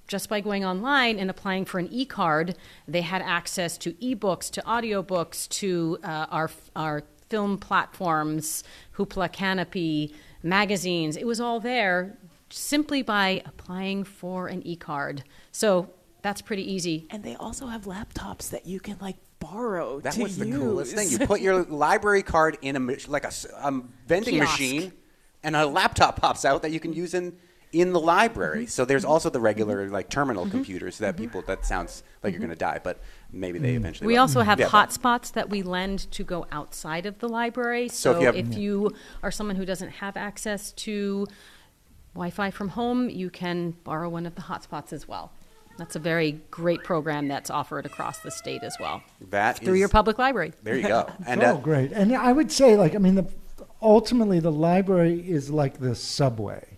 just 0.09 0.29
by 0.29 0.41
going 0.41 0.65
online 0.65 1.19
and 1.19 1.31
applying 1.31 1.65
for 1.65 1.79
an 1.79 1.89
e-card, 1.91 2.55
they 2.87 3.01
had 3.01 3.23
access 3.23 3.79
to 3.79 3.95
e-books, 3.99 4.51
to 4.51 4.61
audiobooks, 4.63 5.49
to 5.49 5.99
uh, 6.05 6.27
our 6.31 6.51
our 6.77 7.05
film 7.29 7.57
platforms, 7.57 8.63
Hoopla 8.97 9.33
Kanopy, 9.33 10.13
magazines. 10.43 11.17
It 11.17 11.27
was 11.27 11.41
all 11.41 11.61
there 11.61 12.19
simply 12.51 13.03
by 13.03 13.43
applying 13.47 14.05
for 14.05 14.49
an 14.49 14.67
e 14.67 14.77
card. 14.77 15.25
So 15.51 15.91
that's 16.23 16.43
pretty 16.43 16.71
easy. 16.71 17.07
And 17.11 17.23
they 17.23 17.35
also 17.37 17.67
have 17.67 17.83
laptops 17.83 18.51
that 18.51 18.67
you 18.67 18.81
can 18.81 18.97
like 19.01 19.17
borrow. 19.39 20.01
That 20.01 20.17
was 20.17 20.39
use. 20.39 20.47
the 20.47 20.57
coolest 20.57 20.95
thing. 20.95 21.09
You 21.11 21.19
put 21.27 21.41
your 21.41 21.63
library 21.69 22.23
card 22.23 22.59
in 22.63 22.77
a 22.77 22.97
like 23.09 23.25
a, 23.25 23.33
a 23.57 23.83
vending 24.07 24.35
Kiosk. 24.35 24.53
machine, 24.53 24.93
and 25.43 25.57
a 25.57 25.67
laptop 25.67 26.21
pops 26.21 26.45
out 26.45 26.63
that 26.63 26.71
you 26.71 26.81
can 26.81 26.93
use 26.93 27.15
in 27.15 27.37
in 27.73 27.93
the 27.93 28.01
library. 28.01 28.63
Mm-hmm. 28.63 28.69
So 28.69 28.85
there's 28.85 29.05
also 29.05 29.31
the 29.31 29.41
regular 29.41 29.89
like 29.89 30.11
terminal 30.11 30.45
mm-hmm. 30.45 30.53
computers 30.53 30.99
that 30.99 31.15
mm-hmm. 31.15 31.25
people 31.25 31.43
that 31.47 31.65
sounds 31.65 32.03
like 32.23 32.33
you're 32.33 32.41
going 32.41 32.51
to 32.51 32.57
die, 32.57 32.81
but 32.83 33.01
maybe 33.33 33.59
they 33.59 33.69
mm-hmm. 33.69 33.79
eventually. 33.79 34.07
We 34.07 34.15
will. 34.15 34.21
also 34.21 34.43
have 34.43 34.61
yeah, 34.61 34.69
hotspots 34.69 35.33
that 35.33 35.49
we 35.49 35.63
lend 35.63 36.11
to 36.13 36.23
go 36.23 36.47
outside 36.53 37.07
of 37.07 37.19
the 37.19 37.29
library. 37.29 37.89
So, 37.89 38.13
so 38.13 38.17
if, 38.17 38.21
you, 38.21 38.27
have, 38.27 38.37
if 38.37 38.55
you 38.57 38.91
are 39.23 39.31
someone 39.31 39.57
who 39.57 39.65
doesn't 39.65 39.91
have 39.91 40.17
access 40.17 40.73
to 40.73 41.27
Wi-Fi 42.15 42.51
from 42.51 42.69
home, 42.69 43.09
you 43.09 43.31
can 43.31 43.71
borrow 43.85 44.09
one 44.09 44.27
of 44.27 44.35
the 44.35 44.43
hotspots 44.43 44.93
as 44.93 45.09
well. 45.09 45.33
That's 45.79 45.97
a 45.97 45.99
very 45.99 46.33
great 46.51 46.85
program 46.85 47.29
that's 47.29 47.49
offered 47.49 47.87
across 47.87 48.19
the 48.19 48.31
state 48.31 48.63
as 48.63 48.77
well. 48.79 49.03
That 49.31 49.59
through 49.59 49.75
is, 49.75 49.81
your 49.81 49.89
public 49.89 50.19
library. 50.19 50.53
There 50.63 50.77
you 50.77 50.87
go. 50.87 51.11
And, 51.27 51.43
oh, 51.43 51.55
uh, 51.55 51.57
great! 51.57 51.93
And 51.93 52.15
I 52.15 52.31
would 52.31 52.53
say, 52.53 52.77
like, 52.77 52.95
I 52.95 52.99
mean, 52.99 53.15
the, 53.15 53.27
ultimately, 53.81 54.39
the 54.39 54.53
library 54.53 55.19
is 55.27 55.49
like 55.49 55.81
the 55.81 55.95
subway 55.95 56.72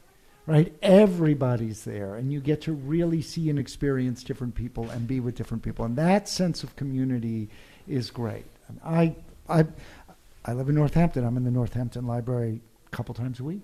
right? 0.47 0.74
Everybody's 0.82 1.84
there, 1.84 2.16
and 2.16 2.32
you 2.32 2.40
get 2.40 2.61
to 2.62 2.72
really 2.72 3.22
see 3.22 3.51
and 3.51 3.59
experience 3.59 4.22
different 4.22 4.55
people 4.55 4.90
and 4.90 5.07
be 5.07 5.20
with 5.20 5.34
different 5.34 5.62
people, 5.62 5.84
and 5.84 5.97
that 5.97 6.28
sense 6.28 6.62
of 6.62 6.76
community 6.76 7.49
is 7.88 8.11
great. 8.11 8.45
I, 8.84 9.14
I, 9.49 9.64
I 10.45 10.53
live 10.53 10.68
in 10.68 10.74
Northampton. 10.74 11.24
I'm 11.24 11.36
in 11.36 11.45
the 11.45 11.51
Northampton 11.51 12.07
Library 12.07 12.61
a 12.86 12.90
couple 12.90 13.14
times 13.14 13.40
a 13.40 13.45
week. 13.45 13.62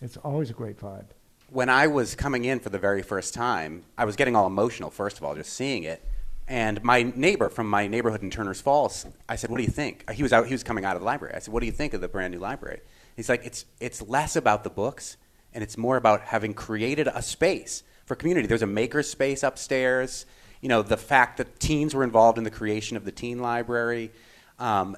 It's 0.00 0.16
always 0.18 0.50
a 0.50 0.54
great 0.54 0.78
vibe. 0.78 1.06
When 1.50 1.68
I 1.68 1.86
was 1.86 2.14
coming 2.14 2.44
in 2.44 2.60
for 2.60 2.68
the 2.68 2.78
very 2.78 3.02
first 3.02 3.32
time, 3.32 3.84
I 3.96 4.04
was 4.04 4.16
getting 4.16 4.36
all 4.36 4.46
emotional. 4.46 4.90
First 4.90 5.16
of 5.16 5.24
all, 5.24 5.34
just 5.34 5.52
seeing 5.52 5.84
it. 5.84 6.04
And 6.46 6.82
my 6.82 7.02
neighbor 7.02 7.48
from 7.48 7.68
my 7.68 7.86
neighborhood 7.88 8.22
in 8.22 8.30
Turner's 8.30 8.60
Falls, 8.60 9.06
I 9.28 9.36
said, 9.36 9.50
"What 9.50 9.58
do 9.58 9.64
you 9.64 9.70
think?" 9.70 10.04
Uh, 10.08 10.12
he 10.12 10.22
was 10.22 10.32
out. 10.32 10.46
He 10.46 10.54
was 10.54 10.62
coming 10.62 10.84
out 10.84 10.96
of 10.96 11.02
the 11.02 11.06
library. 11.06 11.34
I 11.34 11.40
said, 11.40 11.52
"What 11.52 11.60
do 11.60 11.66
you 11.66 11.72
think 11.72 11.92
of 11.92 12.00
the 12.00 12.08
brand 12.08 12.32
new 12.32 12.40
library?" 12.40 12.80
He's 13.16 13.28
like, 13.28 13.44
"It's 13.44 13.66
it's 13.80 14.00
less 14.00 14.34
about 14.34 14.64
the 14.64 14.70
books 14.70 15.18
and 15.54 15.62
it's 15.62 15.76
more 15.76 15.96
about 15.96 16.20
having 16.22 16.54
created 16.54 17.08
a 17.08 17.22
space 17.22 17.82
for 18.06 18.14
community. 18.14 18.46
There's 18.46 18.62
a 18.62 18.66
maker 18.66 19.02
space 19.02 19.42
upstairs. 19.42 20.26
You 20.60 20.68
know, 20.68 20.82
the 20.82 20.96
fact 20.96 21.36
that 21.38 21.60
teens 21.60 21.94
were 21.94 22.04
involved 22.04 22.38
in 22.38 22.44
the 22.44 22.50
creation 22.50 22.96
of 22.96 23.04
the 23.04 23.12
teen 23.12 23.38
library. 23.38 24.10
Um, 24.58 24.96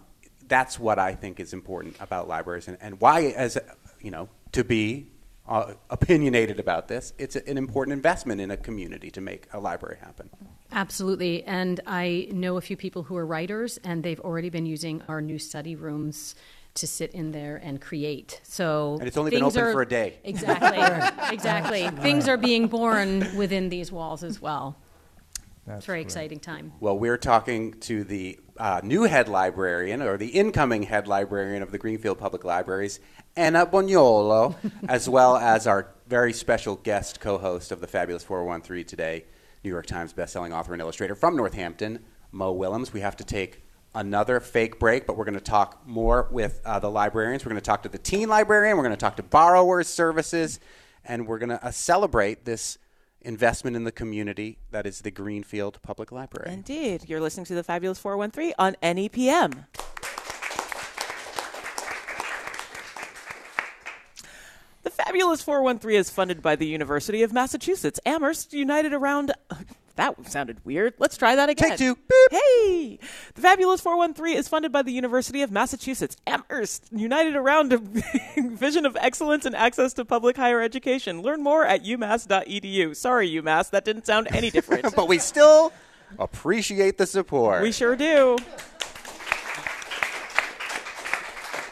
that's 0.48 0.78
what 0.78 0.98
I 0.98 1.14
think 1.14 1.38
is 1.38 1.52
important 1.52 1.96
about 2.00 2.28
libraries 2.28 2.66
and, 2.66 2.78
and 2.80 3.00
why, 3.00 3.26
as 3.36 3.58
you 4.00 4.10
know, 4.10 4.28
to 4.52 4.64
be 4.64 5.06
uh, 5.48 5.74
opinionated 5.90 6.60
about 6.60 6.88
this. 6.88 7.12
It's 7.18 7.36
an 7.36 7.58
important 7.58 7.92
investment 7.92 8.40
in 8.40 8.50
a 8.50 8.56
community 8.56 9.10
to 9.10 9.20
make 9.20 9.48
a 9.52 9.58
library 9.58 9.98
happen. 10.00 10.30
Absolutely. 10.72 11.42
And 11.44 11.80
I 11.86 12.28
know 12.30 12.56
a 12.56 12.60
few 12.60 12.76
people 12.76 13.02
who 13.02 13.16
are 13.16 13.26
writers, 13.26 13.78
and 13.82 14.02
they've 14.02 14.20
already 14.20 14.50
been 14.50 14.66
using 14.66 15.02
our 15.08 15.20
new 15.20 15.38
study 15.38 15.74
rooms 15.74 16.36
to 16.74 16.86
sit 16.86 17.12
in 17.12 17.32
there 17.32 17.56
and 17.56 17.80
create. 17.80 18.40
So 18.42 18.96
And 18.98 19.08
it's 19.08 19.16
only 19.16 19.30
been 19.30 19.42
open 19.42 19.60
are, 19.60 19.72
for 19.72 19.82
a 19.82 19.88
day. 19.88 20.18
Exactly. 20.24 21.34
exactly. 21.34 21.88
Things 22.02 22.28
are 22.28 22.36
being 22.36 22.68
born 22.68 23.26
within 23.36 23.68
these 23.68 23.90
walls 23.90 24.22
as 24.22 24.40
well. 24.40 24.76
That's 25.66 25.78
it's 25.78 25.86
a 25.86 25.88
very 25.88 25.98
great. 25.98 26.06
exciting 26.06 26.40
time. 26.40 26.72
Well, 26.80 26.98
we're 26.98 27.18
talking 27.18 27.74
to 27.80 28.04
the 28.04 28.38
uh, 28.56 28.80
new 28.82 29.04
head 29.04 29.28
librarian, 29.28 30.02
or 30.02 30.16
the 30.16 30.28
incoming 30.28 30.84
head 30.84 31.06
librarian 31.06 31.62
of 31.62 31.70
the 31.70 31.78
Greenfield 31.78 32.18
Public 32.18 32.44
Libraries, 32.44 33.00
Anna 33.36 33.66
Bognolo, 33.66 34.54
as 34.88 35.08
well 35.08 35.36
as 35.36 35.66
our 35.66 35.92
very 36.08 36.32
special 36.32 36.76
guest 36.76 37.20
co-host 37.20 37.72
of 37.72 37.80
the 37.80 37.86
Fabulous 37.86 38.24
413 38.24 38.84
today, 38.84 39.24
New 39.62 39.70
York 39.70 39.86
Times 39.86 40.12
bestselling 40.12 40.52
author 40.52 40.72
and 40.72 40.82
illustrator 40.82 41.14
from 41.14 41.36
Northampton, 41.36 42.00
Mo 42.32 42.52
Willems. 42.52 42.92
We 42.92 43.00
have 43.00 43.16
to 43.16 43.24
take 43.24 43.62
another 43.94 44.40
fake 44.40 44.78
break, 44.78 45.06
but 45.06 45.16
we're 45.16 45.24
going 45.24 45.34
to 45.34 45.40
talk 45.40 45.86
more 45.86 46.28
with 46.30 46.60
uh, 46.64 46.78
the 46.78 46.90
librarians. 46.90 47.44
We're 47.44 47.50
going 47.50 47.60
to 47.60 47.66
talk 47.66 47.82
to 47.82 47.88
the 47.88 47.98
teen 47.98 48.28
librarian. 48.28 48.76
We're 48.76 48.84
going 48.84 48.96
to 48.96 49.00
talk 49.00 49.16
to 49.16 49.22
borrowers 49.22 49.88
services, 49.88 50.60
and 51.04 51.26
we're 51.26 51.38
going 51.38 51.50
to 51.50 51.64
uh, 51.64 51.70
celebrate 51.70 52.44
this 52.44 52.78
investment 53.22 53.76
in 53.76 53.84
the 53.84 53.92
community 53.92 54.58
that 54.70 54.86
is 54.86 55.00
the 55.00 55.10
Greenfield 55.10 55.80
Public 55.82 56.10
Library. 56.12 56.52
Indeed. 56.52 57.04
You're 57.08 57.20
listening 57.20 57.46
to 57.46 57.54
the 57.54 57.64
Fabulous 57.64 57.98
413 57.98 58.54
on 58.58 58.76
NEPM. 58.82 59.66
The 64.82 64.90
Fabulous 64.90 65.42
413 65.42 65.98
is 65.98 66.10
funded 66.10 66.40
by 66.40 66.56
the 66.56 66.66
University 66.66 67.22
of 67.22 67.32
Massachusetts 67.32 68.00
Amherst, 68.06 68.54
united 68.54 68.94
around. 68.94 69.32
That 70.00 70.30
sounded 70.30 70.64
weird. 70.64 70.94
Let's 70.98 71.18
try 71.18 71.36
that 71.36 71.50
again. 71.50 71.68
Take 71.70 71.78
two. 71.78 71.94
Beep. 71.94 72.30
Hey! 72.30 72.98
The 73.34 73.42
Fabulous 73.42 73.82
413 73.82 74.34
is 74.34 74.48
funded 74.48 74.72
by 74.72 74.80
the 74.80 74.92
University 74.92 75.42
of 75.42 75.50
Massachusetts 75.50 76.16
Amherst, 76.26 76.88
united 76.90 77.36
around 77.36 77.74
a 77.74 77.78
vision 78.38 78.86
of 78.86 78.96
excellence 78.98 79.44
and 79.44 79.54
access 79.54 79.92
to 79.92 80.06
public 80.06 80.38
higher 80.38 80.62
education. 80.62 81.20
Learn 81.20 81.42
more 81.42 81.66
at 81.66 81.84
umass.edu. 81.84 82.96
Sorry, 82.96 83.30
UMass, 83.30 83.68
that 83.72 83.84
didn't 83.84 84.06
sound 84.06 84.28
any 84.30 84.50
different. 84.56 84.96
but 84.96 85.06
we 85.06 85.18
still 85.18 85.70
appreciate 86.18 86.96
the 86.96 87.04
support. 87.04 87.60
we 87.62 87.70
sure 87.70 87.94
do. 87.94 88.38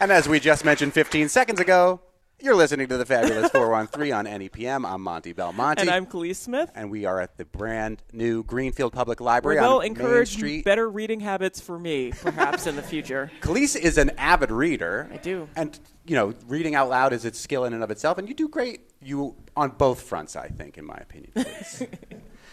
and 0.01 0.13
as 0.13 0.29
we 0.29 0.39
just 0.39 0.67
mentioned 0.67 0.93
15 0.93 1.31
seconds 1.31 1.61
ago, 1.61 1.99
you're 2.41 2.55
listening 2.55 2.87
to 2.89 2.97
the 2.97 3.05
Fabulous 3.05 3.51
413 3.53 4.13
on 4.13 4.25
NEPM. 4.27 4.89
I'm 4.89 5.03
Monty 5.03 5.33
Belmonte. 5.33 5.81
And 5.81 5.91
I'm 5.91 6.07
Kaliis 6.07 6.37
Smith. 6.37 6.71
and 6.75 6.91
we 6.91 7.05
are 7.05 7.21
at 7.21 7.37
the 7.37 7.45
brand 7.45 8.03
new 8.13 8.45
Greenfield 8.45 8.93
Public 8.93 9.21
Library 9.21 9.59
on 9.59 9.85
encourage 9.85 10.31
Main 10.33 10.39
Street. 10.39 10.65
better 10.65 10.89
reading 10.89 11.21
habits 11.21 11.61
for 11.61 11.79
me, 11.79 12.13
perhaps 12.13 12.67
in 12.67 12.77
the 12.77 12.83
future. 12.83 13.31
Kaliis 13.41 13.77
is 13.77 13.99
an 13.99 14.11
avid 14.19 14.51
reader. 14.51 15.11
I 15.13 15.17
do. 15.17 15.49
And, 15.57 15.79
you 16.07 16.15
know, 16.15 16.35
reading 16.47 16.75
out 16.75 16.89
loud 16.89 17.13
is 17.13 17.25
its 17.25 17.41
skill 17.41 17.65
in 17.65 17.73
and 17.75 17.83
of 17.83 17.91
itself. 17.91 18.19
And 18.19 18.29
you 18.29 18.35
do 18.35 18.49
great 18.49 18.83
you 19.03 19.35
on 19.57 19.71
both 19.71 20.03
fronts, 20.03 20.37
I 20.37 20.49
think, 20.49 20.79
in 20.79 20.85
my 20.85 20.97
opinion. 20.97 21.33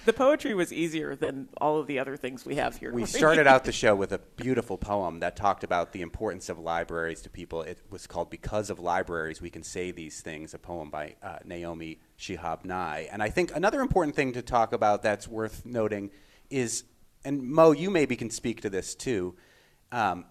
Kaliis. 0.05 0.07
The 0.07 0.13
poetry 0.13 0.53
was 0.53 0.71
easier 0.71 1.15
than 1.15 1.49
all 1.59 1.79
of 1.79 1.87
the 1.87 1.99
other 1.99 2.15
things 2.17 2.45
we 2.45 2.55
have 2.55 2.77
here. 2.77 2.93
We 2.93 3.05
started 3.05 3.47
out 3.47 3.63
the 3.63 3.71
show 3.83 3.95
with 3.95 4.11
a 4.11 4.19
beautiful 4.19 4.77
poem 4.77 5.19
that 5.19 5.35
talked 5.35 5.63
about 5.63 5.91
the 5.91 6.01
importance 6.01 6.49
of 6.49 6.59
libraries 6.59 7.21
to 7.21 7.29
people. 7.29 7.61
It 7.61 7.79
was 7.89 8.07
called 8.07 8.29
Because 8.29 8.69
of 8.69 8.79
Libraries, 8.79 9.41
We 9.41 9.49
Can 9.49 9.63
Say 9.63 9.91
These 9.91 10.21
Things, 10.21 10.53
a 10.53 10.59
poem 10.59 10.89
by 10.89 11.15
uh, 11.23 11.37
Naomi 11.43 11.99
Shihab 12.19 12.65
Nye. 12.65 13.07
And 13.11 13.21
I 13.21 13.29
think 13.29 13.55
another 13.55 13.81
important 13.81 14.15
thing 14.15 14.33
to 14.33 14.41
talk 14.41 14.73
about 14.73 15.03
that's 15.03 15.27
worth 15.27 15.65
noting 15.65 16.11
is, 16.49 16.83
and 17.23 17.43
Mo, 17.43 17.71
you 17.71 17.89
maybe 17.89 18.15
can 18.15 18.29
speak 18.29 18.61
to 18.61 18.69
this 18.69 18.95
too. 18.95 19.35
Um, 19.91 20.25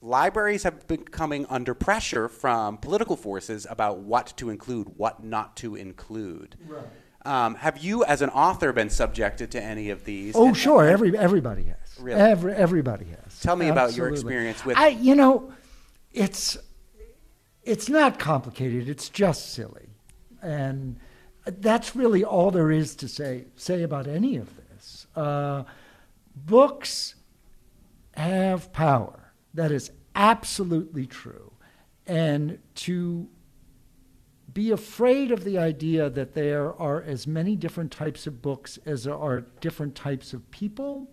libraries 0.00 0.64
have 0.64 0.86
been 0.86 1.04
coming 1.04 1.46
under 1.48 1.74
pressure 1.74 2.28
from 2.28 2.78
political 2.78 3.16
forces 3.16 3.66
about 3.68 3.98
what 3.98 4.34
to 4.36 4.50
include, 4.50 4.96
what 4.96 5.24
not 5.24 5.56
to 5.56 5.74
include. 5.74 6.56
Right. 6.66 6.84
Um, 7.24 7.54
have 7.56 7.78
you, 7.78 8.04
as 8.04 8.20
an 8.22 8.28
author, 8.30 8.72
been 8.72 8.90
subjected 8.90 9.50
to 9.52 9.62
any 9.62 9.90
of 9.90 10.04
these? 10.04 10.34
Oh, 10.36 10.48
And- 10.48 10.56
sure. 10.56 10.86
Every 10.86 11.16
everybody 11.16 11.64
has. 11.64 11.76
Really? 11.98 12.20
Every 12.20 12.52
everybody 12.52 13.06
has. 13.06 13.40
Tell 13.40 13.56
me 13.56 13.68
about 13.68 13.96
your 13.96 14.08
experience 14.10 14.64
with- 14.64 14.76
I, 14.76 14.88
you 14.88 15.14
know, 15.14 15.52
it's 16.12 16.58
it's 17.62 17.88
not 17.88 18.18
complicated. 18.18 18.88
It's 18.88 19.08
just 19.08 19.52
silly, 19.54 19.88
and 20.42 20.98
that's 21.46 21.96
really 21.96 22.22
all 22.24 22.50
there 22.50 22.70
is 22.70 22.94
to 22.96 23.08
say 23.08 23.46
say 23.56 23.82
about 23.82 24.06
any 24.06 24.36
of 24.36 24.50
this. 24.56 25.06
Uh, 25.16 25.64
books 26.36 27.14
have 28.16 28.70
power. 28.72 29.32
That 29.54 29.70
is 29.72 29.90
absolutely 30.14 31.06
true, 31.06 31.52
and 32.06 32.58
to 32.76 33.28
be 34.54 34.70
afraid 34.70 35.32
of 35.32 35.44
the 35.44 35.58
idea 35.58 36.08
that 36.08 36.34
there 36.34 36.72
are 36.80 37.02
as 37.02 37.26
many 37.26 37.56
different 37.56 37.90
types 37.90 38.26
of 38.26 38.40
books 38.40 38.78
as 38.86 39.04
there 39.04 39.16
are 39.16 39.40
different 39.60 39.96
types 39.96 40.32
of 40.32 40.48
people 40.52 41.10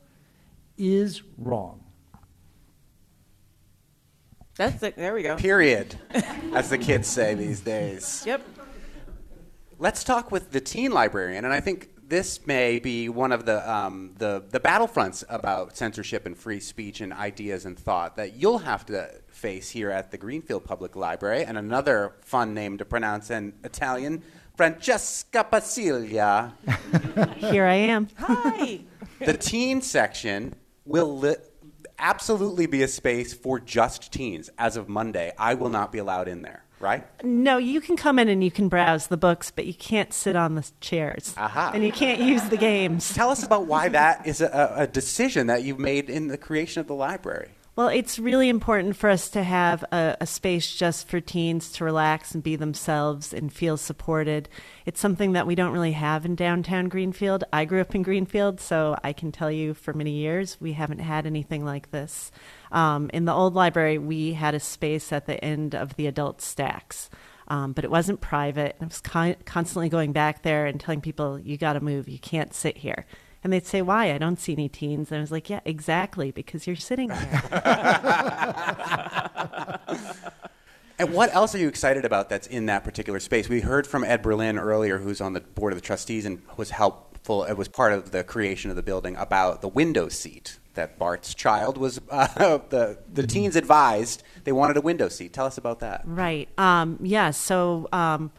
is 0.78 1.24
wrong. 1.38 1.84
That's 4.56 4.84
it. 4.84 4.96
There 4.96 5.14
we 5.14 5.24
go. 5.24 5.38
Period, 5.38 5.96
as 6.54 6.70
the 6.70 6.78
kids 6.78 7.08
say 7.08 7.34
these 7.34 7.62
days. 7.62 8.24
Yep. 8.28 8.42
Let's 9.80 10.04
talk 10.04 10.32
with 10.32 10.52
the 10.52 10.62
teen 10.62 10.92
librarian, 10.92 11.44
and 11.44 11.54
I 11.54 11.60
think 11.60 11.90
this 12.12 12.46
may 12.46 12.78
be 12.78 13.08
one 13.08 13.32
of 13.32 13.46
the 13.46 13.58
um, 13.72 14.12
the 14.18 14.44
the 14.50 14.60
battlefronts 14.60 15.24
about 15.30 15.78
censorship 15.78 16.26
and 16.26 16.38
free 16.38 16.60
speech 16.60 17.00
and 17.00 17.14
ideas 17.14 17.66
and 17.66 17.80
thought 17.80 18.18
that 18.18 18.36
you'll 18.36 18.58
have 18.60 18.86
to 18.88 19.10
face 19.30 19.70
here 19.70 19.90
at 19.90 20.12
the 20.12 20.18
Greenfield 20.18 20.66
Public 20.66 20.98
Library. 20.98 21.46
And 21.46 21.58
another 21.58 22.16
fun 22.20 22.54
name 22.54 22.78
to 22.80 22.86
pronounce 22.86 23.32
in 23.32 23.54
Italian, 23.64 24.24
Francesca 24.58 25.48
Passiglia. 25.50 26.52
Here 27.38 27.66
I 27.66 27.76
am. 27.76 28.10
Hi. 28.18 28.82
the 29.20 29.38
teen 29.38 29.82
section 29.82 30.54
will 30.84 31.18
li- 31.18 31.36
absolutely 31.98 32.66
be 32.66 32.84
a 32.84 32.90
space 32.90 33.34
for 33.34 33.58
just 33.58 34.12
teens. 34.12 34.50
As 34.58 34.76
of 34.76 34.90
Monday, 34.90 35.32
I 35.38 35.54
will 35.54 35.70
not 35.70 35.94
be 35.94 36.00
allowed 36.00 36.28
in 36.28 36.42
there. 36.42 36.66
Right? 36.82 37.06
No, 37.24 37.58
you 37.58 37.80
can 37.80 37.96
come 37.96 38.18
in 38.18 38.28
and 38.28 38.44
you 38.44 38.52
can 38.52 38.68
browse 38.68 39.08
the 39.08 39.18
books, 39.18 39.52
but 39.52 39.66
you 39.68 39.74
can't 39.74 40.12
sit 40.12 40.36
on 40.36 40.56
the 40.56 40.68
chairs. 40.82 41.34
Aha. 41.38 41.72
And 41.74 41.84
you 41.84 41.92
can't 41.92 42.20
use 42.20 42.44
the 42.50 42.58
games. 42.58 43.14
Tell 43.14 43.30
us 43.30 43.44
about 43.44 43.68
why 43.68 43.88
that 43.90 44.26
is 44.26 44.42
a, 44.42 44.74
a 44.76 44.88
decision 44.88 45.48
that 45.48 45.64
you've 45.64 45.80
made 45.80 46.10
in 46.10 46.28
the 46.28 46.38
creation 46.38 46.80
of 46.80 46.88
the 46.88 46.96
library. 46.96 47.50
Well, 47.74 47.88
it's 47.88 48.20
really 48.20 48.50
important 48.50 48.98
for 48.98 49.10
us 49.10 49.30
to 49.30 49.44
have 49.44 49.84
a, 49.94 50.18
a 50.20 50.28
space 50.28 50.76
just 50.76 51.08
for 51.08 51.22
teens 51.22 51.72
to 51.74 51.86
relax 51.86 52.34
and 52.36 52.44
be 52.44 52.58
themselves 52.58 53.34
and 53.34 53.52
feel 53.52 53.78
supported. 53.78 54.50
It's 54.86 55.00
something 55.00 55.32
that 55.32 55.48
we 55.48 55.56
don't 55.56 55.72
really 55.72 55.94
have 55.94 56.26
in 56.26 56.36
downtown 56.36 56.90
Greenfield. 56.90 57.46
I 57.54 57.64
grew 57.64 57.80
up 57.80 57.96
in 57.96 58.04
Greenfield, 58.04 58.60
so 58.60 58.98
I 59.06 59.14
can 59.14 59.32
tell 59.32 59.50
you 59.50 59.74
for 59.74 59.94
many 59.94 60.12
years 60.12 60.58
we 60.60 60.74
haven't 60.74 61.00
had 61.00 61.26
anything 61.26 61.64
like 61.64 61.92
this. 61.92 62.30
Um, 62.74 63.10
in 63.14 63.24
the 63.24 63.34
old 63.34 63.54
library, 63.54 63.98
we 63.98 64.34
had 64.34 64.54
a 64.54 64.60
space 64.60 65.14
at 65.14 65.26
the 65.26 65.42
end 65.42 65.74
of 65.74 65.96
the 65.96 66.08
adult 66.08 66.42
stacks. 66.42 67.10
Um, 67.48 67.72
but 67.72 67.86
it 67.86 67.92
wasn't 67.92 68.20
private. 68.20 68.76
I 68.82 68.86
was 68.86 69.00
con- 69.00 69.36
constantly 69.46 69.88
going 69.88 70.12
back 70.12 70.44
there 70.44 70.66
and 70.66 70.80
telling 70.80 71.02
people, 71.02 71.40
you 71.40 71.58
got 71.58 71.74
to 71.74 71.82
move. 71.82 72.10
You 72.10 72.20
can't 72.20 72.54
sit 72.54 72.78
here. 72.78 73.06
And 73.44 73.52
they'd 73.52 73.66
say, 73.66 73.82
Why? 73.82 74.14
I 74.14 74.18
don't 74.18 74.40
see 74.40 74.54
any 74.54 74.70
teens. 74.70 75.12
And 75.12 75.18
I 75.18 75.22
was 75.22 75.32
like, 75.32 75.50
Yeah, 75.50 75.62
exactly, 75.66 76.32
because 76.32 76.68
you're 76.68 76.76
sitting 76.76 77.10
here. 77.10 77.42
And 81.00 81.16
what 81.16 81.34
else 81.34 81.56
are 81.56 81.58
you 81.58 81.68
excited 81.68 82.06
about 82.06 82.30
that's 82.30 82.46
in 82.46 82.68
that 82.68 82.84
particular 82.84 83.20
space? 83.20 83.50
We 83.50 83.62
heard 83.62 83.88
from 83.88 84.04
Ed 84.04 84.22
Berlin 84.22 84.60
earlier, 84.60 85.00
who's 85.00 85.20
on 85.20 85.34
the 85.34 85.42
board 85.42 85.74
of 85.74 85.80
the 85.80 85.84
trustees 85.84 86.28
and 86.28 86.44
was 86.58 86.70
helpful. 86.70 87.44
It 87.44 87.58
was 87.58 87.68
part 87.68 87.94
of 87.94 88.12
the 88.12 88.24
creation 88.24 88.70
of 88.70 88.76
the 88.76 88.84
building 88.84 89.16
about 89.16 89.64
the 89.64 89.68
window 89.68 90.10
seat 90.10 90.60
that 90.76 91.00
Bart's 91.00 91.34
child 91.34 91.78
was. 91.78 92.00
Uh, 92.12 92.60
the 92.70 93.00
the 93.12 93.26
teens 93.26 93.56
advised 93.56 94.22
they 94.44 94.52
wanted 94.52 94.78
a 94.78 94.82
window 94.82 95.10
seat. 95.10 95.34
Tell 95.34 95.48
us 95.48 95.58
about 95.58 95.80
that. 95.80 96.04
right. 96.06 96.48
Um, 96.60 97.00
yeah. 97.02 97.32
So, 97.32 97.90
um, 97.92 98.32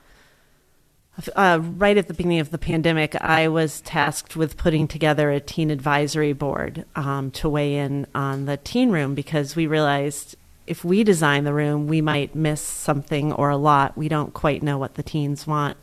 uh, 1.36 1.60
right 1.62 1.96
at 1.96 2.08
the 2.08 2.14
beginning 2.14 2.40
of 2.40 2.50
the 2.50 2.58
pandemic, 2.58 3.14
I 3.16 3.48
was 3.48 3.80
tasked 3.82 4.34
with 4.34 4.56
putting 4.56 4.88
together 4.88 5.30
a 5.30 5.40
teen 5.40 5.70
advisory 5.70 6.32
board 6.32 6.84
um, 6.96 7.30
to 7.32 7.48
weigh 7.48 7.76
in 7.76 8.06
on 8.14 8.46
the 8.46 8.56
teen 8.56 8.90
room 8.90 9.14
because 9.14 9.54
we 9.54 9.66
realized 9.66 10.36
if 10.66 10.84
we 10.84 11.04
design 11.04 11.44
the 11.44 11.52
room, 11.52 11.86
we 11.86 12.00
might 12.00 12.34
miss 12.34 12.60
something 12.60 13.32
or 13.32 13.50
a 13.50 13.56
lot. 13.56 13.96
We 13.96 14.08
don't 14.08 14.32
quite 14.32 14.62
know 14.62 14.78
what 14.78 14.94
the 14.94 15.02
teens 15.02 15.46
want. 15.46 15.76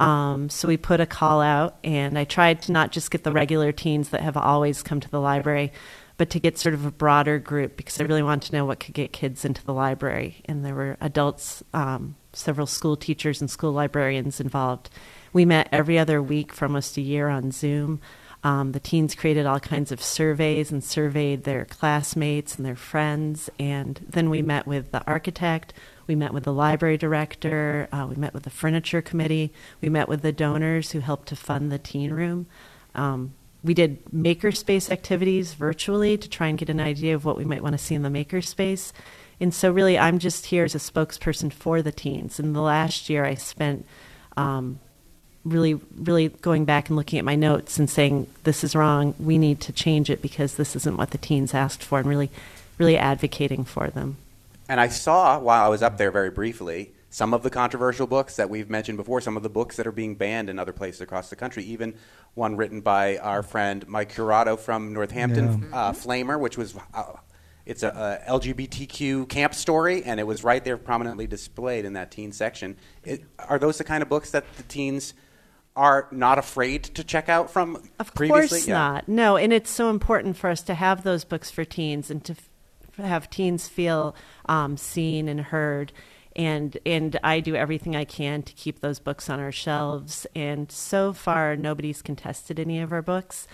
Um, 0.00 0.50
so 0.50 0.66
we 0.66 0.76
put 0.76 1.00
a 1.00 1.06
call 1.06 1.40
out, 1.40 1.76
and 1.84 2.18
I 2.18 2.24
tried 2.24 2.62
to 2.62 2.72
not 2.72 2.90
just 2.90 3.10
get 3.10 3.22
the 3.22 3.32
regular 3.32 3.70
teens 3.70 4.08
that 4.10 4.22
have 4.22 4.36
always 4.36 4.82
come 4.82 5.00
to 5.00 5.10
the 5.10 5.20
library, 5.20 5.72
but 6.16 6.30
to 6.30 6.40
get 6.40 6.58
sort 6.58 6.74
of 6.74 6.84
a 6.84 6.90
broader 6.90 7.38
group 7.38 7.76
because 7.76 8.00
I 8.00 8.04
really 8.04 8.22
wanted 8.22 8.48
to 8.50 8.56
know 8.56 8.64
what 8.64 8.80
could 8.80 8.94
get 8.94 9.12
kids 9.12 9.44
into 9.44 9.64
the 9.64 9.72
library. 9.72 10.42
And 10.46 10.64
there 10.64 10.74
were 10.74 10.96
adults 11.00 11.62
um, 11.72 12.16
several 12.36 12.66
school 12.66 12.96
teachers 12.96 13.40
and 13.40 13.50
school 13.50 13.72
librarians 13.72 14.40
involved. 14.40 14.90
We 15.32 15.44
met 15.44 15.68
every 15.72 15.98
other 15.98 16.22
week 16.22 16.52
for 16.52 16.66
almost 16.66 16.96
a 16.96 17.00
year 17.00 17.28
on 17.28 17.50
Zoom. 17.50 18.00
Um, 18.44 18.72
the 18.72 18.80
teens 18.80 19.14
created 19.14 19.46
all 19.46 19.58
kinds 19.58 19.90
of 19.90 20.02
surveys 20.02 20.70
and 20.70 20.84
surveyed 20.84 21.44
their 21.44 21.64
classmates 21.64 22.56
and 22.56 22.66
their 22.66 22.76
friends. 22.76 23.48
And 23.58 24.00
then 24.08 24.28
we 24.28 24.42
met 24.42 24.66
with 24.66 24.92
the 24.92 25.04
architect, 25.06 25.72
we 26.06 26.14
met 26.14 26.34
with 26.34 26.44
the 26.44 26.52
library 26.52 26.98
director, 26.98 27.88
uh, 27.90 28.06
we 28.06 28.16
met 28.16 28.34
with 28.34 28.42
the 28.42 28.50
furniture 28.50 29.00
committee, 29.00 29.50
we 29.80 29.88
met 29.88 30.08
with 30.08 30.20
the 30.20 30.30
donors 30.30 30.90
who 30.90 31.00
helped 31.00 31.28
to 31.28 31.36
fund 31.36 31.72
the 31.72 31.78
teen 31.78 32.12
room. 32.12 32.46
Um, 32.94 33.32
we 33.64 33.72
did 33.72 34.04
makerspace 34.14 34.90
activities 34.90 35.54
virtually 35.54 36.18
to 36.18 36.28
try 36.28 36.48
and 36.48 36.58
get 36.58 36.68
an 36.68 36.80
idea 36.80 37.14
of 37.14 37.24
what 37.24 37.38
we 37.38 37.46
might 37.46 37.62
want 37.62 37.72
to 37.72 37.82
see 37.82 37.94
in 37.94 38.02
the 38.02 38.10
makerspace. 38.10 38.92
And 39.40 39.52
so, 39.52 39.70
really, 39.70 39.98
I'm 39.98 40.18
just 40.18 40.46
here 40.46 40.64
as 40.64 40.74
a 40.74 40.78
spokesperson 40.78 41.52
for 41.52 41.82
the 41.82 41.92
teens. 41.92 42.38
In 42.38 42.52
the 42.52 42.60
last 42.62 43.10
year, 43.10 43.24
I 43.24 43.34
spent 43.34 43.84
um, 44.36 44.78
really, 45.44 45.74
really 45.96 46.28
going 46.28 46.64
back 46.64 46.88
and 46.88 46.96
looking 46.96 47.18
at 47.18 47.24
my 47.24 47.34
notes 47.34 47.78
and 47.78 47.90
saying, 47.90 48.26
this 48.44 48.64
is 48.64 48.74
wrong. 48.74 49.14
We 49.18 49.36
need 49.38 49.60
to 49.62 49.72
change 49.72 50.08
it 50.10 50.22
because 50.22 50.54
this 50.54 50.74
isn't 50.76 50.96
what 50.96 51.10
the 51.10 51.18
teens 51.18 51.52
asked 51.54 51.82
for, 51.82 51.98
and 51.98 52.08
really, 52.08 52.30
really 52.78 52.96
advocating 52.96 53.64
for 53.64 53.88
them. 53.88 54.16
And 54.68 54.80
I 54.80 54.88
saw 54.88 55.38
while 55.38 55.64
I 55.64 55.68
was 55.68 55.82
up 55.82 55.98
there 55.98 56.10
very 56.10 56.30
briefly 56.30 56.92
some 57.10 57.34
of 57.34 57.42
the 57.42 57.50
controversial 57.50 58.06
books 58.08 58.36
that 58.36 58.50
we've 58.50 58.70
mentioned 58.70 58.96
before, 58.98 59.20
some 59.20 59.36
of 59.36 59.42
the 59.42 59.48
books 59.48 59.76
that 59.76 59.86
are 59.86 59.92
being 59.92 60.14
banned 60.16 60.48
in 60.50 60.58
other 60.58 60.72
places 60.72 61.00
across 61.00 61.30
the 61.30 61.36
country, 61.36 61.62
even 61.62 61.94
one 62.34 62.56
written 62.56 62.80
by 62.80 63.18
our 63.18 63.42
friend 63.42 63.86
Mike 63.86 64.12
Curato 64.12 64.58
from 64.58 64.92
Northampton, 64.92 65.68
Yeah. 65.70 65.78
uh, 65.78 65.92
Flamer, 65.92 66.40
which 66.40 66.56
was. 66.58 66.74
Uh, 66.92 67.04
it's 67.66 67.82
a, 67.82 68.22
a 68.26 68.30
LGBTQ 68.30 69.28
camp 69.28 69.54
story, 69.54 70.02
and 70.04 70.20
it 70.20 70.26
was 70.26 70.44
right 70.44 70.62
there 70.62 70.76
prominently 70.76 71.26
displayed 71.26 71.84
in 71.84 71.94
that 71.94 72.10
teen 72.10 72.32
section. 72.32 72.76
It, 73.04 73.24
are 73.38 73.58
those 73.58 73.78
the 73.78 73.84
kind 73.84 74.02
of 74.02 74.08
books 74.08 74.30
that 74.32 74.44
the 74.56 74.62
teens 74.64 75.14
are 75.76 76.06
not 76.10 76.38
afraid 76.38 76.84
to 76.84 77.02
check 77.02 77.28
out 77.28 77.50
from 77.50 77.88
Of 77.98 78.14
previously? 78.14 78.58
course 78.58 78.68
not. 78.68 79.08
No, 79.08 79.36
and 79.36 79.52
it's 79.52 79.70
so 79.70 79.90
important 79.90 80.36
for 80.36 80.50
us 80.50 80.62
to 80.62 80.74
have 80.74 81.02
those 81.02 81.24
books 81.24 81.50
for 81.50 81.64
teens 81.64 82.10
and 82.10 82.22
to 82.24 82.32
f- 82.32 83.04
have 83.04 83.28
teens 83.30 83.66
feel 83.66 84.14
um, 84.46 84.76
seen 84.76 85.28
and 85.28 85.40
heard. 85.40 85.92
And 86.36 86.76
and 86.84 87.18
I 87.22 87.40
do 87.40 87.54
everything 87.54 87.94
I 87.94 88.04
can 88.04 88.42
to 88.42 88.52
keep 88.54 88.80
those 88.80 88.98
books 88.98 89.30
on 89.30 89.38
our 89.40 89.52
shelves. 89.52 90.26
And 90.34 90.70
so 90.70 91.12
far, 91.12 91.56
nobody's 91.56 92.02
contested 92.02 92.58
any 92.58 92.80
of 92.80 92.92
our 92.92 93.02
books. 93.02 93.46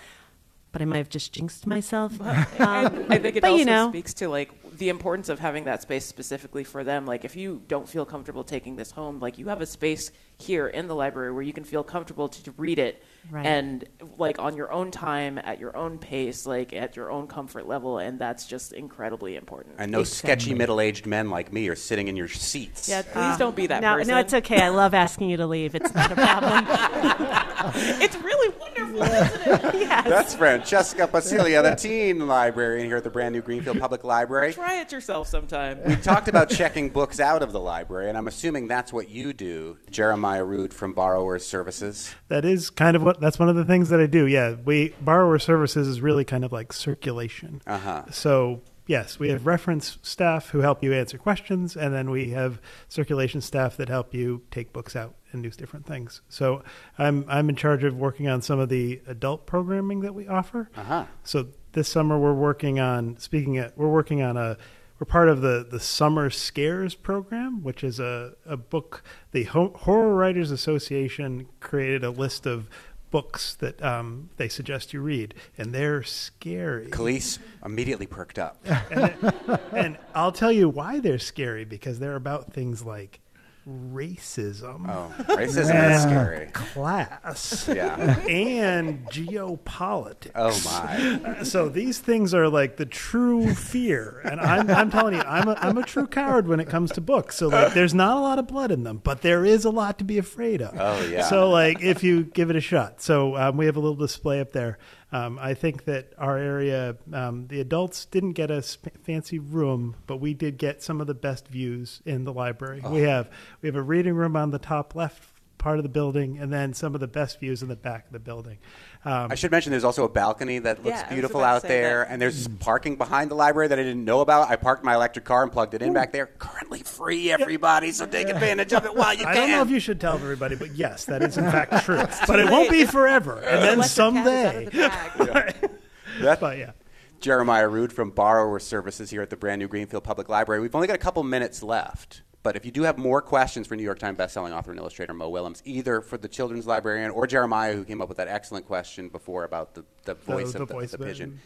But 0.71 0.81
I 0.81 0.85
might 0.85 0.97
have 0.97 1.09
just 1.09 1.33
jinxed 1.33 1.67
myself. 1.67 2.19
Um, 2.21 2.27
I 2.59 3.17
think 3.17 3.35
it 3.35 3.41
but 3.41 3.51
also 3.51 3.59
you 3.59 3.65
know, 3.65 3.89
speaks 3.89 4.13
to 4.15 4.29
like 4.29 4.51
the 4.71 4.89
importance 4.89 5.29
of 5.29 5.39
having 5.39 5.65
that 5.65 5.81
space 5.81 6.05
specifically 6.05 6.63
for 6.63 6.83
them. 6.83 7.05
Like 7.05 7.25
if 7.25 7.35
you 7.35 7.61
don't 7.67 7.87
feel 7.87 8.05
comfortable 8.05 8.43
taking 8.43 8.75
this 8.75 8.91
home, 8.91 9.19
like 9.19 9.37
you 9.37 9.47
have 9.49 9.61
a 9.61 9.65
space 9.65 10.11
here 10.37 10.67
in 10.67 10.87
the 10.87 10.95
library 10.95 11.31
where 11.31 11.43
you 11.43 11.53
can 11.53 11.63
feel 11.63 11.83
comfortable 11.83 12.29
to 12.29 12.51
read 12.57 12.79
it 12.79 13.03
Right. 13.29 13.45
and 13.45 13.85
like 14.17 14.39
on 14.39 14.55
your 14.55 14.71
own 14.71 14.89
time, 14.89 15.37
at 15.37 15.59
your 15.59 15.77
own 15.77 15.99
pace, 15.99 16.47
like 16.47 16.73
at 16.73 16.95
your 16.95 17.11
own 17.11 17.27
comfort 17.27 17.67
level, 17.67 17.99
and 17.99 18.17
that's 18.17 18.47
just 18.47 18.73
incredibly 18.73 19.35
important. 19.35 19.75
And 19.77 19.91
no 19.91 20.03
sketchy 20.03 20.55
middle-aged 20.55 21.05
men 21.05 21.29
like 21.29 21.53
me 21.53 21.67
are 21.67 21.75
sitting 21.75 22.07
in 22.07 22.15
your 22.15 22.27
seats. 22.27 22.89
Yeah, 22.89 23.03
please 23.03 23.37
don't 23.37 23.55
be 23.55 23.67
that 23.67 23.83
no, 23.83 23.95
person. 23.95 24.07
no, 24.15 24.19
it's 24.19 24.33
okay. 24.33 24.59
I 24.61 24.69
love 24.69 24.95
asking 24.95 25.29
you 25.29 25.37
to 25.37 25.45
leave. 25.45 25.75
It's 25.75 25.93
not 25.93 26.11
a 26.11 26.15
problem. 26.15 26.65
it's 28.01 28.15
really 28.15 28.55
wonderful, 28.59 29.03
isn't 29.03 29.41
it? 29.41 29.75
yes. 29.81 30.07
That's 30.07 30.33
Francesca 30.33 31.07
Passiglia, 31.07 31.61
the 31.61 31.75
teen 31.75 32.27
librarian 32.27 32.87
here 32.87 32.97
at 32.97 33.03
the 33.03 33.11
brand 33.11 33.35
new 33.35 33.41
Greenfield 33.43 33.79
Public 33.79 34.03
Library. 34.03 34.53
Try 34.71 34.79
it 34.79 34.91
yourself 34.93 35.27
sometime. 35.27 35.81
We 35.85 35.97
talked 35.97 36.29
about 36.29 36.49
checking 36.49 36.91
books 36.91 37.19
out 37.19 37.43
of 37.43 37.51
the 37.51 37.59
library, 37.59 38.07
and 38.07 38.17
I'm 38.17 38.29
assuming 38.29 38.69
that's 38.69 38.93
what 38.93 39.09
you 39.09 39.33
do, 39.33 39.77
Jeremiah 39.89 40.45
Rood 40.45 40.73
from 40.73 40.93
Borrowers 40.93 41.45
Services. 41.45 42.15
That 42.29 42.45
is 42.45 42.69
kind 42.69 42.95
of 42.95 43.03
what 43.03 43.19
that's 43.19 43.37
one 43.37 43.49
of 43.49 43.57
the 43.57 43.65
things 43.65 43.89
that 43.89 43.99
I 43.99 44.05
do. 44.05 44.25
Yeah, 44.25 44.55
we 44.63 44.95
borrower 45.01 45.39
services 45.39 45.89
is 45.89 45.99
really 45.99 46.23
kind 46.23 46.45
of 46.45 46.53
like 46.53 46.71
circulation. 46.71 47.61
Uh-huh. 47.67 48.03
So 48.11 48.61
yes, 48.87 49.19
we 49.19 49.27
have 49.27 49.45
reference 49.45 49.97
staff 50.03 50.51
who 50.51 50.59
help 50.59 50.81
you 50.81 50.93
answer 50.93 51.17
questions, 51.17 51.75
and 51.75 51.93
then 51.93 52.09
we 52.09 52.29
have 52.29 52.61
circulation 52.87 53.41
staff 53.41 53.75
that 53.75 53.89
help 53.89 54.13
you 54.13 54.43
take 54.51 54.71
books 54.71 54.95
out 54.95 55.15
and 55.33 55.43
do 55.43 55.49
different 55.49 55.85
things. 55.85 56.21
So 56.29 56.63
I'm 56.97 57.25
I'm 57.27 57.49
in 57.49 57.57
charge 57.57 57.83
of 57.83 57.97
working 57.97 58.29
on 58.29 58.41
some 58.41 58.59
of 58.59 58.69
the 58.69 59.01
adult 59.05 59.45
programming 59.45 59.99
that 59.99 60.15
we 60.15 60.29
offer. 60.29 60.69
Uh-huh. 60.77 61.07
So 61.25 61.49
this 61.73 61.87
summer 61.87 62.19
we're 62.19 62.33
working 62.33 62.79
on 62.79 63.17
speaking 63.17 63.57
at 63.57 63.77
we're 63.77 63.87
working 63.87 64.21
on 64.21 64.37
a 64.37 64.57
we're 64.99 65.05
part 65.05 65.29
of 65.29 65.41
the 65.41 65.65
the 65.67 65.79
Summer 65.79 66.29
Scares 66.29 66.93
program, 66.93 67.63
which 67.63 67.83
is 67.83 67.99
a 67.99 68.33
a 68.45 68.55
book 68.57 69.03
the 69.31 69.45
Ho- 69.45 69.73
Horror 69.75 70.15
Writers 70.15 70.51
Association 70.51 71.47
created 71.59 72.03
a 72.03 72.11
list 72.11 72.45
of 72.45 72.69
books 73.09 73.55
that 73.55 73.83
um, 73.83 74.29
they 74.37 74.47
suggest 74.47 74.93
you 74.93 75.01
read, 75.01 75.33
and 75.57 75.73
they're 75.73 76.03
scary. 76.03 76.87
Kaliis 76.87 77.39
immediately 77.65 78.05
perked 78.05 78.37
up. 78.37 78.57
and 79.73 79.97
I'll 80.13 80.31
tell 80.31 80.51
you 80.51 80.69
why 80.69 80.99
they're 80.99 81.17
scary 81.17 81.65
because 81.65 81.97
they're 81.97 82.15
about 82.15 82.53
things 82.53 82.83
like 82.83 83.20
racism. 83.67 84.89
Oh, 84.89 85.13
racism 85.35 85.95
is 85.95 86.01
scary. 86.03 86.47
Class. 86.53 87.67
Yeah. 87.67 88.19
And 88.31 89.05
geopolitics. 89.07 90.31
Oh, 90.35 90.59
my. 90.65 91.29
Uh, 91.39 91.43
So 91.43 91.69
these 91.69 91.99
things 91.99 92.33
are 92.33 92.47
like 92.47 92.77
the 92.77 92.85
true 92.85 93.53
fear, 93.53 94.21
and 94.23 94.39
I'm, 94.39 94.69
I'm 94.69 94.89
telling 94.91 95.13
you, 95.15 95.21
I'm 95.21 95.47
a, 95.47 95.53
I'm 95.55 95.77
a 95.77 95.83
true 95.83 96.07
coward 96.07 96.47
when 96.47 96.59
it 96.59 96.69
comes 96.69 96.91
to 96.93 97.01
books. 97.01 97.35
So 97.37 97.47
like, 97.49 97.73
there's 97.73 97.93
not 97.93 98.17
a 98.17 98.19
lot 98.19 98.39
of 98.39 98.47
blood 98.47 98.71
in 98.71 98.83
them, 98.83 99.01
but 99.03 99.21
there 99.21 99.45
is 99.45 99.65
a 99.65 99.69
lot 99.69 99.97
to 99.99 100.03
be 100.03 100.17
afraid 100.17 100.61
of. 100.61 100.73
Oh, 100.79 101.05
yeah. 101.07 101.23
So 101.23 101.49
like, 101.49 101.81
if 101.81 102.03
you 102.03 102.23
give 102.23 102.49
it 102.49 102.55
a 102.55 102.61
shot, 102.61 103.01
so 103.01 103.35
um, 103.35 103.57
we 103.57 103.65
have 103.65 103.75
a 103.75 103.79
little 103.79 103.95
display 103.95 104.39
up 104.39 104.51
there. 104.51 104.77
Um, 105.13 105.37
I 105.41 105.53
think 105.53 105.85
that 105.85 106.13
our 106.17 106.37
area, 106.37 106.95
um, 107.11 107.47
the 107.47 107.59
adults 107.59 108.05
didn't 108.05 108.33
get 108.33 108.49
a 108.49 108.61
sp- 108.63 108.95
fancy 109.03 109.39
room, 109.39 109.95
but 110.07 110.17
we 110.17 110.33
did 110.33 110.57
get 110.57 110.81
some 110.81 111.01
of 111.01 111.07
the 111.07 111.13
best 111.13 111.47
views 111.49 112.01
in 112.05 112.23
the 112.23 112.31
library. 112.33 112.81
We 112.89 113.01
have 113.01 113.29
we 113.61 113.67
have 113.67 113.75
a 113.75 113.81
reading 113.81 114.13
room 114.13 114.35
on 114.37 114.51
the 114.51 114.59
top 114.59 114.95
left 114.95 115.21
part 115.57 115.77
of 115.77 115.83
the 115.83 115.89
building, 115.89 116.39
and 116.39 116.51
then 116.51 116.73
some 116.73 116.95
of 116.95 117.01
the 117.01 117.07
best 117.07 117.39
views 117.39 117.61
in 117.61 117.67
the 117.67 117.75
back 117.75 118.07
of 118.07 118.13
the 118.13 118.19
building. 118.19 118.57
Um, 119.03 119.31
I 119.31 119.35
should 119.35 119.49
mention 119.49 119.71
there's 119.71 119.83
also 119.83 120.03
a 120.03 120.09
balcony 120.09 120.59
that 120.59 120.83
looks 120.83 120.99
Yeah, 120.99 121.09
beautiful 121.11 121.43
out 121.43 121.63
there, 121.63 121.99
that. 122.05 122.11
and 122.13 122.21
there's 122.21 122.47
parking 122.47 122.97
behind 122.97 123.31
the 123.31 123.35
library 123.35 123.67
that 123.69 123.79
I 123.79 123.81
didn't 123.83 124.05
know 124.05 124.21
about. 124.21 124.49
I 124.49 124.57
parked 124.57 124.83
my 124.83 124.93
electric 124.93 125.25
car 125.25 125.41
and 125.41 125.51
plugged 125.51 125.73
it 125.73 125.81
in 125.81 125.91
back 125.91 126.11
there. 126.11 126.27
Currently 126.27 126.83
free, 126.83 127.31
everybody, 127.31 127.91
so 127.93 128.05
take 128.05 128.29
advantage 128.29 128.73
of 128.73 128.85
it 128.85 128.93
while 128.95 129.13
you 129.15 129.25
I 129.25 129.33
can. 129.33 129.43
I 129.43 129.47
don't 129.47 129.49
know 129.51 129.61
if 129.63 129.69
you 129.71 129.79
should 129.79 129.99
tell 129.99 130.13
everybody, 130.13 130.55
but 130.55 130.75
yes, 130.75 131.05
that 131.05 131.23
is 131.23 131.35
in 131.35 131.45
fact 131.49 131.83
true. 131.83 131.97
but 132.27 132.39
it 132.39 132.51
won't 132.51 132.69
be 132.69 132.85
forever, 132.85 133.39
and 133.39 133.63
then 133.79 133.83
someday. 133.87 134.69
That- 136.19 136.39
But 136.39 136.57
yeah. 136.57 136.71
Jeremiah 137.19 137.67
Rood 137.67 137.93
from 137.93 138.09
Borrower 138.11 138.59
Services 138.59 139.09
here 139.09 139.21
at 139.21 139.29
the 139.29 139.35
brand 139.37 139.59
new 139.59 139.67
Greenfield 139.67 140.03
Public 140.03 140.27
Library. 140.29 140.61
We've 140.61 140.73
only 140.75 140.87
got 140.87 140.95
a 140.95 140.99
couple 140.99 141.23
minutes 141.23 141.61
left, 141.63 142.21
but 142.43 142.55
if 142.55 142.65
you 142.65 142.71
do 142.71 142.83
have 142.83 142.97
more 142.97 143.21
questions 143.21 143.67
for 143.67 143.75
New 143.75 143.83
York 143.83 143.99
Times 143.99 144.17
bestselling 144.17 144.51
author 144.51 144.71
and 144.71 144.79
illustrator 144.79 145.13
Mo 145.13 145.29
Willems, 145.29 145.61
either 145.65 146.01
for 146.01 146.17
the 146.17 146.27
children's 146.27 146.65
librarian 146.65 147.11
or 147.11 147.27
Jeremiah, 147.27 147.73
who 147.73 147.83
came 147.83 148.01
up 148.01 148.07
with 148.09 148.17
that 148.17 148.27
excellent 148.27 148.65
question 148.65 149.09
before 149.09 149.43
about 149.43 149.75
the, 149.75 149.85
the 150.05 150.15
voice 150.15 150.53
the 150.53 150.61
of 150.63 150.67
the, 150.67 150.73
voice 150.73 150.91
the 150.91 150.97
pigeon 150.97 151.39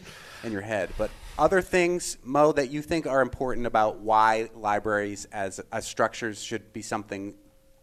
in 0.43 0.51
your 0.51 0.61
head, 0.61 0.89
but 0.97 1.11
other 1.37 1.61
things, 1.61 2.17
Mo, 2.23 2.51
that 2.53 2.69
you 2.69 2.81
think 2.81 3.07
are 3.07 3.21
important 3.21 3.67
about 3.67 3.99
why 3.99 4.49
libraries 4.55 5.25
as, 5.31 5.59
as 5.71 5.85
structures 5.85 6.41
should 6.41 6.71
be 6.71 6.81
something 6.81 7.35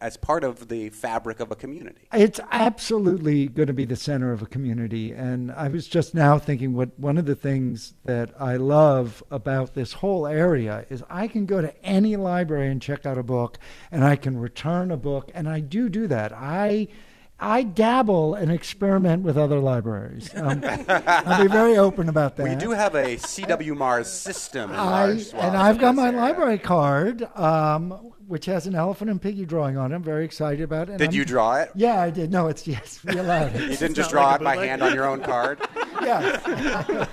as 0.03 0.17
part 0.17 0.43
of 0.43 0.67
the 0.67 0.89
fabric 0.89 1.39
of 1.39 1.49
a 1.49 1.55
community. 1.55 2.01
It's 2.11 2.41
absolutely 2.51 3.47
going 3.47 3.67
to 3.67 3.73
be 3.73 3.85
the 3.85 3.95
center 3.95 4.33
of 4.33 4.41
a 4.41 4.45
community. 4.45 5.13
And 5.13 5.49
I 5.53 5.69
was 5.69 5.87
just 5.87 6.13
now 6.13 6.37
thinking 6.37 6.73
what 6.73 6.99
one 6.99 7.17
of 7.17 7.25
the 7.25 7.35
things 7.35 7.93
that 8.03 8.29
I 8.37 8.57
love 8.57 9.23
about 9.31 9.75
this 9.75 9.93
whole 9.93 10.27
area 10.27 10.85
is 10.89 11.05
I 11.09 11.29
can 11.29 11.45
go 11.45 11.61
to 11.61 11.73
any 11.85 12.17
library 12.17 12.67
and 12.67 12.81
check 12.81 13.05
out 13.05 13.17
a 13.17 13.23
book 13.23 13.57
and 13.93 14.03
I 14.03 14.17
can 14.17 14.37
return 14.37 14.91
a 14.91 14.97
book 14.97 15.31
and 15.33 15.47
I 15.47 15.61
do 15.61 15.87
do 15.87 16.05
that. 16.07 16.33
I 16.33 16.89
I 17.43 17.63
dabble 17.63 18.35
and 18.35 18.49
experiment 18.51 19.23
with 19.23 19.37
other 19.37 19.59
libraries. 19.59 20.29
Um, 20.33 20.61
I'll 20.63 21.43
be 21.43 21.49
very 21.51 21.77
open 21.77 22.07
about 22.07 22.37
that. 22.37 22.47
We 22.47 22.55
do 22.55 22.71
have 22.71 22.95
a 22.95 23.17
CW 23.17 23.75
Mars 23.75 24.07
system 24.07 24.71
I, 24.71 24.75
large 24.75 25.25
swaths 25.25 25.45
and 25.45 25.57
I've 25.57 25.77
got 25.77 25.93
my 25.93 26.07
area. 26.07 26.17
library 26.19 26.57
card, 26.57 27.23
um, 27.37 27.91
which 28.27 28.45
has 28.45 28.65
an 28.65 28.75
elephant 28.75 29.11
and 29.11 29.21
piggy 29.21 29.45
drawing 29.45 29.75
on 29.75 29.91
it. 29.91 29.95
I'm 29.95 30.03
very 30.03 30.23
excited 30.23 30.61
about 30.61 30.87
it. 30.87 30.91
and 30.93 30.99
Did 30.99 31.09
I'm- 31.09 31.15
you 31.15 31.25
draw 31.25 31.55
it? 31.57 31.71
Yeah, 31.75 32.01
I 32.01 32.09
did. 32.11 32.31
No, 32.31 32.47
it's 32.47 32.65
yes, 32.75 33.01
we 33.03 33.17
allowed 33.17 33.53
it. 33.55 33.61
You 33.71 33.75
didn't 33.77 33.95
just 33.95 34.11
draw 34.11 34.35
it 34.35 34.41
by 34.41 34.55
hand 34.55 34.81
on 34.81 34.93
your 34.95 35.05
own 35.05 35.21
card? 35.21 35.59
Yeah, 36.03 37.05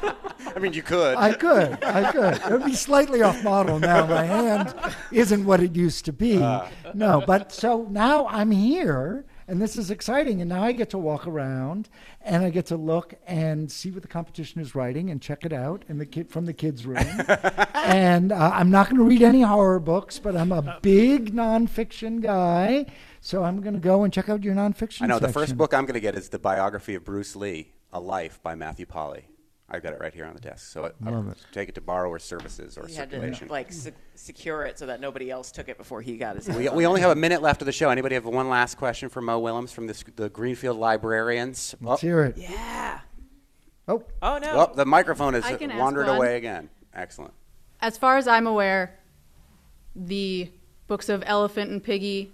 I 0.56 0.58
mean, 0.58 0.72
you 0.72 0.82
could. 0.82 1.16
I 1.16 1.32
could. 1.32 1.84
I 1.84 2.10
could. 2.10 2.34
It 2.34 2.50
would 2.50 2.64
be 2.64 2.74
slightly 2.74 3.22
off 3.22 3.44
model 3.44 3.78
now. 3.78 4.04
My 4.04 4.24
hand 4.24 4.74
isn't 5.12 5.44
what 5.44 5.60
it 5.60 5.76
used 5.76 6.06
to 6.06 6.12
be. 6.12 6.42
Uh. 6.42 6.66
no, 6.92 7.22
but 7.24 7.52
so 7.52 7.86
now 7.90 8.26
I'm 8.26 8.50
here 8.50 9.26
and 9.50 9.60
this 9.60 9.76
is 9.76 9.90
exciting. 9.90 10.40
And 10.40 10.48
now 10.48 10.62
I 10.62 10.70
get 10.70 10.90
to 10.90 10.98
walk 10.98 11.26
around 11.26 11.88
and 12.22 12.44
I 12.44 12.50
get 12.50 12.66
to 12.66 12.76
look 12.76 13.14
and 13.26 13.70
see 13.70 13.90
what 13.90 14.02
the 14.02 14.08
competition 14.08 14.60
is 14.60 14.76
writing 14.76 15.10
and 15.10 15.20
check 15.20 15.44
it 15.44 15.52
out 15.52 15.84
in 15.88 15.98
the 15.98 16.06
kid 16.06 16.30
from 16.30 16.46
the 16.46 16.52
kids' 16.52 16.86
room. 16.86 17.04
and 17.74 18.30
uh, 18.30 18.52
I'm 18.54 18.70
not 18.70 18.88
going 18.88 18.98
to 18.98 19.04
read 19.04 19.22
any 19.22 19.42
horror 19.42 19.80
books, 19.80 20.20
but 20.20 20.36
I'm 20.36 20.52
a 20.52 20.78
big 20.82 21.34
nonfiction 21.34 22.22
guy, 22.22 22.86
so 23.20 23.42
I'm 23.42 23.60
going 23.60 23.74
to 23.74 23.80
go 23.80 24.04
and 24.04 24.12
check 24.12 24.28
out 24.28 24.44
your 24.44 24.54
nonfiction. 24.54 25.02
I 25.02 25.06
know 25.06 25.18
the 25.18 25.32
first 25.32 25.56
book 25.56 25.74
I'm 25.74 25.84
going 25.84 25.94
to 25.94 26.00
get 26.00 26.14
is 26.14 26.28
the 26.28 26.38
biography 26.38 26.94
of 26.94 27.04
Bruce 27.04 27.34
Lee, 27.34 27.72
A 27.92 27.98
Life 27.98 28.40
by 28.42 28.54
Matthew 28.54 28.86
Polly. 28.86 29.29
I've 29.72 29.82
got 29.84 29.92
it 29.92 30.00
right 30.00 30.12
here 30.12 30.24
on 30.24 30.34
the 30.34 30.40
desk, 30.40 30.72
so 30.72 30.86
it, 30.86 30.96
I'll 31.06 31.30
it. 31.30 31.38
take 31.52 31.68
it 31.68 31.76
to 31.76 31.80
borrower 31.80 32.18
services 32.18 32.76
or 32.76 32.88
He 32.88 32.94
had 32.94 33.10
circulation. 33.10 33.46
to 33.46 33.52
like 33.52 33.72
se- 33.72 33.92
secure 34.16 34.64
it 34.64 34.78
so 34.78 34.86
that 34.86 35.00
nobody 35.00 35.30
else 35.30 35.52
took 35.52 35.68
it 35.68 35.78
before 35.78 36.02
he 36.02 36.16
got 36.16 36.34
his. 36.34 36.48
we, 36.48 36.68
we 36.70 36.86
only 36.86 37.00
have 37.00 37.10
a 37.10 37.14
minute 37.14 37.40
left 37.40 37.62
of 37.62 37.66
the 37.66 37.72
show. 37.72 37.88
Anybody 37.88 38.16
have 38.16 38.24
one 38.24 38.48
last 38.48 38.76
question 38.78 39.08
for 39.08 39.20
Mo 39.20 39.38
Willems 39.38 39.70
from 39.70 39.86
the, 39.86 40.04
the 40.16 40.28
Greenfield 40.28 40.76
Librarians? 40.76 41.76
Let's 41.80 42.02
oh. 42.02 42.06
hear 42.06 42.24
it. 42.24 42.36
Yeah. 42.36 43.00
Oh. 43.86 44.04
Oh 44.20 44.38
no. 44.38 44.68
Oh, 44.70 44.74
the 44.74 44.84
microphone 44.86 45.34
has 45.34 45.44
I 45.44 45.54
can 45.54 45.70
ask 45.70 45.80
wandered 45.80 46.08
away 46.08 46.36
again. 46.36 46.68
Excellent. 46.92 47.32
As 47.80 47.96
far 47.96 48.16
as 48.16 48.26
I'm 48.26 48.48
aware, 48.48 48.98
the 49.94 50.50
books 50.88 51.08
of 51.08 51.22
Elephant 51.26 51.70
and 51.70 51.82
Piggy 51.82 52.32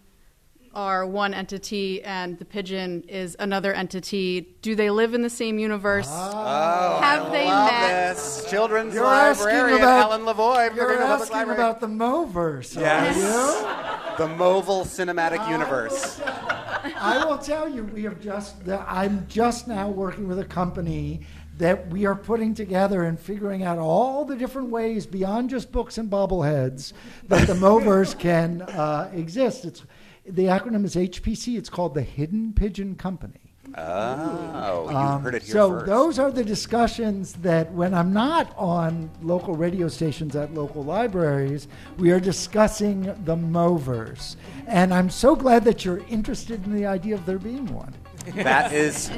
are 0.77 1.07
one 1.07 1.33
entity 1.33 2.03
and 2.05 2.39
the 2.39 2.45
pigeon 2.45 3.03
is 3.09 3.35
another 3.39 3.73
entity. 3.73 4.43
Do 4.61 4.75
they 4.75 4.91
live 4.91 5.15
in 5.15 5.23
the 5.23 5.31
same 5.31 5.59
universe? 5.59 6.07
Oh, 6.11 7.01
Have 7.01 7.27
I 7.27 7.31
they 7.31 7.45
love 7.47 7.71
met? 7.73 8.15
this. 8.15 8.47
Children's 8.51 8.95
You're 8.95 9.05
librarian 9.05 9.79
about 9.79 10.13
Ellen 10.13 10.27
Lavoie 10.27 10.77
You're 10.77 10.87
Greenfield 10.87 11.11
asking 11.23 11.37
Library. 11.39 11.59
about 11.59 11.81
the 11.81 11.87
Moverse, 11.87 12.77
Yes. 12.79 13.17
you? 13.17 14.27
the 14.27 14.33
Movil 14.35 14.85
cinematic 14.85 15.49
universe. 15.49 16.21
I 17.01 17.25
will 17.27 17.39
tell 17.39 17.69
you, 17.69 17.85
we 17.85 18.03
have 18.05 18.21
just. 18.21 18.57
I'm 18.69 19.27
just 19.29 19.67
now 19.67 19.89
working 19.89 20.29
with 20.29 20.39
a 20.39 20.45
company 20.45 21.23
that 21.59 21.89
we 21.89 22.05
are 22.05 22.15
putting 22.15 22.53
together 22.55 23.05
and 23.05 23.19
figuring 23.19 23.63
out 23.63 23.79
all 23.79 24.27
the 24.27 24.37
different 24.37 24.69
ways 24.69 25.07
beyond 25.07 25.49
just 25.49 25.73
books 25.73 25.97
and 25.97 26.11
bobbleheads 26.11 26.93
that 27.29 27.47
the 27.47 27.55
Moverse 27.55 28.17
can 28.19 28.61
uh, 28.61 29.11
exist. 29.15 29.65
It's 29.65 29.83
the 30.29 30.45
acronym 30.45 30.85
is 30.85 30.95
HPC. 30.97 31.57
It's 31.57 31.69
called 31.71 31.95
the 31.95 32.03
Hidden 32.03 32.53
Pigeon 32.55 32.95
Company. 32.97 33.35
Oh, 33.79 34.89
you 34.91 34.97
Um, 34.97 35.23
heard 35.23 35.35
it 35.35 35.43
here 35.43 35.53
so 35.53 35.71
first. 35.71 35.87
those 35.87 36.19
are 36.19 36.31
the 36.31 36.45
discussions 36.45 37.35
that 37.43 37.71
when 37.73 37.93
I'm 37.95 38.13
not 38.13 38.55
on 38.57 39.11
local 39.23 39.55
radio 39.55 39.89
stations 39.89 40.35
at 40.37 40.55
local 40.55 40.83
libraries, 40.85 41.69
we 41.99 42.11
are 42.11 42.21
discussing 42.21 43.03
the 43.25 43.37
Moverse. 43.37 44.37
And 44.67 44.95
I'm 44.95 45.11
so 45.11 45.37
glad 45.37 45.65
that 45.65 45.85
you're 45.85 46.01
interested 46.09 46.65
in 46.65 46.75
the 46.75 46.87
idea 46.87 47.17
of 47.17 47.27
there 47.27 47.39
being 47.39 47.67
one. 47.75 47.93
That 48.37 48.73
is 48.73 49.11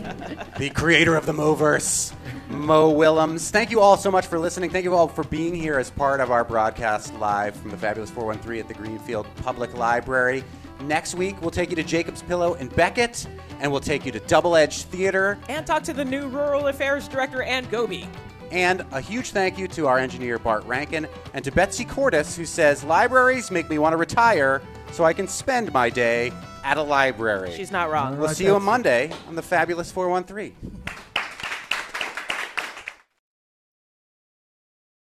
the 0.59 0.71
creator 0.71 1.15
of 1.17 1.25
the 1.25 1.33
Moverse, 1.33 2.13
Mo 2.51 2.91
Willems. 2.91 3.51
Thank 3.51 3.71
you 3.71 3.81
all 3.81 3.97
so 3.97 4.11
much 4.11 4.27
for 4.27 4.39
listening. 4.39 4.71
Thank 4.71 4.85
you 4.85 4.95
all 4.95 5.09
for 5.09 5.25
being 5.25 5.55
here 5.55 5.79
as 5.79 5.89
part 5.91 6.21
of 6.21 6.31
our 6.31 6.45
broadcast 6.45 7.15
live 7.19 7.55
from 7.57 7.71
the 7.71 7.77
fabulous 7.77 8.11
413 8.11 8.61
at 8.61 8.69
the 8.69 8.75
Greenfield 8.75 9.27
Public 9.37 9.75
Library. 9.75 10.43
Next 10.83 11.15
week, 11.15 11.41
we'll 11.41 11.51
take 11.51 11.71
you 11.71 11.77
to 11.77 11.83
Jacob's 11.83 12.23
Pillow 12.23 12.55
in 12.55 12.69
Becket, 12.69 13.27
and 13.61 13.71
we'll 13.71 13.81
take 13.81 14.07
you 14.07 14.13
to 14.13 14.21
Double 14.21 14.57
Edge 14.57 14.83
Theater. 14.83 15.39
And 15.49 15.67
talk 15.67 15.83
to 15.85 15.93
the 15.93 16.05
new 16.05 16.29
rural 16.29 16.69
affairs 16.69 17.09
director 17.09 17.43
Ann 17.43 17.69
Goby. 17.71 18.09
And 18.51 18.85
a 18.93 19.01
huge 19.01 19.33
thank 19.33 19.59
you 19.59 19.69
to 19.69 19.87
our 19.87 19.99
engineer 19.99 20.39
Bart 20.39 20.65
Rankin 20.65 21.07
and 21.35 21.45
to 21.45 21.53
Betsy 21.53 21.85
Cordis, 21.85 22.37
who 22.37 22.47
says 22.47 22.83
libraries 22.85 23.51
make 23.51 23.69
me 23.69 23.79
want 23.79 23.93
to 23.93 23.97
retire 23.97 24.63
so 24.93 25.05
I 25.05 25.13
can 25.13 25.29
spend 25.29 25.73
my 25.73 25.91
day 25.91 26.33
at 26.65 26.79
a 26.79 26.83
library. 26.83 27.53
She's 27.55 27.71
not 27.71 27.91
wrong. 27.91 28.19
We'll 28.19 28.29
see 28.31 28.45
you 28.45 28.55
on 28.55 28.63
Monday 28.63 29.11
on 29.27 29.35
the 29.35 29.43
fabulous 29.43 29.93
413. 29.93 30.55